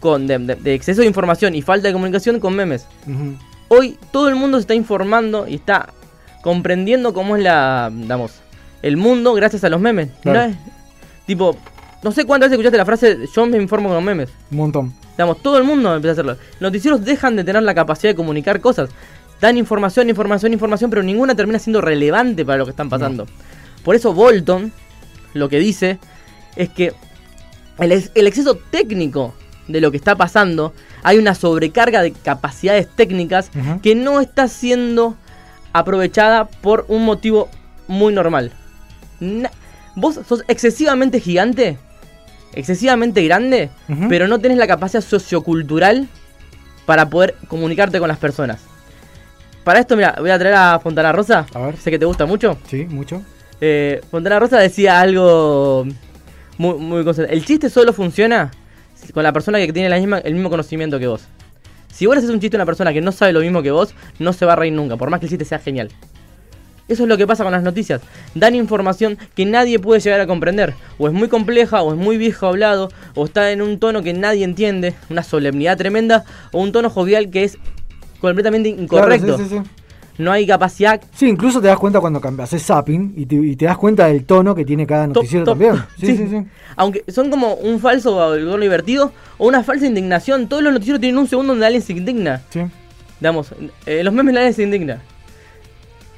[0.01, 2.87] con de, de- de exceso de información y falta de comunicación con memes.
[3.69, 5.91] Hoy todo el mundo se está informando y está
[6.43, 8.33] comprendiendo cómo es la, digamos,
[8.83, 10.09] el mundo gracias a los memes.
[10.23, 10.41] Claro.
[10.41, 10.57] No es-
[11.27, 11.57] tipo,
[12.03, 14.31] no sé cuántas veces escuchaste la frase yo me informo con los memes.
[14.51, 14.95] Un montón.
[15.13, 16.33] Digamos, todo el mundo empieza a hacerlo.
[16.53, 18.91] Los noticieros dejan de tener la capacidad de comunicar cosas.
[19.41, 23.27] Dan información, información, información, pero ninguna termina siendo relevante para lo que están pasando.
[23.85, 24.73] Por eso Bolton
[25.35, 25.99] lo que dice
[26.55, 26.93] es que
[27.79, 29.35] el, ex- el exceso técnico
[29.69, 30.73] de lo que está pasando,
[31.03, 33.51] hay una sobrecarga de capacidades técnicas
[33.83, 35.17] que no está siendo
[35.73, 37.49] aprovechada por un motivo
[37.89, 38.53] muy normal.
[39.21, 39.51] Na-
[39.97, 41.79] vos sos excesivamente gigante,
[42.55, 43.71] excesivamente grande,
[44.09, 46.07] pero no tenés la capacidad sociocultural
[46.85, 48.61] para poder comunicarte con las personas.
[49.65, 51.47] para esto, mira, voy a traer a Fontana Rosa.
[51.53, 51.77] A ver.
[51.77, 52.57] Sé que te gusta mucho.
[52.69, 53.23] Sí, mucho.
[53.61, 55.87] Eh, Fontana Rosa decía algo
[56.59, 58.53] muy, muy El chiste solo funciona
[59.13, 61.23] con la persona que tiene la misma, el mismo conocimiento que vos.
[61.93, 63.95] Si vos haces un chiste a una persona que no sabe lo mismo que vos,
[64.19, 65.91] no se va a reír nunca, por más que el chiste sea genial.
[66.89, 68.01] Eso es lo que pasa con las noticias.
[68.35, 70.75] Dan información que nadie puede llegar a comprender.
[70.99, 74.13] O es muy compleja, o es muy viejo hablado, o está en un tono que
[74.13, 77.59] nadie entiende, una solemnidad tremenda, o un tono jovial que es
[78.21, 79.27] completamente incorrecto.
[79.27, 79.71] Claro, sí, sí, sí.
[80.19, 83.55] No hay capacidad Sí, incluso te das cuenta cuando cambias, haces zapping y te, y
[83.55, 85.53] te das cuenta del tono que tiene cada noticiero top.
[85.59, 85.75] también.
[86.01, 86.17] Sí, Sí.
[86.17, 86.43] sí, sí.
[86.77, 90.49] Aunque son como un falso algodón divertido o una falsa indignación.
[90.49, 92.41] Todos los noticieros tienen un segundo donde alguien se indigna.
[92.49, 92.61] Sí.
[93.21, 93.49] Digamos,
[93.85, 95.03] eh, los memes nadie se indigna.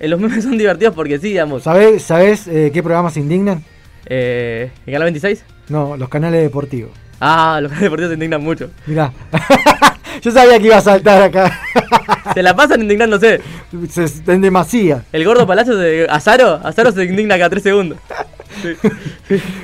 [0.01, 1.63] Eh, los memes son divertidos porque sí, digamos.
[1.63, 3.65] ¿Sabés, sabés eh, qué programas indignan?
[4.07, 5.45] Eh, ¿El canal 26?
[5.69, 6.91] No, los canales deportivos.
[7.21, 8.71] Ah, los canales deportivos se indignan mucho.
[8.87, 9.13] Mirá.
[10.23, 11.61] Yo sabía que iba a saltar acá.
[12.35, 13.41] Se la pasan indignándose.
[13.89, 15.05] Se, en demasía.
[15.13, 17.99] El gordo Palacio de Azaro, Azaro se indigna cada 3 segundos.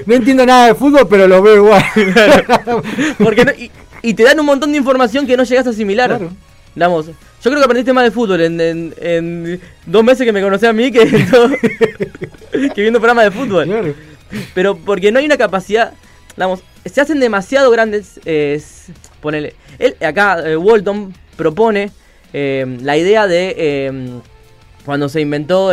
[0.06, 1.82] No entiendo nada de fútbol, pero lo veo igual.
[3.22, 3.70] Porque no- y,
[4.02, 6.18] y te dan un montón de información que no llegas a asimilar.
[6.74, 7.10] Digamos,
[7.44, 10.66] yo creo que aprendiste más de fútbol en, en- en dos meses que me conocí
[10.66, 11.50] a mí que, todo-
[12.74, 13.94] que viendo programas de fútbol.
[14.54, 15.92] Pero porque no hay una capacidad,
[16.36, 18.18] digamos, se hacen demasiado grandes.
[18.24, 18.60] eh,
[19.20, 21.90] ponele, él, acá eh, Walton propone
[22.32, 24.10] eh, la idea de eh,
[24.84, 25.70] cuando se inventó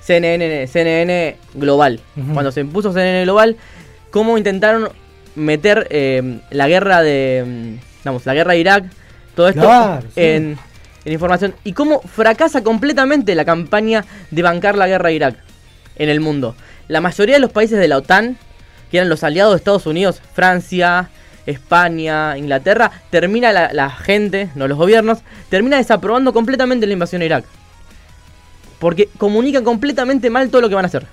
[0.00, 2.00] CNN, CNN Global.
[2.32, 3.56] Cuando se impuso CNN Global,
[4.10, 4.88] cómo intentaron
[5.34, 5.88] meter
[6.50, 8.84] la guerra de, digamos, la guerra de Irak,
[9.40, 10.20] todo esto Claro, sí.
[10.20, 10.58] en,
[11.06, 11.54] información.
[11.64, 15.34] Y cómo fracasa completamente la campaña de bancar la guerra de Irak
[15.96, 16.54] en el mundo.
[16.88, 18.36] La mayoría de los países de la OTAN,
[18.90, 21.08] que eran los aliados de Estados Unidos, Francia,
[21.46, 27.24] España, Inglaterra, termina la, la gente, no los gobiernos, termina desaprobando completamente la invasión a
[27.24, 27.46] Irak.
[28.78, 31.06] Porque comunican completamente mal todo lo que van a hacer.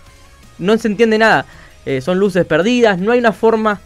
[0.58, 1.46] No se entiende nada.
[1.86, 3.80] Eh, son luces perdidas, no hay una forma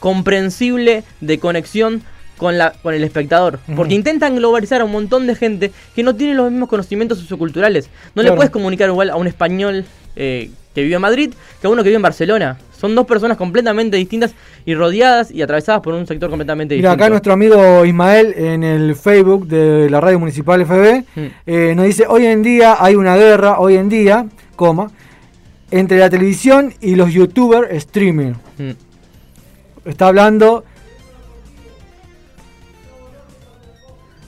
[0.00, 2.02] comprensible de conexión
[2.36, 3.58] con, la, con el espectador.
[3.76, 7.88] Porque intentan globalizar a un montón de gente que no tiene los mismos conocimientos socioculturales.
[8.14, 9.84] No le puedes comunicar igual a un español
[10.16, 12.58] eh, que vive en Madrid que a uno que vive en Barcelona.
[12.76, 14.34] Son dos personas completamente distintas
[14.66, 17.04] y rodeadas y atravesadas por un sector completamente Mira, distinto.
[17.04, 21.26] acá nuestro amigo Ismael en el Facebook de la Radio Municipal FB Mm.
[21.46, 24.90] eh, nos dice, hoy en día hay una guerra, hoy en día, coma,
[25.70, 28.32] entre la televisión y los youtubers streaming.
[28.58, 28.70] Mm.
[29.86, 30.64] Está hablando...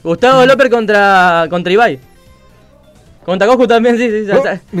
[0.07, 1.99] Gustavo López contra, contra Ibai.
[3.25, 4.25] Contra Coscu también, sí, sí.
[4.25, 4.33] se-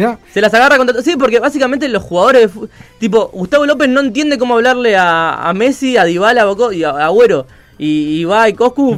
[0.05, 1.01] Oh, se- las agarra contra.
[1.01, 2.67] Sí, porque básicamente los jugadores de
[2.97, 6.83] Tipo, Gustavo López no entiende cómo hablarle a, a Messi, a Dybala a Boco- y
[6.83, 7.45] a a Agüero.
[7.77, 8.97] Y Ibai y Coscu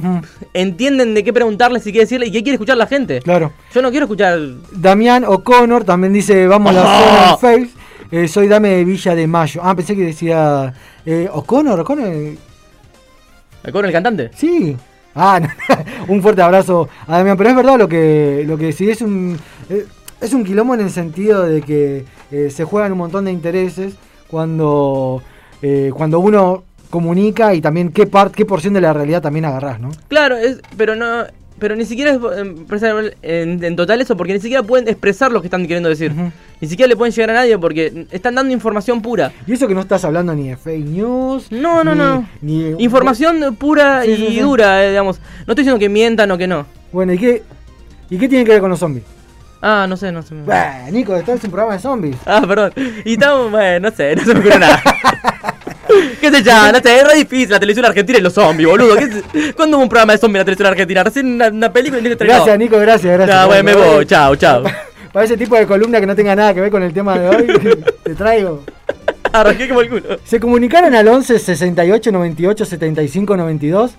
[0.54, 3.22] entienden de qué preguntarle, si quiere decirle y qué quiere escuchar la gente.
[3.22, 3.52] Claro.
[3.74, 4.40] Yo no quiero escuchar.
[4.72, 7.32] Damián O'Connor también dice, vamos a la Oh.
[7.34, 7.70] en Face.
[8.12, 9.62] Eh, soy Dame de Villa de Mayo.
[9.64, 10.74] Ah, pensé que decía...
[11.06, 12.08] eh, O'Connor, O'Connor...
[13.72, 14.32] ¿Con el cantante?
[14.36, 14.78] Sí.
[15.22, 15.42] Ah,
[16.08, 17.38] un fuerte abrazo a Damián.
[17.38, 18.90] Pero es verdad lo que, lo que decís.
[18.90, 19.38] Es un,
[19.70, 19.86] eh,
[20.22, 23.96] es un quilombo en el sentido de que eh, se juegan un montón de intereses
[24.30, 25.22] cuando,
[25.62, 29.80] eh, cuando uno comunica y también qué, part, qué porción de la realidad también agarrás,
[29.80, 29.90] ¿no?
[30.08, 31.26] Claro, es, pero no.
[31.60, 35.32] Pero ni siquiera es eh, expresar en, en total eso, porque ni siquiera pueden expresar
[35.32, 36.14] lo que están queriendo decir.
[36.62, 39.32] Ni siquiera le pueden llegar a nadie porque están dando información pura.
[39.46, 41.52] Y eso que no estás hablando ni de fake news.
[41.52, 42.30] No, no, ni- no.
[42.42, 44.40] ni- Información pura Sí, y sí, sí.
[44.40, 45.20] dura, eh, digamos.
[45.20, 46.66] No estoy diciendo que mientan o que no.
[46.92, 47.44] Bueno, ¿y qué,
[48.10, 49.04] ¿y qué tiene que ver con los zombies?
[49.62, 50.36] Ah, no sé, no sé.
[50.46, 52.16] Bah, Nico, esto es un programa de zombies.
[52.26, 52.72] Ah, perdón.
[53.04, 54.82] Y estamos, bueno, no sé, no se me ocurre nada.
[56.22, 56.72] ¿Qué sé ya?
[56.72, 58.96] No sé, es re difícil la televisión argentina y los zombies, boludo.
[59.56, 61.04] ¿Cuándo hubo un programa de zombies en la televisión argentina?
[61.04, 63.42] Recién una, una película y no Gracias, Nico, gracias, gracias.
[63.42, 64.64] No, bueno, me voy, chao, chao.
[65.14, 67.28] Para ese tipo de columna que no tenga nada que ver con el tema de
[67.30, 67.48] hoy,
[68.04, 68.64] te traigo.
[69.34, 70.20] Arranqué como el culo.
[70.24, 73.92] Se comunicaron al 11 68 98 75 92.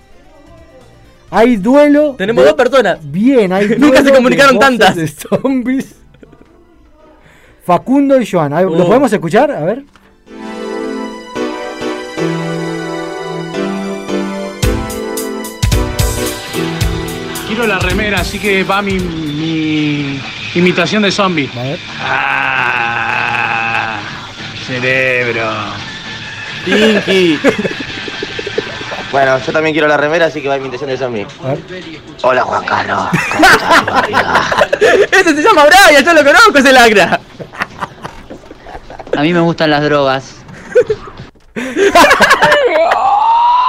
[1.31, 2.15] Hay duelo.
[2.17, 2.99] Tenemos de- dos personas.
[3.03, 4.95] Bien, hay Nunca se duelo comunicaron de tantas.
[4.95, 5.95] de zombies.
[7.65, 8.51] Facundo y Joan.
[8.51, 8.87] ¿Lo Uh.
[8.87, 9.51] podemos escuchar?
[9.51, 9.83] A ver.
[17.61, 20.19] Quiero la remera, así que va mi, mi
[20.55, 21.47] imitación de zombie.
[22.03, 23.99] Ah,
[24.65, 25.47] cerebro.
[26.65, 27.39] Pinky.
[29.11, 31.27] Bueno, yo también quiero la remera, así que va mi intención de zombie.
[32.21, 33.09] Hola Juan Carlos.
[35.11, 37.19] Este se llama Brian, yo lo conozco, ese lacra.
[39.17, 40.35] A mí me gustan las drogas.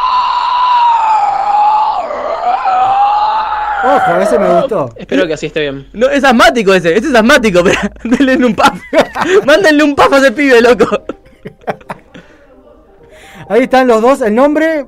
[3.96, 4.90] Ojo, ese me gustó.
[4.96, 5.86] Espero que así esté bien.
[5.92, 8.80] No, es asmático ese, ese es asmático, pero denle un puff.
[9.46, 11.04] Mándenle un puff a ese pibe, loco.
[13.48, 14.86] Ahí están los dos, el nombre.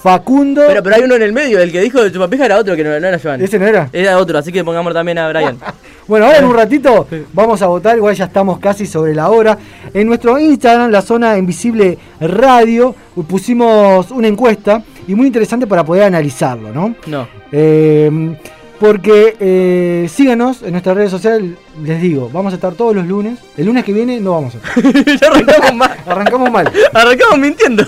[0.00, 0.62] Facundo.
[0.66, 2.84] Pero, pero hay uno en el medio, el que dijo de chupapija era otro que
[2.84, 3.42] no, no era Joan.
[3.42, 3.88] ¿Ese no era?
[3.92, 5.58] Era otro, así que pongamos también a Brian.
[6.08, 9.58] Bueno, ahora en un ratito vamos a votar, igual ya estamos casi sobre la hora.
[9.92, 12.94] En nuestro Instagram, la zona invisible radio,
[13.28, 16.94] pusimos una encuesta y muy interesante para poder analizarlo, ¿no?
[17.06, 17.26] No.
[17.50, 18.36] Eh,
[18.78, 21.52] porque eh, síganos en nuestras redes sociales,
[21.82, 23.40] les digo, vamos a estar todos los lunes.
[23.56, 25.04] El lunes que viene no vamos a estar.
[25.20, 25.96] ya arrancamos mal.
[26.06, 26.72] Arrancamos mal.
[26.94, 27.84] Arrancamos mintiendo.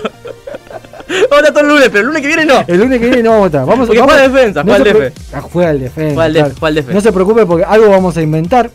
[1.29, 2.63] Vamos a estar todo el lunes, pero el lunes que viene no.
[2.67, 3.65] El lunes que viene no vamos a estar.
[3.65, 5.33] Vamos, Porque vamos- juega defensa, no juega se al DF.
[5.33, 6.13] Ah, juega al defensa.
[6.15, 6.93] Juega al juega DF.
[6.93, 8.69] No se preocupe porque algo vamos a inventar.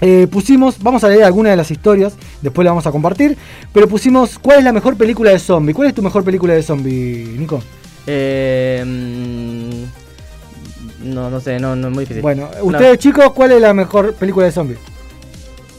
[0.00, 3.36] Eh, pusimos, vamos a leer algunas de las historias, después las vamos a compartir.
[3.72, 5.74] Pero pusimos, ¿cuál es la mejor película de zombie?
[5.74, 7.62] ¿Cuál es tu mejor película de zombie, Nico?
[8.06, 12.22] Eh, mm, no, no sé, no, no es muy difícil.
[12.22, 12.64] Bueno, No.
[12.64, 14.76] ustedes chicos, ¿cuál es la mejor película de zombie?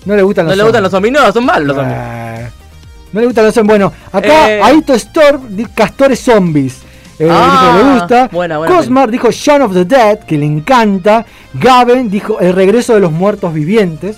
[0.05, 1.13] No le gustan ¿No los le gustan los zombies.
[1.13, 1.27] zombies?
[1.27, 1.97] No, son malos los zombies.
[1.99, 2.49] Ah,
[3.13, 3.69] no le gustan los zombies.
[3.71, 4.61] Bueno, acá Eh.
[4.63, 5.37] Aito Store,
[5.75, 6.77] Castores Zombies.
[7.23, 8.27] Eh, Ah, dijo que le gusta.
[8.31, 11.25] buena, buena Cosmar dijo Shaun of the Dead, que le encanta.
[11.53, 14.17] Gaben dijo El regreso de los muertos vivientes,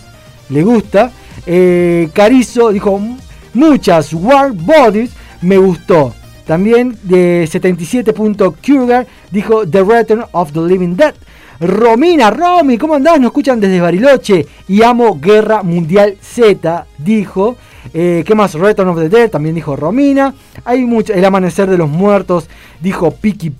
[0.49, 1.11] le gusta.
[1.45, 3.17] Eh, Carizo dijo "M-
[3.53, 5.11] muchas War Bodies,
[5.41, 6.13] me gustó.
[6.47, 11.13] También de 77.Kurgar dijo The Return of the Living Dead.
[11.59, 13.19] Romina, Romy, ¿cómo andás?
[13.19, 14.45] Nos escuchan desde Bariloche.
[14.67, 17.55] Y amo Guerra Mundial Z, dijo.
[17.93, 18.53] Eh, ¿Qué más?
[18.53, 20.33] Return of the Dead, también dijo Romina.
[20.65, 21.13] Hay mucho.
[21.13, 22.49] El Amanecer de los Muertos,
[22.79, 23.51] dijo Piki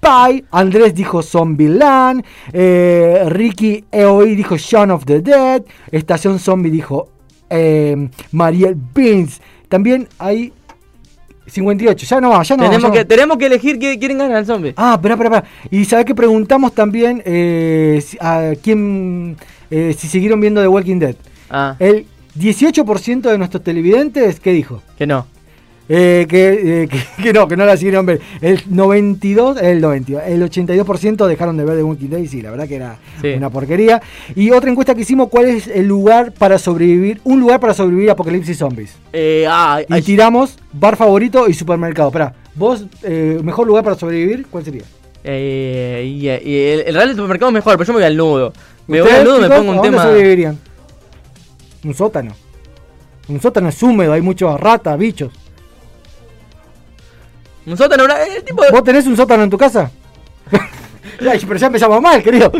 [0.00, 0.44] Pie.
[0.50, 2.24] Andrés dijo Zombieland.
[2.52, 5.62] Eh, Ricky EOI dijo Shaun of the Dead.
[5.90, 7.08] Estación Zombie dijo
[7.50, 9.40] eh, Mariel Beans.
[9.68, 10.52] También hay
[11.46, 12.06] 58.
[12.06, 13.04] Ya no va, ya no va, tenemos, ya no que, va.
[13.04, 14.74] tenemos que elegir qui- quién gana el zombie.
[14.76, 15.52] Ah, espera, espera, espera.
[15.70, 19.36] Y sabes que preguntamos también eh, a quién
[19.70, 21.16] eh, si siguieron viendo The Walking Dead.
[21.50, 21.76] Ah.
[21.78, 22.06] El
[22.38, 24.82] 18% de nuestros televidentes, ¿qué dijo?
[24.96, 25.26] Que no.
[25.94, 28.20] Eh, que, eh, que, que no, que no la siguieron ver.
[28.40, 32.50] El 92, el 92, el 82% dejaron de ver The Walking Dead y sí, la
[32.50, 33.28] verdad que era Sí.
[33.36, 34.00] una porquería.
[34.34, 38.08] Y otra encuesta que hicimos, ¿cuál es el lugar para sobrevivir, un lugar para sobrevivir
[38.08, 38.94] a Apocalipsis Zombies?
[39.12, 42.08] Eh, ah, Y tiramos bar favorito y supermercado.
[42.08, 44.82] Espera, vos, eh, mejor lugar para sobrevivir, ¿cuál sería?
[45.24, 48.52] eh, y, y el, el real supermercado es mejor, pero yo me voy al nudo.
[48.86, 50.02] Me voy ¿Ustedes, al nudo, me chicos, pongo un a dónde tema.
[50.04, 50.58] sobrevivirían?
[51.84, 52.32] Un sótano.
[53.28, 55.32] Un sótano es húmedo, hay muchas ratas, bichos.
[57.66, 58.62] Un sótano, una- tipo.
[58.70, 59.90] ¿Vos tenés un sótano en tu casa?
[61.18, 62.50] Pero ya empezamos mal, querido.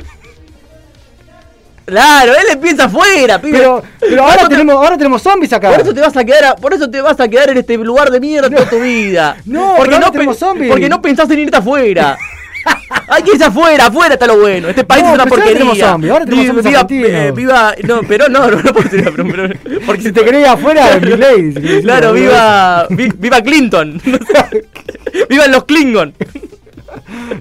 [1.85, 3.59] Claro, él le piensa afuera, pibe.
[3.59, 5.71] Pero, ahora, tenemos, ahora tenemos zombies acá.
[5.73, 7.77] Por eso te vas a quedar, a- por eso te vas a quedar en este
[7.77, 9.37] lugar de mierda toda tu vida.
[9.45, 10.71] No, porque no, tenemos zombies.
[10.71, 12.17] porque no pensás en irte afuera.
[13.09, 14.69] Hay que irse afuera, afuera está lo bueno.
[14.69, 15.89] Este país No, es una porquería.
[15.91, 19.81] zombies, ahora tenemos viva, eh, viva, no, pero no, no, no puedo decir, pero, pero-
[19.87, 21.53] porque Si te querés afuera, mi ley.
[21.53, 24.01] si Claro, viva, vi- viva Clinton.
[25.29, 26.15] Vivan los Klingon.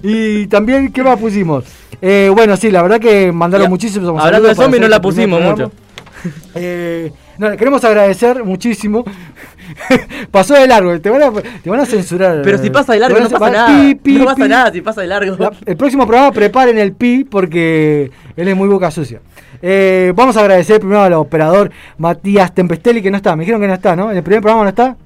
[0.02, 1.64] Y también, ¿qué más pusimos?
[2.00, 5.02] Eh, bueno, sí, la verdad que mandaron Ya, muchísimos hablando de zombies, no la este
[5.08, 5.70] pusimos programa.
[6.54, 9.04] Eh, no, le queremos agradecer muchísimo.
[10.30, 11.30] Pasó de largo, te van a,
[11.62, 12.42] te van a censurar.
[12.42, 13.66] Pero si pasa de largo no pasa nada.
[13.68, 14.48] pi, pi, No pasa pi.
[14.48, 15.36] nada si pasa de largo.
[15.38, 19.20] La- el próximo programa preparen el pi porque él es muy boca sucia.
[19.62, 23.36] Eh, vamos a agradecer primero al operador Matías Tempestelli que no está.
[23.36, 24.10] Me dijeron que no está, ¿no?
[24.10, 24.96] En el primer programa no está.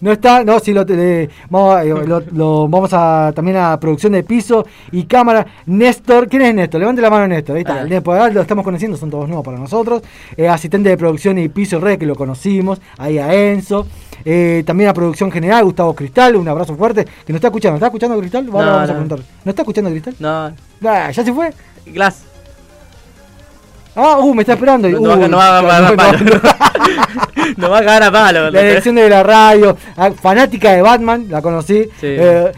[0.00, 3.78] No está, no, sí, lo, le- vamos, a, eh, lo- lo- vamos a también a
[3.80, 5.46] producción de piso y cámara.
[5.66, 6.80] Néstor, ¿quién es Néstor?
[6.80, 7.56] Levante la mano, Néstor.
[7.56, 7.80] Ahí está, Ahí.
[7.84, 10.02] el Néstor, lo estamos conociendo, son todos nuevos para nosotros.
[10.36, 12.80] Eh, asistente de producción y piso red, que lo conocimos.
[12.98, 13.86] Ahí a Enzo.
[14.24, 17.04] Eh, también a producción general, Gustavo Cristal, un abrazo fuerte.
[17.04, 18.46] Que nos está escuchando, ¿está escuchando Cristal?
[18.52, 19.18] Ahora No, vamos a preguntar.
[19.44, 20.14] ¿No está escuchando Cristal?
[20.18, 20.52] No,
[20.84, 21.52] Ah, ¿Ya se fue?
[21.86, 22.24] Glass.
[23.96, 24.88] Ah, uh, me está esperando.
[24.88, 26.18] No, Uh, no va a cagar a no, palo.
[26.20, 26.66] no.
[27.56, 28.50] Nos va a palo.
[28.50, 31.84] La elección de la radio, ah, fanática de Batman, la conocí.
[31.98, 32.06] Sí.
[32.06, 32.52] Eh,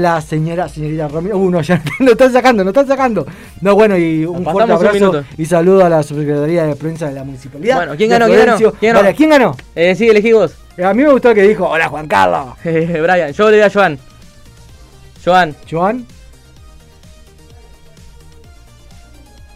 [0.00, 1.36] la señora, señorita Romero.
[1.36, 3.26] Uh, no, ya lo están sacando, lo están sacando.
[3.60, 7.08] No, bueno, y un Nos fuerte un abrazo y saludo a la Secretaría de Prensa
[7.08, 7.76] de la Municipalidad.
[7.76, 8.26] Bueno, ¿quién ganó?
[8.26, 8.56] ¿Quién ganó?
[8.56, 9.14] ¿Quién ganó?
[9.14, 9.56] ¿quién ganó?
[9.74, 10.54] Eh, sí, elegí vos.
[10.76, 12.54] Eh, a mí me gustó que dijo, hola Juan Carlos.
[12.64, 13.98] Brian, yo le doy a Joan.
[15.24, 15.54] Joan.
[15.70, 16.06] Joan.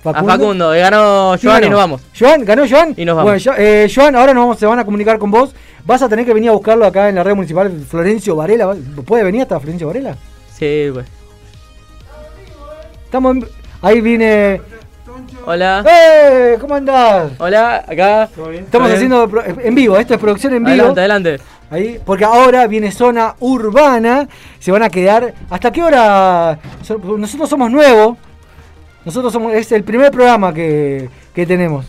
[0.05, 1.71] A Facundo, eh, ganó ¿Quién Joan y ganó?
[1.71, 2.01] nos vamos.
[2.19, 2.45] ¿Joan?
[2.45, 2.95] ¿Ganó Joan?
[2.97, 3.31] Y nos vamos.
[3.31, 5.55] Bueno, yo- eh, Joan, ahora nos vamos- se van a comunicar con vos.
[5.85, 8.75] Vas a tener que venir a buscarlo acá en la red municipal Florencio Varela.
[9.07, 10.17] ¿Puede venir hasta Florencio Varela?
[10.59, 11.07] Sí, pues.
[13.05, 13.49] Estamos en-
[13.81, 14.61] Ahí viene.
[15.45, 15.85] Hola.
[15.89, 16.57] ¡Eh!
[16.61, 17.33] ¿Cómo andás?
[17.39, 18.29] Hola, acá.
[18.55, 20.75] Estamos haciendo pro- en vivo, esto es producción en vivo.
[20.93, 21.41] Adelante, adelante.
[21.71, 24.29] Ahí, porque ahora viene zona urbana,
[24.61, 25.35] se van a quedar.
[25.51, 26.59] ¿Hasta qué hora?
[26.83, 28.17] So- Nosotros somos nuevos.
[29.05, 29.53] Nosotros somos.
[29.55, 31.85] Es el primer programa que, que tenemos.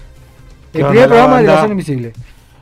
[0.72, 2.14] ¿Qué El primer programa de la zona invisible.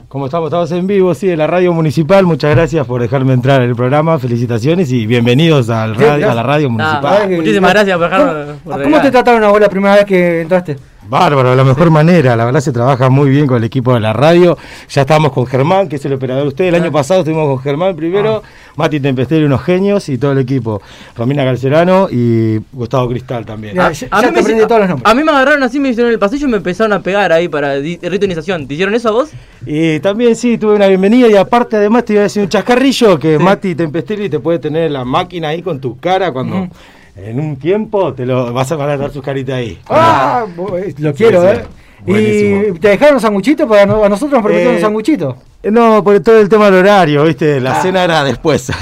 [0.10, 0.48] ¿Cómo estamos?
[0.50, 2.26] Estamos en vivo, sí, de la radio municipal.
[2.26, 4.20] Muchas gracias por dejarme entrar en el programa.
[4.20, 7.30] Felicitaciones y bienvenidos al radio, a la radio Ah, municipal.
[7.30, 8.58] muchísimas gracias por dejarnos.
[8.64, 10.76] ¿Cómo, por ¿cómo te trataron a vos la primera vez que entraste?
[11.08, 12.36] Bárbaro, de la mejor manera.
[12.36, 14.58] La verdad se trabaja muy bien con el equipo de la radio.
[14.90, 16.66] Ya estamos con Germán, que es el operador de usted.
[16.66, 16.78] El Ah.
[16.78, 18.44] año pasado estuvimos con Germán primero,
[18.76, 20.82] Mati Tempesteri, unos genios, y todo el equipo.
[21.18, 23.80] Romina Calcerano y Gustavo Cristal también.
[23.80, 23.96] A, a mí
[24.32, 27.02] me, hici- a mí me agarraron así, me hicieron el pasillo y me empezaron a
[27.02, 28.68] pegar ahí para ritualización.
[28.68, 29.32] ¿Te hicieron eso a vos?
[29.66, 33.18] Y también sí, tuve una bienvenida y aparte además te iba a decir un chascarrillo
[33.20, 36.68] que Mati Tempesteri te puede tener la máquina ahí con tu cara cuando.
[37.16, 39.80] En un tiempo te lo vas a van a dar sus caritas ahí.
[39.90, 40.46] Ah,
[40.78, 41.54] eh, lo quiero, Sí, sí.
[41.60, 41.66] ¿eh?
[42.06, 42.76] Buenísimo.
[42.76, 43.68] ¿Y te dejaron un sanguchito?
[43.68, 45.38] Para no- a nosotros nos permitieron Eh, un sanguchito.
[45.64, 47.60] No, por todo el tema del horario, ¿viste?
[47.62, 48.72] La cena era después.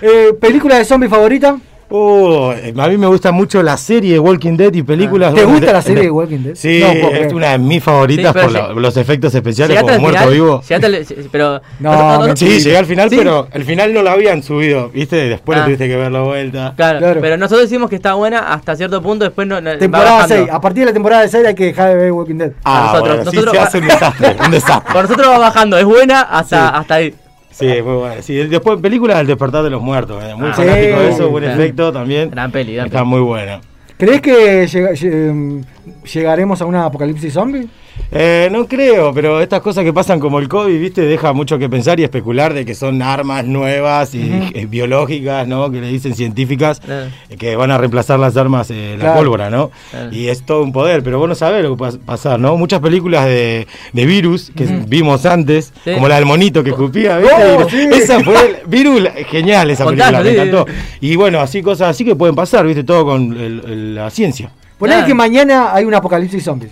[0.00, 1.56] Eh, ¿Película de zombie favorita?
[1.94, 5.34] Oh, a mí me gusta mucho la serie de Walking Dead y películas.
[5.34, 6.54] ¿Te gusta la serie de Walking Dead?
[6.54, 10.18] Sí, No es una de mis favoritas Sí, por los efectos especiales ¿Llegaste como muerto
[10.30, 10.32] final?
[10.34, 10.62] vivo.
[10.70, 11.60] Al- pero.
[11.80, 13.16] No, Sí, llegué al final, Sí.
[13.18, 15.16] pero el final no lo habían subido, ¿viste?
[15.28, 15.64] Después Ah.
[15.66, 16.72] tuviste que ver la vuelta.
[16.76, 20.34] Claro, pero nosotros decimos que está buena hasta cierto punto, después no, no- Temporada bajando.
[20.36, 20.48] 6.
[20.50, 22.52] A partir de la temporada 6 hay que dejar de ver Walking Dead.
[22.64, 24.92] Ah, nosotros- bueno, sí, nosotros- se hace un desastre, un desastre.
[24.94, 26.72] Por nosotros va bajando, es buena hasta, Sí.
[26.74, 27.14] hasta ahí.
[27.62, 28.22] Sí, muy bueno.
[28.22, 30.54] Sí, después película El despertar de los muertos, eh, muy Ah.
[30.54, 32.30] fanático de eso, buen Gran- efecto también.
[32.30, 33.10] Gran peli, gran Está peli.
[33.10, 33.60] muy bueno.
[33.96, 35.64] ¿Crees que lle-
[36.12, 37.68] llegaremos a una apocalipsis zombie?
[38.14, 41.70] Eh, no creo, pero estas cosas que pasan como el COVID, viste, deja mucho que
[41.70, 45.70] pensar y especular de que son armas nuevas y biológicas, ¿no?
[45.70, 47.06] Que le dicen científicas, Claro.
[47.30, 49.18] eh, que van a reemplazar las armas, eh, la Claro.
[49.18, 49.70] pólvora, ¿no?
[49.90, 50.12] Claro.
[50.12, 52.56] Y es todo un poder, pero vos no sabés lo que puede pasar, ¿no?
[52.58, 55.92] Muchas películas de, de virus que vimos antes, Sí.
[55.94, 57.34] como la del monito que escupía, ¿viste?
[57.34, 57.88] Oh, Y sí.
[57.94, 60.36] Esa fue el virus, genial esa película, me sí.
[60.36, 60.66] encantó.
[61.00, 62.84] Y bueno, así cosas así que pueden pasar, ¿viste?
[62.84, 64.50] Todo con el- el- la ciencia.
[64.78, 65.06] Poner Claro.
[65.06, 66.68] que mañana hay un apocalipsis zombie.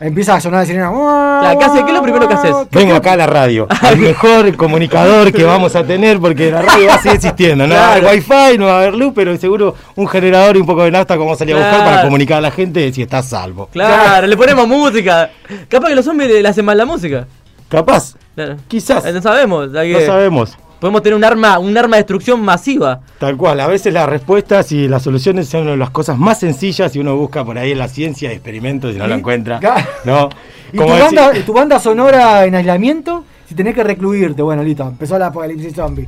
[0.00, 0.90] Empieza a sonar la sirena.
[0.90, 1.66] Claro, ¿qué?
[1.84, 2.54] ¿Qué es lo primero que haces?
[2.70, 6.86] Vengo acá a la radio, al mejor comunicador que vamos a tener, porque la radio
[6.86, 7.66] va a seguir existiendo.
[7.66, 8.16] No va a haber Claro.
[8.16, 11.16] wifi, no va a haber luz, pero seguro un generador y un poco de nafta
[11.16, 11.90] como salir a buscar Claro.
[11.90, 13.68] para comunicar a la gente si está a salvo.
[13.72, 15.30] Claro, le ponemos música.
[15.68, 17.26] Capaz que los zombies le hacen mal la música.
[17.68, 18.56] Capaz, Claro.
[18.68, 19.74] quizás, Eh, No sabemos.
[19.74, 20.56] hay no que- sabemos.
[20.80, 23.00] Podemos tener un arma, un arma de destrucción masiva.
[23.18, 27.00] Tal cual, a veces las respuestas y las soluciones son las cosas más sencillas y
[27.00, 29.18] uno busca por ahí en la ciencia, experimentos y no lo ¿Y?
[29.18, 29.60] encuentra.
[30.04, 30.28] ¿No?
[30.72, 33.24] ¿Y tu banda, tu banda sonora en aislamiento?
[33.48, 36.06] Si tenés que recluirte, bueno, listo, empezó la apocalipsis zombie.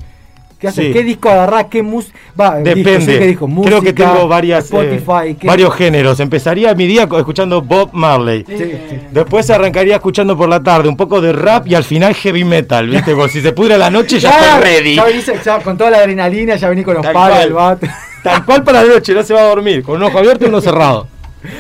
[0.61, 0.87] ¿Qué haces?
[0.89, 0.93] Sí.
[0.93, 1.65] ¿Qué disco agarrás?
[1.71, 2.19] ¿Qué música?
[2.39, 3.13] Va, disco, Depende.
[3.13, 3.49] sí, ¿qué disco?
[3.65, 5.03] Creo que tengo varias, eh,
[5.43, 6.21] varios géneros.
[6.21, 8.45] Empezaría mi día escuchando Bob Marley.
[8.47, 8.99] Sí, sí.
[9.11, 12.89] Después arrancaría escuchando por la tarde un poco de rap y al final heavy metal,
[12.89, 13.13] ¿viste?
[13.13, 14.95] Como si se pudre la noche ya Claro, estoy ready.
[14.97, 17.47] Ya venís, ya con toda la adrenalina, ya venís con los Tal palos, cual.
[17.49, 17.91] el bate.
[18.23, 19.83] Tal cual para la noche, no se va a dormir.
[19.83, 21.07] Con un ojo abierto y uno cerrado.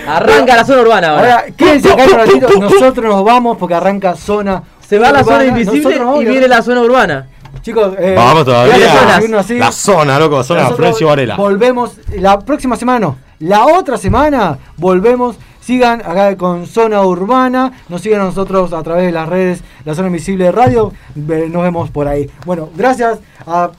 [0.07, 1.37] Arranca la zona urbana ahora.
[1.37, 4.63] Ahora, quédense acá un ratito, nosotros nos vamos porque arranca zona.
[4.87, 7.29] Se va la zona urbana, invisible y viene la zona urbana.
[7.63, 8.77] Chicos, eh, Vamos todavía.
[8.79, 9.59] gracias por seguirnos así.
[9.59, 11.37] La zona, loco, zona Nosotros Florencio Varela.
[11.37, 15.37] Volvemos la próxima semana, no, la otra semana volvemos.
[15.61, 19.95] Sigan acá con Zona Urbana, nos sigan a nosotros a través de las redes, la
[19.95, 22.29] Zona Invisible de Radio, nos vemos por ahí.
[22.47, 23.71] Bueno, gracias a-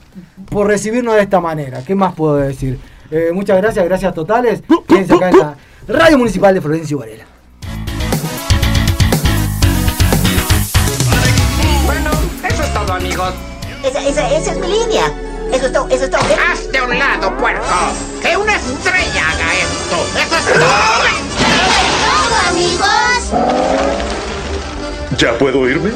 [0.48, 2.78] por recibirnos de esta manera, ¿qué más puedo decir?
[3.10, 4.62] Eh, muchas gracias, gracias totales.
[4.86, 5.56] Quédense acá en la
[5.88, 7.24] Radio Municipal de Florencio Varela.
[11.84, 12.10] Bueno,
[12.48, 13.34] eso es todo, amigos.
[13.82, 15.12] Esa, esa, esa es mi línea.
[15.52, 16.20] Eso es todo, eso es todo.
[16.20, 17.64] ¡Haz de un lado, puerco!
[18.22, 19.96] ¡Que una estrella haga esto!
[20.18, 20.62] ¡Eso es todo!
[22.06, 23.32] ¡Todo, amigos!
[25.18, 25.90] ¿Ya puedo irme?